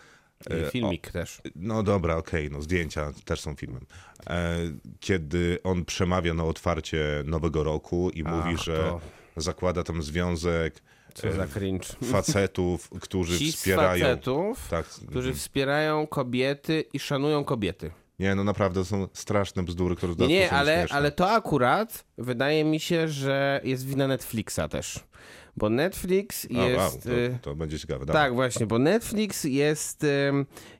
I 0.67 0.71
filmik 0.71 1.11
też. 1.11 1.41
No 1.55 1.83
dobra, 1.83 2.15
okej, 2.15 2.51
no 2.51 2.61
zdjęcia 2.61 3.13
też 3.25 3.39
są 3.41 3.55
filmem. 3.55 3.85
E, 4.29 4.57
kiedy 4.99 5.59
on 5.63 5.85
przemawia 5.85 6.33
na 6.33 6.43
otwarcie 6.43 7.23
Nowego 7.25 7.63
Roku 7.63 8.09
i 8.09 8.23
mówi, 8.23 8.49
Ach, 8.55 8.63
że 8.63 8.77
to. 8.77 9.01
zakłada 9.37 9.83
tam 9.83 10.03
związek 10.03 10.81
Co 11.13 11.31
za 11.33 11.47
cringe. 11.47 11.87
facetów, 12.03 12.89
którzy 13.01 13.39
Ci 13.39 13.51
wspierają. 13.51 14.05
facetów, 14.05 14.67
Tak, 14.69 14.85
którzy 14.85 15.33
wspierają 15.33 16.07
kobiety 16.07 16.83
i 16.93 16.99
szanują 16.99 17.43
kobiety. 17.43 17.91
Nie, 18.21 18.35
no 18.35 18.43
naprawdę 18.43 18.85
są 18.85 19.07
straszne 19.13 19.63
bzdury, 19.63 19.95
które 19.95 20.09
dodatkowo 20.15 20.39
nie, 20.39 20.51
ale, 20.51 20.75
śmieszne. 20.77 20.97
ale 20.97 21.11
to 21.11 21.29
akurat 21.31 22.05
wydaje 22.17 22.63
mi 22.63 22.79
się, 22.79 23.07
że 23.07 23.61
jest 23.63 23.85
wina 23.87 24.07
Netflixa 24.07 24.59
też. 24.69 24.99
Bo 25.57 25.69
Netflix 25.69 26.45
O, 26.45 26.63
jest. 26.67 27.05
wow, 27.05 27.15
y, 27.17 27.37
to, 27.41 27.49
to 27.49 27.55
będzie 27.55 27.79
ciekawe. 27.79 28.05
dawaj. 28.05 28.21
Tak, 28.23 28.33
właśnie, 28.33 28.65
bo 28.65 28.79
Netflix 28.79 29.43
jest, 29.43 30.05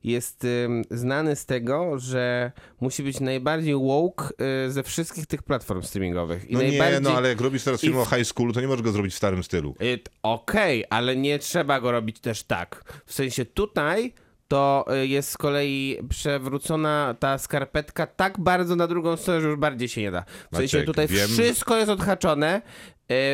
jest 0.04 0.48
znany 0.92 1.36
z 1.36 1.46
tego, 1.46 2.00
że 2.00 2.52
musi 2.82 3.04
być 3.04 3.20
najbardziej 3.20 3.76
woke 3.76 4.30
y, 4.68 4.72
ze 4.72 4.84
wszystkich 4.84 5.26
tych 5.26 5.44
platform 5.44 5.82
streamingowych. 5.82 6.50
I 6.50 6.54
No 6.54 6.60
najbardziej... 6.60 6.94
nie, 6.94 7.00
no 7.10 7.12
ale 7.18 7.30
jak 7.30 7.42
robisz 7.42 7.64
teraz 7.64 7.82
film 7.82 7.94
I 7.94 7.98
o 7.98 8.06
high 8.06 8.26
schoolu, 8.28 8.54
to 8.54 8.62
nie 8.62 8.68
możesz 8.68 8.82
go 8.82 8.92
zrobić 8.92 9.14
w 9.14 9.18
starym 9.18 9.44
stylu. 9.44 9.76
Y, 9.82 10.00
Okej, 10.24 10.86
ale 10.90 11.16
nie 11.16 11.40
trzeba 11.40 11.80
go 11.80 11.92
robić 11.92 12.20
też 12.20 12.44
tak. 12.44 13.02
W 13.06 13.14
sensie 13.14 13.46
tutaj 13.46 14.14
to 14.52 14.86
y, 15.04 15.08
jest 15.08 15.30
z 15.32 15.38
kolei 15.38 15.98
przewrócona 16.10 17.16
ta 17.20 17.38
skarpetka 17.38 18.08
tak 18.08 18.40
bardzo 18.40 18.76
na 18.76 18.88
drugą 18.88 19.18
stronę, 19.18 19.42
że 19.42 19.48
już 19.48 19.60
bardziej 19.60 19.90
się 19.90 20.02
nie 20.02 20.12
da. 20.12 20.24
W 20.52 20.56
sensie 20.56 20.78
Maciek, 20.78 20.86
tutaj 20.86 21.08
wiem- 21.08 21.30
wszystko 21.30 21.78
jest 21.78 21.90
odhaczone 21.90 22.58
y, 22.58 22.62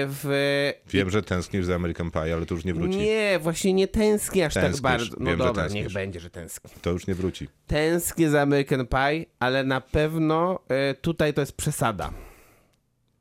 w... 0.07 0.74
Wiem, 0.88 1.09
że 1.09 1.24
tęsknisz 1.24 1.65
za 1.65 1.76
American 1.76 2.11
Pie, 2.11 2.20
ale 2.34 2.45
to 2.45 2.55
już 2.55 2.65
nie 2.65 2.74
wróci. 2.74 2.97
Nie, 2.97 3.39
właśnie 3.41 3.74
nie 3.74 3.88
tęsknię 3.88 4.45
aż 4.45 4.53
tak 4.53 4.63
Tęsknisz, 4.63 4.82
bardzo. 4.82 5.15
No 5.20 5.26
wiem, 5.30 5.38
że 5.39 5.45
dobra, 5.45 5.63
tęsknisz. 5.63 5.84
niech 5.84 5.93
będzie, 5.93 6.20
że 6.20 6.30
tęsknię. 6.30 6.72
To 6.82 6.89
już 6.91 7.07
nie 7.07 7.15
wróci. 7.15 7.47
Tęsknię 7.68 8.30
za 8.30 8.41
American 8.41 8.88
Pie, 8.88 9.26
ale 9.39 9.63
na 9.63 9.82
pewno 9.82 10.59
y, 10.91 10.95
tutaj 10.95 11.34
to 11.34 11.41
jest 11.41 11.57
przesada. 11.57 12.11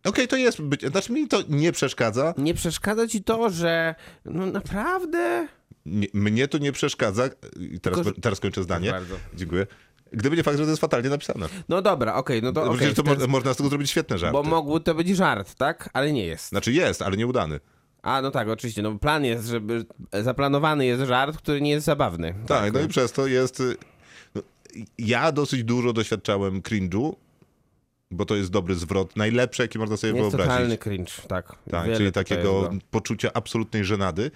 Okej, 0.05 0.29
to 0.29 0.37
jest. 0.37 0.63
Być... 0.63 0.81
Znaczy 0.81 1.13
mi 1.13 1.29
to 1.29 1.43
nie 1.49 1.73
przeszkadza. 1.73 2.35
Nie 2.39 2.55
przeszkadza 2.55 3.09
ci 3.09 3.25
to, 3.25 3.51
że 3.51 3.95
no 4.25 4.47
naprawdę... 4.47 5.49
Nie, 5.87 6.07
mnie 6.13 6.49
to 6.49 6.59
nie 6.59 6.73
przeszkadza. 6.73 7.29
Teraz, 7.83 8.03
Tylko, 8.03 8.21
teraz 8.21 8.41
kończę 8.41 8.63
zdanie. 8.63 8.91
Bardzo. 8.91 9.15
Dziękuję. 9.35 9.67
Gdyby 10.13 10.37
nie 10.37 10.43
fakt, 10.43 10.57
że 10.59 10.65
to 10.65 10.71
jest 10.71 10.81
fatalnie 10.81 11.11
napisane. 11.11 11.47
No 11.69 11.83
dobra, 11.83 12.15
okej, 12.15 12.43
no 12.43 12.53
to 12.53 12.61
No 12.61 12.67
okej. 12.67 12.77
Przecież 12.79 12.95
to 12.95 13.03
ten- 13.03 13.19
mo- 13.21 13.27
można 13.27 13.55
z 13.55 13.57
tego 13.57 13.69
zrobić 13.69 13.91
świetne 13.91 14.19
żarty. 14.19 14.33
Bo 14.33 14.43
mógł 14.43 14.81
to 14.81 14.95
być 14.95 15.09
żart, 15.09 15.55
tak? 15.55 15.91
Ale 15.93 16.13
nie 16.13 16.27
jest. 16.27 16.49
Znaczy 16.49 16.73
jest, 16.73 17.03
ale 17.03 17.17
nieudany. 17.17 17.61
A, 18.03 18.23
no 18.23 18.31
tak, 18.31 18.49
oczywiście. 18.49 18.83
No 18.83 18.99
plan 18.99 19.25
jest, 19.25 19.47
żeby 19.47 19.85
zaplanowany 20.13 20.87
jest 20.87 21.03
żart, 21.03 21.37
który 21.39 21.61
nie 21.61 21.71
jest 21.71 21.87
zabawny. 21.87 22.35
Tak, 22.47 22.73
no 22.73 22.81
i 22.81 22.89
przez 22.89 23.13
to 23.13 23.27
jest. 23.27 23.61
y, 23.61 23.77
No, 24.35 24.43
ja 24.99 25.33
dosyć 25.33 25.65
dużo 25.65 25.93
doświadczałem 25.93 26.63
cringe'u, 26.63 27.13
bo 28.11 28.25
to 28.25 28.37
jest 28.37 28.51
dobry 28.51 28.75
zwrot. 28.75 29.17
Najlepszy, 29.17 29.63
jaki 29.63 29.79
można 29.79 29.97
sobie 29.97 30.13
jest 30.13 30.23
wyobrazić. 30.23 30.53
totalny 30.53 30.79
cringe, 30.79 31.13
tak. 31.29 31.55
Tak, 31.71 31.85
Wiele 31.85 31.97
czyli 31.97 32.13
takiego 32.13 32.63
go. 32.63 32.71
poczucia 32.91 33.31
absolutnej 33.35 33.85
żenady. 33.85 34.31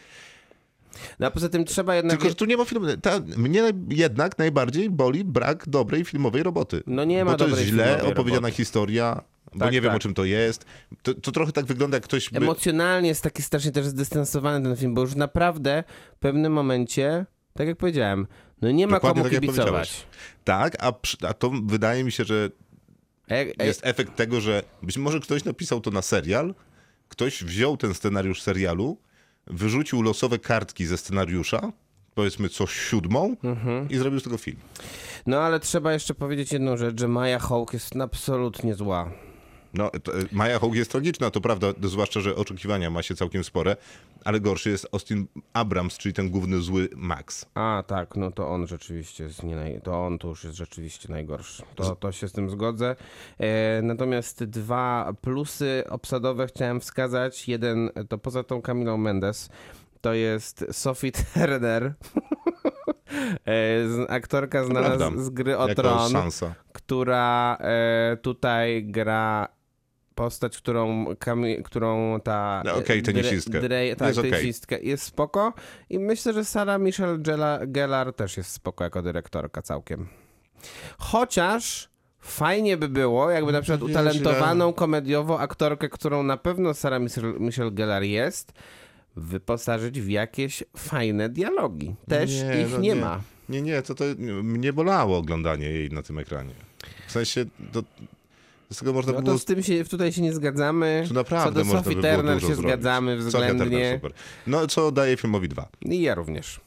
No 1.18 1.26
a 1.26 1.30
poza 1.30 1.48
tym 1.48 1.64
trzeba 1.64 1.94
jednak... 1.96 2.16
Tylko, 2.16 2.28
że 2.28 2.34
tu 2.34 2.44
nie 2.44 2.56
ma 2.56 2.64
filmu. 2.64 2.86
Ta, 3.02 3.20
mnie 3.36 3.62
jednak 3.88 4.38
najbardziej 4.38 4.90
boli 4.90 5.24
brak 5.24 5.68
dobrej 5.68 6.04
filmowej 6.04 6.42
roboty. 6.42 6.82
No 6.86 7.04
nie 7.04 7.24
ma 7.24 7.30
Bo 7.30 7.36
to 7.36 7.44
jest 7.44 7.50
dobrej 7.56 7.68
źle 7.72 7.84
filmowej 7.84 8.12
opowiedziana 8.12 8.40
roboty. 8.48 8.56
historia, 8.56 9.22
bo 9.54 9.58
Tak, 9.60 9.72
nie 9.72 9.80
wiem 9.80 9.90
tak. 9.90 9.96
o 9.96 10.00
czym 10.00 10.14
to 10.14 10.24
jest. 10.24 10.64
To, 11.02 11.14
to 11.14 11.32
trochę 11.32 11.52
tak 11.52 11.64
wygląda, 11.64 11.96
jak 11.96 12.04
ktoś 12.04 12.30
by... 12.30 12.36
Emocjonalnie 12.38 13.08
jest 13.08 13.22
taki 13.22 13.42
strasznie 13.42 13.72
też 13.72 13.86
zdystansowany 13.86 14.64
ten 14.68 14.76
film, 14.76 14.94
bo 14.94 15.00
już 15.00 15.14
naprawdę 15.14 15.84
w 16.16 16.18
pewnym 16.18 16.52
momencie, 16.52 17.26
tak 17.54 17.66
jak 17.68 17.76
powiedziałem, 17.76 18.26
no 18.62 18.70
nie 18.70 18.86
ma 18.86 18.92
Dokładnie 18.96 19.22
komu 19.22 19.34
tak, 19.34 19.40
kibicować. 19.40 20.06
Tak, 20.44 20.76
a, 20.84 20.92
przy- 20.92 21.16
a 21.28 21.34
to 21.34 21.50
wydaje 21.64 22.04
mi 22.04 22.12
się, 22.12 22.24
że 22.24 22.50
jest 23.64 23.80
efekt 23.86 24.16
tego, 24.16 24.40
że 24.40 24.62
być 24.82 24.98
może 24.98 25.20
ktoś 25.20 25.44
napisał 25.44 25.80
to 25.80 25.90
na 25.90 26.02
serial, 26.02 26.54
ktoś 27.08 27.44
wziął 27.44 27.76
ten 27.76 27.94
scenariusz 27.94 28.42
serialu, 28.42 28.98
wyrzucił 29.46 30.02
losowe 30.02 30.38
kartki 30.38 30.86
ze 30.86 30.98
scenariusza, 30.98 31.72
powiedzmy 32.14 32.48
co 32.48 32.66
siódmą 32.66 33.36
Mhm. 33.44 33.88
i 33.90 33.96
zrobił 33.96 34.20
z 34.20 34.22
tego 34.22 34.36
film. 34.38 34.56
No 35.26 35.40
ale 35.40 35.60
trzeba 35.60 35.92
jeszcze 35.92 36.14
powiedzieć 36.14 36.52
jedną 36.52 36.76
rzecz, 36.76 37.00
że 37.00 37.08
Maya 37.08 37.38
Hawke 37.38 37.72
jest 37.76 37.96
absolutnie 37.96 38.74
zła. 38.74 39.10
No, 39.74 39.90
to, 39.90 40.18
e, 40.18 40.24
Maja 40.32 40.58
Hawke 40.58 40.76
jest 40.76 40.90
tragiczna, 40.90 41.30
to 41.30 41.40
prawda, 41.40 41.66
zwłaszcza, 41.82 42.20
że 42.20 42.36
oczekiwania 42.36 42.90
ma 42.90 43.02
się 43.02 43.14
całkiem 43.14 43.44
spore, 43.44 43.76
ale 44.24 44.40
gorszy 44.40 44.70
jest 44.70 44.88
Austin 44.92 45.26
Abrams, 45.52 45.98
czyli 45.98 46.14
ten 46.14 46.30
główny 46.30 46.60
zły 46.60 46.88
Max. 46.96 47.46
A, 47.54 47.84
tak, 47.86 48.16
no 48.16 48.30
to 48.30 48.48
on 48.48 48.66
rzeczywiście 48.66 49.24
jest 49.24 49.42
nie 49.42 49.56
naj... 49.56 49.80
to 49.80 50.06
on 50.06 50.18
to 50.18 50.28
już 50.28 50.44
jest 50.44 50.56
rzeczywiście 50.56 51.12
najgorszy. 51.12 51.62
To, 51.74 51.96
to 51.96 52.12
się 52.12 52.28
z 52.28 52.32
tym 52.32 52.50
zgodzę. 52.50 52.96
E, 53.38 53.82
natomiast 53.82 54.44
dwa 54.44 55.12
plusy 55.20 55.84
obsadowe 55.90 56.46
chciałem 56.46 56.80
wskazać. 56.80 57.48
Jeden 57.48 57.90
to 58.08 58.18
poza 58.18 58.44
tą 58.44 58.62
Camilą 58.62 58.96
Mendes, 58.96 59.48
to 60.00 60.14
jest 60.14 60.64
Sophie 60.70 61.12
Turner. 61.34 61.94
E, 63.46 64.10
aktorka 64.10 64.64
znana 64.64 65.10
z, 65.10 65.20
z 65.20 65.30
gry 65.30 65.58
o 65.58 65.68
Jako 65.68 65.82
Tron, 65.82 66.12
która 66.72 67.56
e, 67.60 68.16
tutaj 68.22 68.84
gra 68.84 69.48
postać, 70.14 70.56
którą, 70.58 71.06
Kami, 71.18 71.62
którą 71.62 72.20
ta... 72.20 72.62
No, 72.64 72.74
okej, 72.74 72.98
e, 72.98 73.02
tenisistkę. 73.02 73.60
Dre, 73.60 73.96
tak, 73.96 74.08
Jest 74.08 74.18
okej. 74.18 74.30
tenisistkę. 74.30 74.80
Jest 74.80 75.04
spoko 75.04 75.52
i 75.90 75.98
myślę, 75.98 76.32
że 76.32 76.44
Sarah 76.44 76.80
Michelle 76.80 77.18
Gellar 77.66 78.12
też 78.12 78.36
jest 78.36 78.52
spoko 78.52 78.84
jako 78.84 79.02
dyrektorka 79.02 79.62
całkiem. 79.62 80.08
Chociaż 80.98 81.88
fajnie 82.18 82.76
by 82.76 82.88
było, 82.88 83.30
jakby 83.30 83.52
na 83.52 83.62
przykład 83.62 83.82
utalentowaną 83.82 84.72
komediowo 84.72 85.40
aktorkę, 85.40 85.88
którą 85.88 86.22
na 86.22 86.36
pewno 86.36 86.72
Michelle, 87.00 87.32
Michelle 87.40 87.70
Gellar 87.70 88.02
jest, 88.02 88.52
wyposażyć 89.16 90.00
w 90.00 90.08
jakieś 90.08 90.64
fajne 90.76 91.28
dialogi. 91.28 91.94
Też 92.08 92.30
Nie, 92.42 92.60
ich 92.62 92.72
no 92.72 92.78
nie, 92.78 92.88
nie. 92.88 92.94
ma. 92.96 93.20
Nie, 93.48 93.62
nie, 93.62 93.82
to, 93.82 93.94
to 93.94 94.04
mnie 94.42 94.72
bolało 94.72 95.18
oglądanie 95.18 95.66
jej 95.66 95.90
na 95.90 96.02
tym 96.02 96.18
ekranie. 96.18 96.54
W 97.06 97.12
sensie, 97.12 97.44
to, 97.72 97.82
z 98.72 98.78
tego 98.78 98.92
można 98.92 99.12
No 99.12 99.18
by 99.18 99.24
było... 99.24 99.34
to 99.36 99.42
z 99.42 99.44
tym 99.44 99.62
się, 99.62 99.84
tutaj 99.84 100.12
się 100.12 100.22
nie 100.22 100.32
zgadzamy. 100.32 101.04
To 101.08 101.14
naprawdę 101.14 101.50
Co 101.50 101.54
do 101.58 101.64
można 101.64 101.82
Sophie 101.82 101.96
by 101.96 102.02
Turner 102.16 102.40
się 102.40 102.46
zrobić. 102.46 102.62
zgadzamy 102.62 103.16
Sophia 103.16 103.30
Turner, 103.30 103.54
względnie. 103.56 103.92
super. 103.94 104.12
No, 104.46 104.66
co 104.66 104.92
daje 104.92 105.16
filmowi 105.16 105.48
dwa? 105.48 105.68
I 105.82 106.00
ja 106.02 106.14
również. 106.14 106.60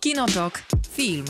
Kinotok. 0.00 0.62
Film. 0.92 1.24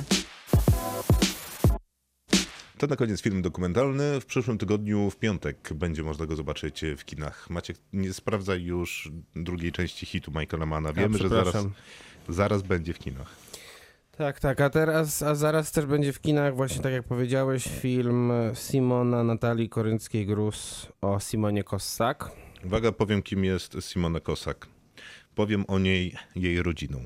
To 2.78 2.86
na 2.86 2.96
koniec 2.96 3.22
film 3.22 3.42
dokumentalny. 3.42 4.20
W 4.20 4.26
przyszłym 4.26 4.58
tygodniu, 4.58 5.10
w 5.10 5.16
piątek, 5.16 5.70
będzie 5.74 6.02
można 6.02 6.26
go 6.26 6.36
zobaczyć 6.36 6.84
w 6.98 7.04
kinach. 7.04 7.50
Maciek, 7.50 7.76
nie 7.92 8.12
sprawdzaj 8.12 8.62
już 8.62 9.10
drugiej 9.36 9.72
części 9.72 10.06
hitu 10.06 10.32
Michaela 10.40 10.66
Mana. 10.66 10.92
Wiemy, 10.92 11.18
że 11.18 11.28
zaraz, 11.28 11.54
zaraz 12.28 12.62
będzie 12.62 12.94
w 12.94 12.98
kinach. 12.98 13.36
Tak, 14.18 14.40
tak, 14.40 14.60
a 14.60 14.70
teraz, 14.70 15.22
a 15.22 15.34
zaraz 15.34 15.72
też 15.72 15.86
będzie 15.86 16.12
w 16.12 16.20
kinach, 16.20 16.56
właśnie 16.56 16.82
tak 16.82 16.92
jak 16.92 17.04
powiedziałeś, 17.04 17.64
film 17.64 18.32
Simona 18.54 19.24
Natalii 19.24 19.68
Korynckiej-Grus 19.68 20.86
o 21.00 21.20
Simonie 21.20 21.64
Kossak. 21.64 22.30
Uwaga, 22.64 22.92
powiem, 22.92 23.22
kim 23.22 23.44
jest 23.44 23.76
Simona 23.80 24.20
Kosak. 24.20 24.66
powiem 25.34 25.64
o 25.68 25.78
niej 25.78 26.14
jej 26.36 26.62
rodziną. 26.62 26.98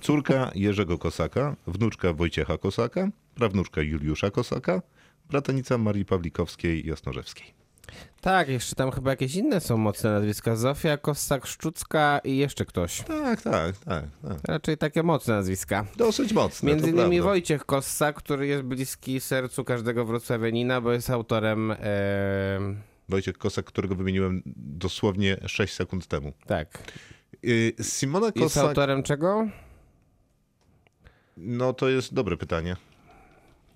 Córka 0.00 0.50
Jerzego 0.54 0.98
Kosaka, 0.98 1.56
wnuczka 1.66 2.12
Wojciecha 2.12 2.58
Kosaka, 2.58 3.08
prawnuczka 3.34 3.82
Juliusza 3.82 4.30
Kosaka, 4.30 4.82
bratanica 5.30 5.78
Marii 5.78 6.04
Pawlikowskiej 6.04 6.86
Jasnorzewskiej. 6.86 7.57
Tak, 8.20 8.48
jeszcze 8.48 8.74
tam 8.76 8.90
chyba 8.90 9.10
jakieś 9.10 9.34
inne 9.34 9.60
są 9.60 9.76
mocne 9.76 10.10
nazwiska. 10.10 10.56
Zofia 10.56 10.96
Kossak-Szczucka 10.96 12.20
i 12.24 12.36
jeszcze 12.36 12.64
ktoś. 12.64 13.02
Tak, 13.02 13.42
tak, 13.42 13.76
tak. 13.76 14.04
tak. 14.28 14.38
Raczej 14.48 14.78
takie 14.78 15.02
mocne 15.02 15.34
nazwiska. 15.34 15.86
Dosyć 15.96 16.32
mocne. 16.32 16.68
Między 16.70 16.90
innymi 16.90 17.16
prawda. 17.16 17.22
Wojciech 17.30 17.64
Kossak, 17.66 18.16
który 18.16 18.46
jest 18.46 18.62
bliski 18.62 19.20
sercu 19.20 19.64
każdego 19.64 20.04
wrocławianina, 20.04 20.80
bo 20.80 20.92
jest 20.92 21.10
autorem... 21.10 21.70
em, 21.70 22.80
Wojciech 23.08 23.38
Kosak, 23.38 23.64
którego 23.64 23.94
wymieniłem 23.94 24.42
dosłownie 24.56 25.36
6 25.46 25.74
sekund 25.74 26.06
temu. 26.06 26.32
tak. 26.46 26.78
Yy, 27.42 27.72
Simona 27.82 28.26
Jest 28.26 28.38
Kosak, 28.38 28.64
autorem 28.64 29.02
czego? 29.02 29.48
no 31.36 31.72
to 31.72 31.88
jest 31.88 32.14
dobre 32.14 32.36
pytanie. 32.36 32.76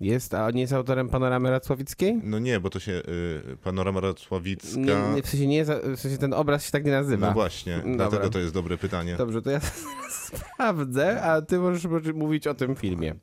Jest, 0.03 0.33
a 0.33 0.51
nie 0.51 0.61
jest 0.61 0.73
autorem 0.73 1.09
Panoramy 1.09 1.51
Racławickiej? 1.51 2.19
No 2.23 2.39
nie, 2.39 2.59
bo 2.59 2.69
to 2.69 2.79
się 2.79 2.91
yy, 2.91 3.57
Panorama 3.63 3.99
Racławicka... 3.99 4.79
Nie, 4.79 5.15
nie, 5.15 5.21
w 5.21 5.27
sensie 5.27 5.47
nie 5.47 5.55
jest, 5.55 5.71
w 5.71 5.99
sensie 5.99 6.17
ten 6.17 6.33
obraz 6.33 6.65
się 6.65 6.71
tak 6.71 6.85
nie 6.85 6.91
nazywa. 6.91 7.27
No 7.27 7.33
właśnie, 7.33 7.77
Dobra. 7.77 7.95
dlatego 7.95 8.29
to 8.29 8.39
jest 8.39 8.53
dobre 8.53 8.77
pytanie. 8.77 9.15
Dobrze, 9.17 9.41
to 9.41 9.51
ja 9.51 9.59
sprawdzę, 10.27 11.21
a 11.21 11.41
ty 11.41 11.59
możesz 11.59 11.85
może 11.85 12.13
mówić 12.13 12.47
o 12.47 12.53
tym 12.53 12.75
filmie. 12.75 13.15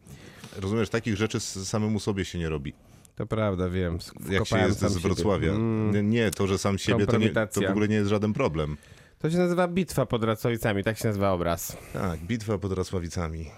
Rozumiesz, 0.57 0.89
takich 0.89 1.17
rzeczy 1.17 1.41
samemu 1.41 2.01
sobie 2.01 2.25
się 2.25 2.39
nie 2.39 2.49
robi. 2.49 2.73
To 3.17 3.27
prawda, 3.27 3.69
wiem. 3.69 3.99
Jak 4.31 4.47
się 4.47 4.59
jest 4.59 4.81
z. 4.81 4.97
Wrocławia. 4.97 5.53
Mm. 5.53 6.11
Nie, 6.11 6.31
to, 6.31 6.47
że 6.47 6.59
sam 6.59 6.79
siebie, 6.79 7.07
to, 7.07 7.19
nie, 7.19 7.31
to 7.31 7.61
w 7.61 7.71
ogóle 7.71 7.89
nie 7.89 7.95
jest 7.95 8.11
żaden 8.11 8.33
problem. 8.33 8.77
To 9.23 9.31
się 9.31 9.39
nazywa 9.39 9.69
Bitwa 9.69 10.07
pod 10.07 10.25
Racławicami, 10.25 10.85
tak 10.85 10.99
się 10.99 11.09
nazywa 11.09 11.33
obraz. 11.33 11.77
Tak, 11.93 12.21
bitwa 12.21 12.59
pod 12.59 12.73
Racławicami. 12.73 13.51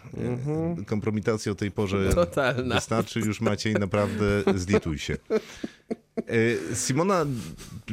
Kompromitacja 0.87 1.53
o 1.53 1.55
tej 1.55 1.71
porze 1.71 1.97
Mhm. 1.97 2.15
Totalna. 2.15 2.75
wystarczy 2.75 3.21
już 3.21 3.41
Maciej, 3.41 3.75
naprawdę 3.75 4.25
zlituj 4.55 4.99
się. 4.99 5.17
E, 6.17 6.75
Simona, 6.75 7.27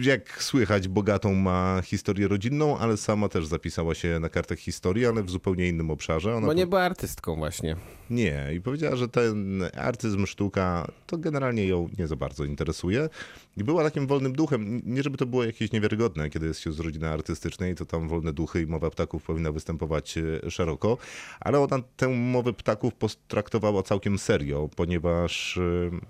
jak 0.02 0.44
słychać, 0.44 0.88
bogatą 0.88 1.36
ma 1.36 1.82
historię 1.84 2.28
rodzinną, 2.28 2.78
ale 2.78 2.98
sama 2.98 3.30
też 3.30 3.46
zapisała 3.46 3.96
się 3.96 4.20
na 4.20 4.30
kartach 4.30 4.60
historii, 4.60 5.06
ale 5.06 5.24
w 5.24 5.30
zupełnie 5.30 5.68
innym 5.68 5.92
obszarze. 5.92 6.36
Ona 6.36 6.48
Bo 6.48 6.54
nie 6.54 6.68
była 6.68 6.82
artystką 6.82 7.36
właśnie. 7.36 7.76
Nie, 8.10 8.50
i 8.56 8.62
powiedziała, 8.62 8.96
że 8.96 9.08
ten 9.08 9.64
artyzm, 9.78 10.26
sztuka 10.26 10.92
to 11.08 11.18
generalnie 11.18 11.68
ją 11.68 11.90
nie 11.98 12.08
za 12.08 12.16
bardzo 12.16 12.46
interesuje. 12.46 13.10
I 13.58 13.64
była 13.64 13.84
takim 13.84 14.08
wolnym 14.08 14.34
duchem. 14.34 14.82
Nie, 14.86 15.04
żeby 15.04 15.18
to 15.18 15.26
było 15.26 15.44
jakieś 15.44 15.72
niewiarygodne, 15.72 16.30
kiedy 16.30 16.48
jest 16.48 16.60
się 16.60 16.72
z 16.72 16.80
rodziny 16.80 17.10
artystycznej, 17.10 17.76
to 17.76 17.86
tam 17.86 18.08
wolne 18.08 18.34
duchy 18.34 18.62
i 18.62 18.66
mowa 18.66 18.90
ptaków 18.90 19.24
powinna 19.24 19.52
występować 19.52 20.18
e, 20.18 20.52
szeroko, 20.52 20.98
ale 21.40 21.60
ona 21.60 21.80
tę 21.98 22.08
mowę 22.08 22.54
ptaków 22.54 22.94
potraktowała 22.94 23.84
całkiem 23.84 24.20
serio, 24.20 24.70
ponieważ 24.76 25.58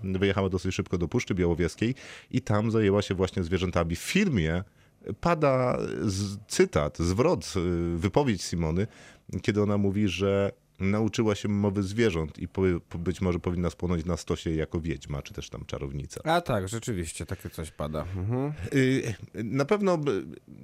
e, 0.04 0.18
wyjechała 0.18 0.48
dosyć 0.48 0.74
szybko 0.74 0.98
do 0.98 1.08
Puszczy 1.08 1.34
Białowieskiej 1.34 1.79
i 2.30 2.40
tam 2.40 2.70
zajęła 2.70 3.02
się 3.02 3.14
właśnie 3.14 3.42
zwierzętami. 3.42 3.96
W 3.96 4.00
filmie 4.00 4.64
pada 5.20 5.78
cytat, 6.48 6.98
zwrot, 6.98 7.54
y, 7.56 7.98
wypowiedź 7.98 8.42
Simony, 8.42 8.86
kiedy 9.42 9.62
ona 9.62 9.78
mówi, 9.78 10.08
że 10.08 10.52
nauczyła 10.80 11.34
się 11.34 11.48
mowy 11.48 11.82
zwierząt 11.82 12.38
i 12.38 12.48
po, 12.48 12.62
być 12.98 13.20
może 13.20 13.38
powinna 13.38 13.70
spłonąć 13.70 14.04
na 14.04 14.16
stosie 14.16 14.50
jako 14.50 14.80
wiedźma, 14.80 15.22
czy 15.22 15.34
też 15.34 15.50
tam 15.50 15.64
czarownica. 15.66 16.20
A 16.24 16.40
tak, 16.40 16.68
rzeczywiście, 16.68 17.26
takie 17.26 17.50
coś 17.50 17.70
pada. 17.70 18.04
Mhm. 18.16 18.52
Y, 18.74 19.14
Na 19.44 19.64
pewno 19.64 19.98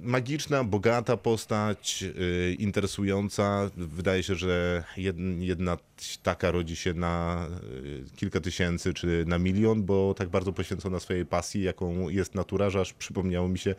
magiczna, 0.01 0.63
bogata 0.63 1.17
postać, 1.17 2.03
y, 2.03 2.55
interesująca. 2.59 3.69
Wydaje 3.77 4.23
się, 4.23 4.35
że 4.35 4.83
jed- 4.97 5.39
jedna 5.41 5.77
taka 6.23 6.51
rodzi 6.51 6.75
się 6.75 6.93
na 6.93 7.47
y, 7.73 8.03
kilka 8.15 8.39
tysięcy 8.39 8.93
czy 8.93 9.23
na 9.27 9.37
milion, 9.37 9.83
bo 9.83 10.13
tak 10.13 10.29
bardzo 10.29 10.53
poświęcona 10.53 10.99
swojej 10.99 11.25
pasji, 11.25 11.63
jaką 11.63 12.09
jest 12.09 12.35
natura, 12.35 12.69
że 12.69 12.79
aż 12.79 12.93
przypomniało 12.93 13.47
mi 13.47 13.59
się, 13.59 13.75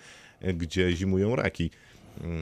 gdzie 0.54 0.96
zimują 0.96 1.36
raki. 1.36 1.70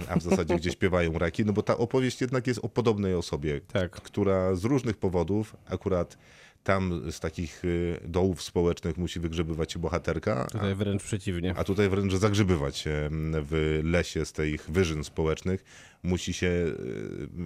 A 0.08 0.16
w 0.18 0.22
zasadzie 0.22 0.56
gdzie 0.56 0.70
śpiewają 0.78 1.12
raki, 1.18 1.44
no 1.44 1.52
bo 1.52 1.62
ta 1.62 1.78
opowieść 1.78 2.20
jednak 2.20 2.46
jest 2.46 2.60
o 2.62 2.68
podobnej 2.68 3.14
osobie, 3.14 3.60
Tak. 3.72 3.90
która 3.90 4.54
z 4.54 4.64
różnych 4.64 4.96
powodów, 4.96 5.56
akurat 5.66 6.18
tam 6.64 7.02
z 7.12 7.20
takich 7.20 7.64
y, 7.64 8.00
dołów 8.04 8.42
społecznych 8.42 8.96
musi 8.98 9.20
wygrzebywać 9.20 9.72
się 9.72 9.78
bohaterka, 9.78 10.44
Tutaj 10.52 10.74
wręcz 10.74 11.02
przeciwnie. 11.02 11.54
a 11.56 11.64
tutaj 11.64 11.88
wręcz 11.88 12.14
zagrzebywać 12.14 12.76
się 12.78 13.08
w 13.42 13.80
lesie 13.84 14.24
z 14.24 14.32
tych 14.32 14.70
wyżyn 14.70 15.04
społecznych 15.04 15.64
musi 16.02 16.32
się 16.32 16.46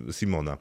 y, 0.09 0.13
Simona. 0.13 0.59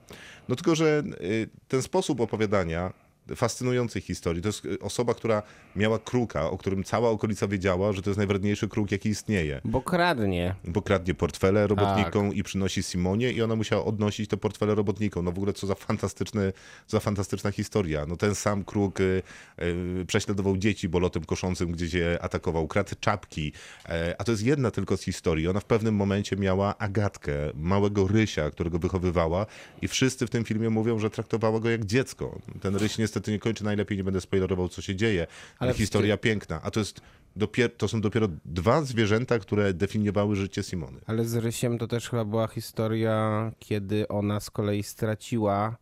No 0.50 0.56
tylko, 0.56 0.76
że 0.76 1.04
y, 1.22 1.50
ten 1.68 1.82
sposób 1.82 2.22
opowiadania 2.22 2.94
fascynującej 3.36 4.02
historii, 4.02 4.42
to 4.42 4.50
jest 4.50 4.66
y, 4.66 4.80
osoba, 4.80 5.14
która 5.14 5.44
miała 5.76 6.00
kruka, 6.00 6.50
o 6.50 6.58
którym 6.58 6.84
cała 6.84 7.10
okolica 7.10 7.48
wiedziała, 7.48 7.92
że 7.94 8.02
to 8.02 8.10
jest 8.10 8.18
najwredniejszy 8.18 8.68
kruk, 8.68 8.92
jaki 8.92 9.10
istnieje. 9.10 9.62
Bo 9.66 9.82
kradnie. 9.82 10.56
Bo 10.64 10.82
kradnie 10.82 11.14
portfele 11.14 11.68
robotnikom 11.68 12.30
Tak. 12.30 12.38
i 12.38 12.44
przynosi 12.44 12.84
Simonie 12.84 13.32
i 13.32 13.42
ona 13.42 13.56
musiała 13.56 13.86
odnosić 13.86 14.30
te 14.30 14.38
portfele 14.38 14.76
robotnikom. 14.76 15.26
No 15.26 15.32
w 15.32 15.38
ogóle 15.38 15.54
co 15.54 15.68
za, 15.68 15.76
fantastyczny, 15.76 16.54
za 16.88 17.00
fantastyczna 17.00 17.52
historia. 17.52 18.06
No 18.06 18.18
ten 18.18 18.36
sam 18.36 18.64
kruk 18.64 19.00
y, 19.00 19.24
y, 19.62 20.06
prześladował 20.08 20.58
dzieci 20.58 20.90
bolotem 20.90 21.26
koszącym, 21.26 21.72
gdzie 21.72 22.00
je 22.00 22.22
atakował, 22.22 22.68
kradł 22.68 22.96
czapki. 23.00 23.54
E, 23.90 24.16
a 24.18 24.24
to 24.24 24.32
jest 24.32 24.44
jedna 24.44 24.72
tylko 24.72 24.98
z 24.98 25.02
historii. 25.04 25.48
Ona 25.48 25.60
w 25.60 25.66
pewnym 25.66 25.96
momencie 25.96 26.36
miała 26.36 26.78
Agatkę, 26.78 27.34
małego 27.54 28.08
Rysia, 28.08 28.52
którego 28.52 28.80
wychowywała 28.80 29.46
i 29.82 29.88
wszyscy 29.88 30.28
w 30.28 30.30
tym 30.30 30.44
filmie 30.44 30.70
mówią, 30.70 31.00
że 31.00 31.10
traktowała 31.10 31.60
go 31.60 31.70
jak 31.70 31.86
dziecko. 31.86 32.40
Ten 32.62 32.76
Ryś 32.76 32.98
niestety 32.98 33.19
nie 33.28 33.40
kończy 33.40 33.64
najlepiej, 33.64 33.98
nie 33.98 34.04
będę 34.04 34.22
spoilerował, 34.22 34.70
co 34.70 34.82
się 34.82 34.96
dzieje, 34.96 35.28
ale, 35.60 35.70
Ale 35.70 35.74
historia 35.78 36.18
piękna. 36.18 36.62
A 36.64 36.72
to 36.72 36.80
jest 36.80 37.02
dopiero, 37.36 37.74
to 37.78 37.88
są 37.88 38.02
dopiero 38.02 38.28
dwa 38.46 38.82
zwierzęta, 38.82 39.40
które 39.40 39.74
definiowały 39.74 40.36
życie 40.36 40.64
Simony. 40.64 41.00
Ale 41.06 41.26
z 41.26 41.36
Rysiem 41.36 41.78
to 41.78 41.88
też 41.88 42.10
chyba 42.10 42.26
była 42.26 42.48
historia, 42.48 43.52
kiedy 43.60 44.08
ona 44.08 44.40
z 44.40 44.50
kolei 44.50 44.84
straciła 44.84 45.78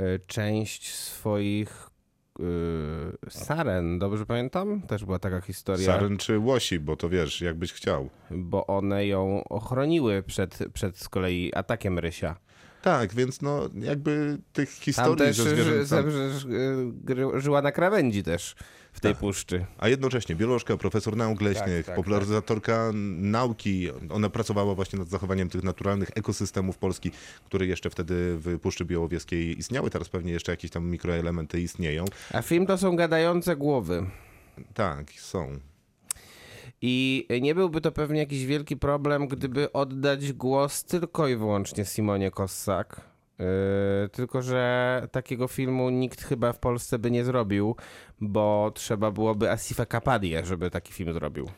y, 0.00 0.20
część 0.26 0.94
swoich 0.94 1.90
y, 2.40 2.42
saren, 3.30 3.98
dobrze 3.98 4.26
pamiętam? 4.26 4.82
Też 4.82 5.04
była 5.04 5.18
taka 5.18 5.40
historia, 5.40 5.86
Saren 5.86 6.16
czy 6.16 6.38
łosi, 6.38 6.80
bo 6.80 6.96
to 6.96 7.08
wiesz, 7.08 7.40
jakbyś 7.40 7.72
chciał. 7.72 8.10
bo 8.30 8.66
one 8.66 9.06
ją 9.06 9.44
ochroniły 9.44 10.22
przed, 10.22 10.58
przed 10.72 10.98
z 10.98 11.08
kolei 11.08 11.54
atakiem 11.54 11.98
Rysia. 11.98 12.36
Tak, 12.86 13.14
więc 13.14 13.42
no 13.42 13.68
jakby 13.74 14.38
tych 14.52 14.68
Tam 14.74 14.80
historii 14.80 15.16
też 15.16 15.36
ze 15.36 15.50
zwierzętami. 15.50 16.12
żyła 17.36 17.62
na 17.62 17.72
krawędzi 17.72 18.22
też 18.22 18.56
w 18.92 19.00
tej 19.00 19.14
puszczy. 19.14 19.66
A 19.78 19.88
jednocześnie 19.88 20.34
biolożka, 20.36 20.76
profesor 20.76 21.16
nauk 21.16 21.40
leśnych, 21.40 21.86
tak, 21.86 21.96
popularyzatorka 21.96 22.90
nauki. 23.18 23.88
Ona 24.10 24.30
pracowała 24.30 24.74
właśnie 24.74 24.98
nad 24.98 25.08
zachowaniem 25.08 25.48
tych 25.48 25.62
naturalnych 25.62 26.10
ekosystemów 26.14 26.78
Polski, 26.78 27.10
które 27.44 27.66
jeszcze 27.66 27.90
wtedy 27.90 28.14
w 28.38 28.58
Puszczy 28.58 28.84
Białowieskiej 28.84 29.58
istniały. 29.58 29.90
Teraz 29.90 30.08
pewnie 30.08 30.32
jeszcze 30.32 30.52
jakieś 30.52 30.70
tam 30.70 30.86
mikroelementy 30.90 31.60
istnieją. 31.60 32.04
A 32.32 32.42
film 32.42 32.66
to 32.66 32.78
są 32.78 32.96
gadające 32.96 33.56
głowy. 33.56 34.06
Tak, 34.74 35.12
są. 35.12 35.58
I 36.82 37.26
nie 37.42 37.54
byłby 37.54 37.80
to 37.80 37.92
pewnie 37.92 38.20
jakiś 38.20 38.46
wielki 38.46 38.76
problem, 38.76 39.28
gdyby 39.28 39.72
oddać 39.72 40.32
głos 40.32 40.84
tylko 40.84 41.28
i 41.28 41.36
wyłącznie 41.36 41.84
Simonie 41.84 42.30
Kossak. 42.30 43.00
Yy, 43.38 44.08
tylko, 44.08 44.42
że 44.42 45.08
takiego 45.12 45.48
filmu 45.48 45.90
nikt 45.90 46.22
chyba 46.22 46.52
w 46.52 46.58
Polsce 46.58 46.98
by 46.98 47.10
nie 47.10 47.24
zrobił, 47.24 47.76
bo 48.20 48.72
trzeba 48.74 49.10
byłoby 49.10 49.50
Asifa 49.50 49.86
Kapadię, 49.86 50.46
żeby 50.46 50.70
taki 50.70 50.92
film 50.92 51.12
zrobił. 51.12 51.48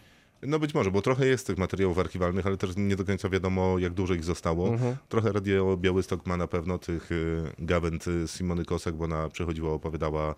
No 0.43 0.59
być 0.59 0.75
może, 0.75 0.91
bo 0.91 1.03
trochę 1.03 1.27
jest 1.27 1.47
tych 1.47 1.59
materiałów 1.59 1.99
archiwalnych, 1.99 2.47
ale 2.47 2.57
też 2.57 2.71
nie 2.77 2.97
do 2.97 3.05
końca 3.05 3.29
wiadomo, 3.29 3.79
jak 3.79 3.93
dużo 3.93 4.15
ich 4.15 4.25
zostało. 4.25 4.77
Trochę 5.09 5.33
Radio 5.33 5.77
Białystok 5.77 6.27
ma 6.27 6.37
na 6.37 6.47
pewno 6.47 6.79
tych 6.79 7.13
y, 7.13 7.43
gawęd 7.59 8.09
y, 8.09 8.29
Simony 8.29 8.65
Kosek, 8.65 8.95
bo 8.95 9.05
ona 9.05 9.29
przychodziła, 9.29 9.73
opowiadała 9.73 10.35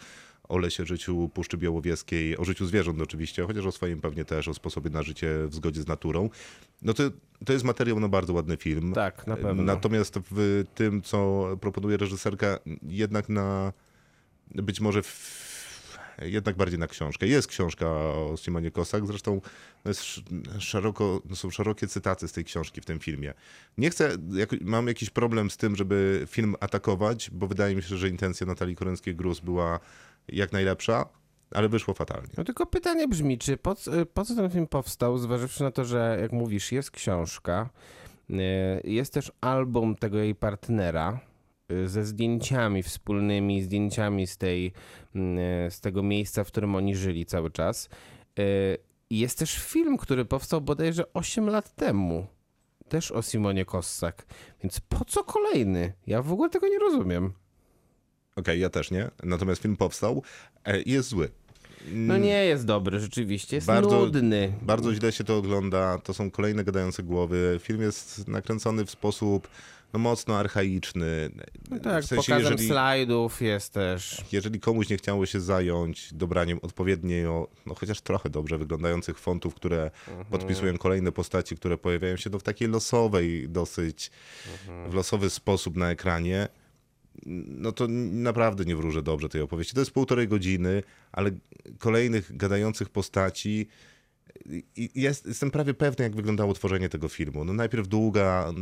o 0.50 0.58
lesie, 0.58 0.86
życiu 0.86 1.30
Puszczy 1.34 1.56
Białowieskiej, 1.56 2.38
o 2.38 2.44
życiu 2.44 2.66
zwierząt 2.66 3.00
oczywiście, 3.00 3.46
chociaż 3.46 3.66
o 3.66 3.72
swoim 3.72 4.00
pewnie 4.00 4.24
też, 4.24 4.48
o 4.48 4.54
sposobie 4.54 4.90
na 4.90 5.02
życie 5.02 5.28
w 5.46 5.54
zgodzie 5.54 5.82
z 5.82 5.86
naturą. 5.86 6.30
No 6.82 6.94
to, 6.94 7.02
to 7.44 7.52
jest 7.52 7.64
materiał 7.64 8.00
na 8.00 8.08
bardzo 8.08 8.32
ładny 8.32 8.56
film. 8.56 8.92
Tak, 8.92 9.26
na 9.26 9.36
pewno. 9.36 9.62
Natomiast 9.62 10.18
w 10.30 10.64
tym, 10.74 11.02
co 11.02 11.48
proponuje 11.60 11.96
reżyserka, 11.96 12.58
jednak 12.82 13.28
na 13.28 13.72
być 14.54 14.80
może 14.80 15.02
w, 15.02 15.60
jednak 16.22 16.56
bardziej 16.56 16.78
na 16.78 16.86
książkę. 16.86 17.26
Jest 17.26 17.48
książka 17.48 17.86
o 17.86 18.34
Simonie 18.36 18.70
Kosak, 18.70 19.06
zresztą 19.06 19.40
jest 19.84 20.00
sz- 20.00 20.62
szeroko, 20.62 21.22
są 21.34 21.50
szerokie 21.50 21.86
cytaty 21.86 22.28
z 22.28 22.32
tej 22.32 22.44
książki 22.44 22.80
w 22.80 22.84
tym 22.84 22.98
filmie. 22.98 23.34
Nie 23.78 23.90
chcę, 23.90 24.16
jak, 24.32 24.60
mam 24.60 24.86
jakiś 24.88 25.10
problem 25.10 25.50
z 25.50 25.56
tym, 25.56 25.76
żeby 25.76 26.26
film 26.30 26.54
atakować, 26.60 27.30
bo 27.30 27.46
wydaje 27.46 27.76
mi 27.76 27.82
się, 27.82 27.96
że 27.96 28.08
intencja 28.08 28.46
Natalii 28.46 28.76
Koręckiej-Gruz 28.76 29.40
była 29.40 29.80
jak 30.32 30.52
najlepsza, 30.52 31.08
ale 31.50 31.68
wyszło 31.68 31.94
fatalnie. 31.94 32.28
No 32.36 32.44
tylko 32.44 32.66
pytanie 32.66 33.08
brzmi, 33.08 33.38
czy 33.38 33.56
po, 33.56 33.74
po 34.14 34.24
co 34.24 34.34
ten 34.34 34.50
film 34.50 34.66
powstał, 34.66 35.18
zważywszy 35.18 35.62
na 35.62 35.70
to, 35.70 35.84
że 35.84 36.18
jak 36.20 36.32
mówisz, 36.32 36.72
jest 36.72 36.90
książka, 36.90 37.70
E, 38.38 38.80
Jest 38.84 39.12
też 39.12 39.32
album 39.40 39.96
tego 39.96 40.18
jej 40.18 40.34
partnera 40.34 41.20
e, 41.68 41.88
ze 41.88 42.04
zdjęciami 42.04 42.82
wspólnymi, 42.82 43.62
zdjęciami 43.62 44.26
z, 44.26 44.36
tej, 44.36 44.66
e, 44.66 45.70
z 45.70 45.80
tego 45.80 46.02
miejsca, 46.02 46.44
w 46.44 46.46
którym 46.46 46.74
oni 46.74 46.96
żyli 46.96 47.26
cały 47.26 47.50
czas. 47.50 47.88
Jest 49.10 49.38
też 49.38 49.58
film, 49.58 49.96
który 49.96 50.24
powstał 50.24 50.60
bodajże 50.60 51.12
8 51.12 51.46
lat 51.46 51.74
temu. 51.74 52.26
Też 52.88 53.12
o 53.12 53.22
Simonie 53.22 53.64
Kossak. 53.64 54.26
Więc 54.62 54.80
po 54.80 55.04
co 55.04 55.24
kolejny? 55.24 55.92
Ja 56.06 56.22
w 56.22 56.32
ogóle 56.32 56.50
tego 56.50 56.68
nie 56.68 56.78
rozumiem. 56.78 57.32
Okej, 58.40 58.60
ja 58.60 58.70
też 58.70 58.90
nie. 58.90 59.10
Natomiast 59.22 59.62
film 59.62 59.76
powstał 59.76 60.22
e, 60.64 60.80
i 60.82 60.90
jest 60.90 61.08
zły. 61.08 61.28
No 61.92 62.16
nie 62.16 62.44
jest 62.44 62.66
dobry, 62.66 63.00
rzeczywiście. 63.00 63.56
Jest 63.56 63.66
Bardzo- 63.66 64.00
nudny. 64.00 64.52
Bardzo 64.62 64.94
źle 64.94 65.12
się 65.12 65.24
to 65.24 65.36
ogląda, 65.36 65.98
to 65.98 66.14
są 66.14 66.30
kolejne 66.30 66.64
gadające 66.64 67.02
głowy. 67.02 67.60
Film 67.62 67.80
jest 67.82 68.28
nakręcony 68.28 68.84
w 68.84 68.90
sposób 68.90 69.48
no, 69.92 69.98
mocno 69.98 70.38
archaiczny. 70.38 71.30
No 71.70 71.78
tak, 71.78 72.04
w 72.04 72.06
sensie, 72.06 72.22
pokazem 72.32 72.52
jeżeli, 72.52 72.68
slajdów 72.68 73.40
jest 73.40 73.72
też. 73.72 74.24
jeżeli 74.32 74.60
komuś 74.60 74.88
nie 74.88 74.96
chciało 74.96 75.26
się 75.26 75.40
zająć 75.40 76.14
dobraniem 76.14 76.58
odpowiednio, 76.62 77.48
no 77.66 77.74
chociaż 77.74 78.00
trochę 78.00 78.30
dobrze 78.30 78.58
wyglądających 78.58 79.18
fontów, 79.18 79.54
które 79.54 79.90
Mhm. 80.08 80.26
podpisują 80.26 80.78
kolejne 80.78 81.12
postaci, 81.12 81.56
które 81.56 81.78
pojawiają 81.78 82.16
się 82.16 82.30
no, 82.30 82.38
w 82.38 82.42
takiej 82.42 82.68
losowej 82.68 83.48
dosyć, 83.48 84.10
Mhm. 84.68 84.90
w 84.90 84.94
losowy 84.94 85.30
sposób 85.30 85.76
na 85.76 85.90
ekranie, 85.90 86.48
no 87.26 87.72
to 87.72 87.86
naprawdę 88.10 88.64
nie 88.64 88.76
wróżę 88.76 89.02
dobrze 89.02 89.28
tej 89.28 89.40
opowieści. 89.40 89.74
To 89.74 89.80
jest 89.80 89.90
półtorej 89.90 90.28
godziny, 90.28 90.82
ale 91.12 91.30
kolejnych 91.78 92.36
gadających 92.36 92.88
postaci 92.88 93.68
i 94.76 94.90
jest, 94.94 95.26
jestem 95.26 95.50
prawie 95.50 95.74
pewny, 95.74 96.02
jak 96.02 96.16
wyglądało 96.16 96.54
tworzenie 96.54 96.88
tego 96.88 97.08
filmu. 97.08 97.44
No 97.44 97.52
najpierw 97.52 97.88
długa 97.88 98.52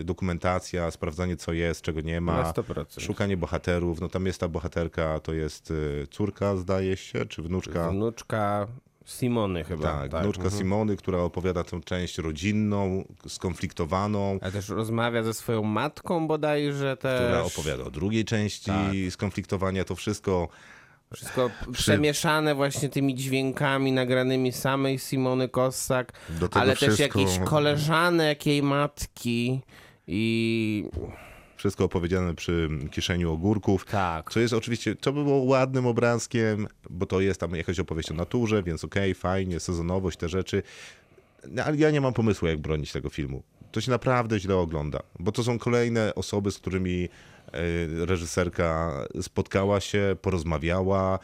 y, 0.00 0.04
dokumentacja, 0.04 0.90
sprawdzanie 0.90 1.36
co 1.36 1.52
jest, 1.52 1.82
czego 1.82 2.00
nie 2.00 2.20
ma. 2.20 2.42
Na 2.42 2.52
100%. 2.52 3.00
Szukanie 3.00 3.36
bohaterów. 3.36 4.00
No 4.00 4.08
tam 4.08 4.26
jest 4.26 4.40
ta 4.40 4.48
bohaterka, 4.48 5.20
to 5.20 5.32
jest 5.32 5.70
y, 5.70 6.06
córka, 6.10 6.56
zdaje 6.56 6.96
się, 6.96 7.26
czy 7.26 7.42
wnuczka. 7.42 7.90
Wnuczka 7.90 8.66
Simony 9.08 9.64
chyba. 9.64 10.08
Tak, 10.08 10.22
wnuczka 10.22 10.42
mhm. 10.44 10.58
Simony, 10.62 10.96
która 10.96 11.18
opowiada 11.18 11.64
tę 11.64 11.80
część 11.84 12.18
rodzinną, 12.18 13.04
skonfliktowaną, 13.28 14.38
Ale 14.42 14.52
też 14.52 14.68
rozmawia 14.68 15.22
ze 15.22 15.34
swoją 15.34 15.62
matką 15.62 16.26
bodajże 16.26 16.96
też. 16.96 17.20
która 17.22 17.42
opowiada 17.42 17.84
o 17.84 17.90
drugiej 17.90 18.24
części 18.24 18.66
Tak. 18.66 18.92
skonfliktowania. 19.10 19.84
To 19.84 19.94
wszystko 19.94 20.48
Wszystko 21.14 21.50
przemieszane 21.72 22.54
właśnie 22.54 22.88
tymi 22.88 23.14
dźwiękami 23.14 23.92
nagranymi 23.92 24.52
samej 24.52 24.98
Simony 24.98 25.48
Kossak, 25.48 26.12
ale 26.50 26.76
też 26.76 26.78
wszystko- 26.78 27.20
jakieś 27.20 27.38
koleżanek 27.38 28.46
jej 28.46 28.62
matki 28.62 29.60
i 30.06 30.84
wszystko 31.58 31.84
opowiedziane 31.84 32.34
przy 32.34 32.68
kieszeniu 32.90 33.32
ogórków. 33.32 33.84
tak. 33.84 34.32
Co 34.32 34.40
jest 34.40 34.54
oczywiście, 34.54 34.96
to 34.96 35.12
by 35.12 35.24
było 35.24 35.38
ładnym 35.38 35.86
obrazkiem, 35.86 36.66
bo 36.90 37.06
to 37.06 37.20
jest 37.20 37.40
tam 37.40 37.54
jakaś 37.54 37.78
opowieść 37.78 38.10
o 38.10 38.14
naturze, 38.14 38.62
więc 38.62 38.84
okej, 38.84 39.14
fajnie, 39.14 39.60
sezonowość, 39.60 40.18
te 40.18 40.28
rzeczy. 40.28 40.62
No, 41.48 41.64
ale 41.64 41.76
ja 41.76 41.90
nie 41.90 42.00
mam 42.00 42.12
pomysłu, 42.12 42.48
jak 42.48 42.58
bronić 42.58 42.92
tego 42.92 43.10
filmu. 43.10 43.42
To 43.72 43.80
się 43.80 43.90
naprawdę 43.90 44.40
źle 44.40 44.56
ogląda, 44.56 45.00
bo 45.18 45.32
to 45.32 45.44
są 45.44 45.58
kolejne 45.58 46.14
osoby, 46.14 46.50
z 46.50 46.58
którymi 46.58 47.04
e, 47.04 48.06
reżyserka 48.06 48.92
spotkała 49.22 49.80
się, 49.80 50.16
porozmawiała, 50.22 51.18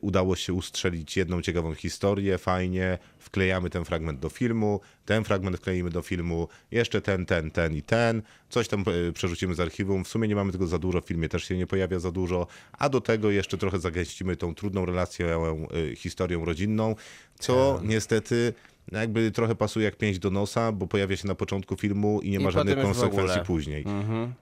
udało 0.00 0.36
się 0.36 0.52
ustrzelić 0.52 1.16
jedną 1.16 1.42
ciekawą 1.42 1.74
historię, 1.74 2.38
fajnie, 2.38 2.98
wklejamy 3.18 3.70
ten 3.70 3.84
fragment 3.84 4.20
do 4.20 4.28
filmu, 4.28 4.80
ten 5.04 5.24
fragment 5.24 5.56
wkleimy 5.56 5.90
do 5.90 6.02
filmu, 6.02 6.48
jeszcze 6.70 7.00
ten, 7.00 7.26
ten, 7.26 7.50
ten 7.50 7.74
i 7.74 7.82
ten, 7.82 8.22
coś 8.48 8.68
tam 8.68 8.84
e, 9.08 9.12
przerzucimy 9.12 9.54
z 9.54 9.60
archiwum, 9.60 10.04
w 10.04 10.08
sumie 10.08 10.28
nie 10.28 10.36
mamy 10.36 10.52
tego 10.52 10.66
za 10.66 10.78
dużo, 10.78 11.00
w 11.00 11.06
filmie 11.06 11.28
też 11.28 11.44
się 11.44 11.56
nie 11.56 11.66
pojawia 11.66 11.98
za 11.98 12.12
dużo, 12.12 12.46
a 12.72 12.88
do 12.88 13.00
tego 13.00 13.30
jeszcze 13.30 13.58
trochę 13.58 13.78
zagęścimy 13.78 14.36
tą 14.36 14.54
trudną 14.54 14.86
relację, 14.86 15.26
e, 15.36 15.96
historią 15.96 16.44
rodzinną, 16.44 16.94
co 17.38 17.80
niestety 17.84 18.52
no 18.56 18.75
jakby 18.92 19.30
trochę 19.30 19.54
pasuje 19.54 19.84
jak 19.84 19.96
pięść 19.96 20.18
do 20.18 20.30
nosa, 20.30 20.72
bo 20.72 20.86
pojawia 20.86 21.16
się 21.16 21.28
na 21.28 21.34
początku 21.34 21.76
filmu 21.76 22.20
i 22.20 22.30
nie 22.30 22.38
I 22.38 22.42
ma 22.42 22.50
żadnych 22.50 22.76
już 22.76 22.84
w 22.84 22.86
konsekwencji 22.86 23.40
później. 23.40 23.84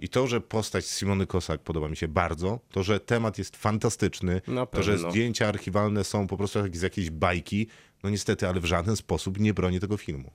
I 0.00 0.08
to, 0.08 0.26
że 0.26 0.40
postać 0.40 0.86
Simony 0.86 1.26
Kosak 1.26 1.60
podoba 1.60 1.88
mi 1.88 1.96
się 1.96 2.08
bardzo, 2.08 2.60
to, 2.70 2.82
że 2.82 3.00
temat 3.00 3.38
jest 3.38 3.56
fantastyczny, 3.56 4.40
to, 4.70 4.82
że 4.82 4.98
zdjęcia 4.98 5.48
archiwalne 5.48 6.04
są 6.04 6.26
po 6.26 6.36
prostu 6.36 6.58
jak 6.58 6.76
z 6.76 6.82
jakiejś 6.82 7.10
bajki, 7.10 7.66
no 8.02 8.10
niestety, 8.10 8.48
ale 8.48 8.60
w 8.60 8.64
żaden 8.64 8.96
sposób 8.96 9.40
nie 9.40 9.54
broni 9.54 9.80
tego 9.80 9.96
filmu. 9.96 10.30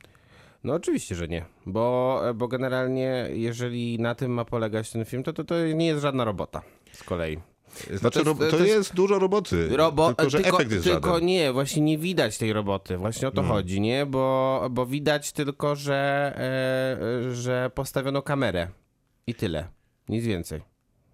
No 0.64 0.74
oczywiście, 0.74 1.16
że 1.16 1.28
nie, 1.28 1.46
bo, 1.66 2.22
bo 2.36 2.48
generalnie 2.48 3.28
jeżeli 3.34 4.00
na 4.00 4.16
tym 4.16 4.32
ma 4.32 4.46
polegać 4.46 4.92
ten 4.92 5.06
film, 5.06 5.24
to 5.24 5.34
to, 5.34 5.44
to 5.44 5.68
nie 5.68 5.88
jest 5.88 6.02
żadna 6.02 6.26
robota 6.26 6.62
z 6.92 7.04
kolei. 7.04 7.38
Znaczy, 7.94 8.20
to 8.24 8.36
to, 8.36 8.44
jest- 8.44 8.58
to 8.58 8.64
jest- 8.64 8.76
jest 8.78 8.94
dużo 8.96 9.20
roboty, 9.20 9.70
Robo- 9.78 10.08
tylko, 10.14 10.30
że 10.30 10.38
efekt 10.40 10.72
jest 10.72 10.84
tylko 10.84 11.10
żaden. 11.14 11.26
nie, 11.26 11.54
właśnie 11.54 11.82
nie 11.82 11.98
widać 11.98 12.38
tej 12.38 12.54
roboty. 12.54 12.98
Właśnie 12.98 13.28
o 13.28 13.32
to 13.32 13.44
chodzi, 13.44 13.82
nie? 13.82 14.06
Bo, 14.06 14.68
bo 14.72 14.86
widać 14.86 15.32
tylko, 15.32 15.76
że, 15.76 16.34
e, 17.30 17.36
że 17.36 17.72
postawiono 17.76 18.22
kamerę. 18.22 18.68
I 19.28 19.36
tyle. 19.36 19.68
Nic 20.10 20.26
więcej. 20.26 20.62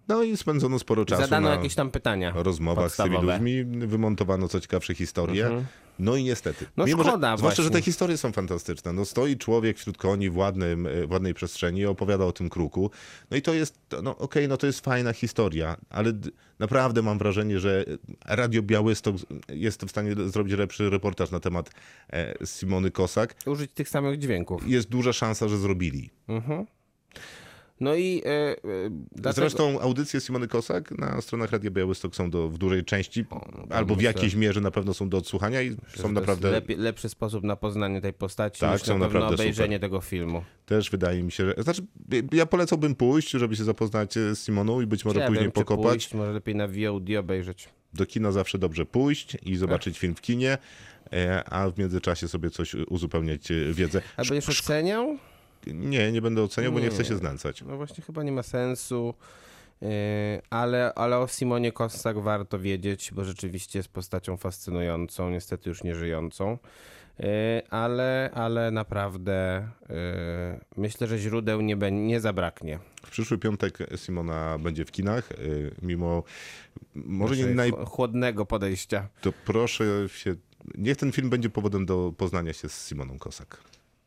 No 0.08 0.22
i 0.22 0.36
spędzono 0.36 0.78
sporo 0.78 1.04
czasu 1.04 1.22
Zadano 1.22 1.48
na 1.48 1.54
jakieś 1.54 1.74
tam 1.74 1.90
pytania. 1.90 2.32
rozmowach 2.36 2.92
z 2.92 2.96
tymi 2.96 3.16
ludźmi, 3.22 3.64
wymontowano 3.64 4.48
co 4.48 4.60
ciekawsze 4.60 4.94
historie. 4.94 5.62
No 5.98 6.16
i 6.16 6.24
niestety. 6.24 6.66
No 6.76 6.84
Mimo, 6.84 7.02
szkoda 7.02 7.30
że, 7.30 7.38
zwłaszcza, 7.38 7.62
że 7.62 7.70
te 7.70 7.82
historie 7.82 8.16
są 8.16 8.32
fantastyczne. 8.32 8.92
No 8.92 9.04
stoi 9.04 9.36
człowiek 9.36 9.78
wśród 9.78 9.98
koni 9.98 10.30
w, 10.30 10.36
ładnym, 10.36 10.86
e, 10.86 11.06
w 11.06 11.10
ładnej 11.10 11.34
przestrzeni 11.34 11.80
i 11.80 11.86
opowiada 11.86 12.24
o 12.24 12.32
tym 12.32 12.48
kruku. 12.48 12.90
No 13.30 13.36
i 13.36 13.42
to 13.42 13.54
jest, 13.54 13.78
no 14.02 14.18
okej, 14.18 14.48
no 14.48 14.56
to 14.56 14.66
jest 14.66 14.80
fajna 14.80 15.12
historia, 15.12 15.76
ale 15.90 16.12
naprawdę 16.58 17.02
mam 17.02 17.18
wrażenie, 17.18 17.60
że 17.60 17.84
Radio 18.26 18.62
Białystok 18.62 19.16
jest 19.48 19.84
w 19.84 19.90
stanie 19.90 20.14
zrobić 20.26 20.54
lepszy 20.54 20.90
reportaż 20.90 21.30
na 21.30 21.40
temat 21.40 21.70
e, 22.12 22.34
Simony 22.46 22.90
Kosak. 22.90 23.34
Użyć 23.46 23.72
tych 23.72 23.88
samych 23.88 24.18
dźwięków. 24.18 24.68
Jest 24.68 24.88
duża 24.88 25.12
szansa, 25.12 25.48
że 25.48 25.58
zrobili. 25.58 26.10
No 27.80 27.94
i 27.94 28.22
e, 28.24 28.28
e, 28.28 28.56
dlatego... 29.12 29.32
Zresztą 29.48 29.80
audycje 29.80 30.20
Simony 30.20 30.48
Kosak 30.48 30.90
na 30.90 31.20
stronach 31.20 31.50
Radia 31.50 31.70
Białystok 31.70 32.16
są 32.16 32.30
do, 32.30 32.48
w 32.48 32.58
dużej 32.58 32.84
części, 32.84 33.24
albo 33.70 33.94
w 33.94 33.98
myślę- 33.98 34.06
jakiejś 34.06 34.34
mierze 34.34 34.60
na 34.60 34.70
pewno 34.70 34.94
są 34.94 35.08
do 35.08 35.16
odsłuchania 35.16 35.62
i 35.62 35.76
są 35.96 36.12
naprawdę, 36.12 36.62
lepszy 36.76 37.08
sposób 37.08 37.44
na 37.44 37.56
poznanie 37.56 38.00
tej 38.00 38.12
postaci 38.12 38.60
Tak, 38.60 38.72
niż 38.72 38.82
są 38.82 38.98
na 38.98 39.04
naprawdę 39.04 39.34
obejrzenie 39.34 39.78
tego 39.78 40.00
filmu. 40.00 40.42
też 40.66 40.90
wydaje 40.90 41.22
mi 41.22 41.32
się, 41.32 41.46
że, 41.46 41.62
znaczy 41.62 41.82
ja 42.32 42.46
polecałbym 42.46 42.94
pójść, 42.94 43.30
żeby 43.30 43.56
się 43.56 43.64
zapoznać 43.64 44.16
e, 44.16 44.36
z 44.36 44.44
Simoną 44.44 44.80
i 44.80 44.86
być 44.86 45.04
może 45.04 45.20
Ja 45.20 45.26
później 45.26 45.44
wiem, 45.44 45.52
pokopać. 45.52 45.92
Pójść, 45.92 46.14
może 46.14 46.32
lepiej 46.32 46.54
na 46.54 46.68
VOD 46.68 47.16
obejrzeć. 47.18 47.68
Do 47.94 48.06
kina 48.06 48.32
zawsze 48.32 48.58
dobrze 48.58 48.86
pójść 48.86 49.36
i 49.42 49.56
zobaczyć 49.56 49.98
film 49.98 50.14
w 50.14 50.20
kinie, 50.20 50.58
a 51.50 51.68
w 51.70 51.78
międzyczasie 51.78 52.28
sobie 52.28 52.50
coś 52.50 52.74
uzupełniać 52.74 53.48
wiedzę. 53.72 54.02
A 54.16 54.24
będziesz 54.24 54.60
oceniał? 54.60 55.18
Nie, 55.66 56.12
nie 56.12 56.22
będę 56.22 56.42
oceniał, 56.42 56.72
bo 56.72 56.78
nie 56.78 56.84
Nie. 56.84 56.90
chcę 56.90 57.04
się 57.04 57.16
znęcać. 57.16 57.62
No 57.62 57.76
właśnie 57.76 58.04
chyba 58.04 58.22
nie 58.22 58.32
ma 58.32 58.42
sensu, 58.42 59.14
yy, 59.80 59.88
ale, 60.50 60.92
ale 60.94 61.18
o 61.18 61.28
Simonie 61.28 61.72
Kossak 61.72 62.18
warto 62.18 62.58
wiedzieć, 62.58 63.10
bo 63.14 63.24
rzeczywiście 63.24 63.78
jest 63.78 63.88
postacią 63.88 64.36
fascynującą, 64.36 65.30
niestety 65.30 65.68
już 65.68 65.82
nie 65.84 65.94
żyjącą. 65.94 66.58
Yy, 67.18 67.26
Ale, 67.70 68.30
ale 68.34 68.70
naprawdę 68.70 69.68
yy, 69.88 69.96
myślę, 70.76 71.06
że 71.06 71.18
źródeł 71.18 71.60
nie, 71.60 71.76
bę- 71.76 71.92
nie 72.06 72.20
zabraknie. 72.20 72.78
W 73.06 73.10
przyszły 73.10 73.38
piątek 73.38 73.78
Simona 73.96 74.58
będzie 74.58 74.84
w 74.84 74.90
kinach, 74.92 75.32
e, 75.32 75.36
mimo 75.82 76.22
może 76.94 77.36
nie 77.36 77.46
naj... 77.46 77.70
ch- 77.72 77.88
chłodnego 77.88 78.46
podejścia. 78.46 79.08
To 79.20 79.32
proszę 79.44 79.84
się, 80.08 80.34
niech 80.78 80.96
ten 80.96 81.12
film 81.12 81.30
będzie 81.30 81.50
powodem 81.50 81.86
do 81.86 82.12
poznania 82.16 82.52
się 82.52 82.68
z 82.68 82.88
Simoną 82.88 83.18
Kosak. 83.18 83.60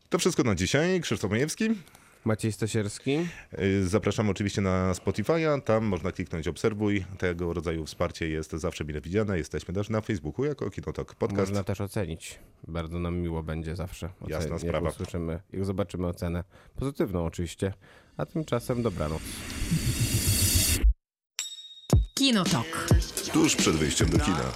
To 0.09 0.19
wszystko 0.19 0.43
na 0.43 0.55
dzisiaj. 0.55 1.01
Krzysztof 1.01 1.31
Majewski. 1.31 1.69
Maciej 2.25 2.51
Stasierski. 2.51 3.27
Y, 3.59 3.87
Zapraszam 3.87 4.29
oczywiście 4.29 4.61
na 4.61 4.93
Spotify'a, 4.93 5.61
tam 5.61 5.85
można 5.85 6.11
kliknąć 6.11 6.47
obserwuj. 6.47 7.05
Tego 7.17 7.53
rodzaju 7.53 7.85
wsparcie 7.85 8.29
jest 8.29 8.51
zawsze 8.51 8.85
mile 8.85 9.01
widziane. 9.01 9.37
Jesteśmy 9.37 9.73
też 9.73 9.89
na 9.89 10.01
Facebooku 10.01 10.45
jako 10.45 10.69
Kinotok 10.69 11.15
Podcast. 11.15 11.39
Można 11.51 11.63
też 11.63 11.81
ocenić. 11.81 12.39
Bardzo 12.67 12.99
nam 12.99 13.17
miło 13.17 13.43
będzie 13.43 13.75
zawsze. 13.75 14.09
Jasna 14.27 14.51
jak 14.51 14.61
sprawa. 14.61 14.89
usłyszymy, 14.89 15.39
jak 15.53 15.65
zobaczymy 15.65 16.07
ocenę. 16.07 16.43
Pozytywną 16.75 17.25
oczywiście. 17.25 17.73
A 18.17 18.25
tymczasem 18.25 18.83
dobranoc. 18.83 19.21
Kinotok. 22.13 22.87
Tuż 23.33 23.55
przed 23.55 23.75
wyjściem 23.75 24.09
do 24.09 24.19
kina. 24.19 24.51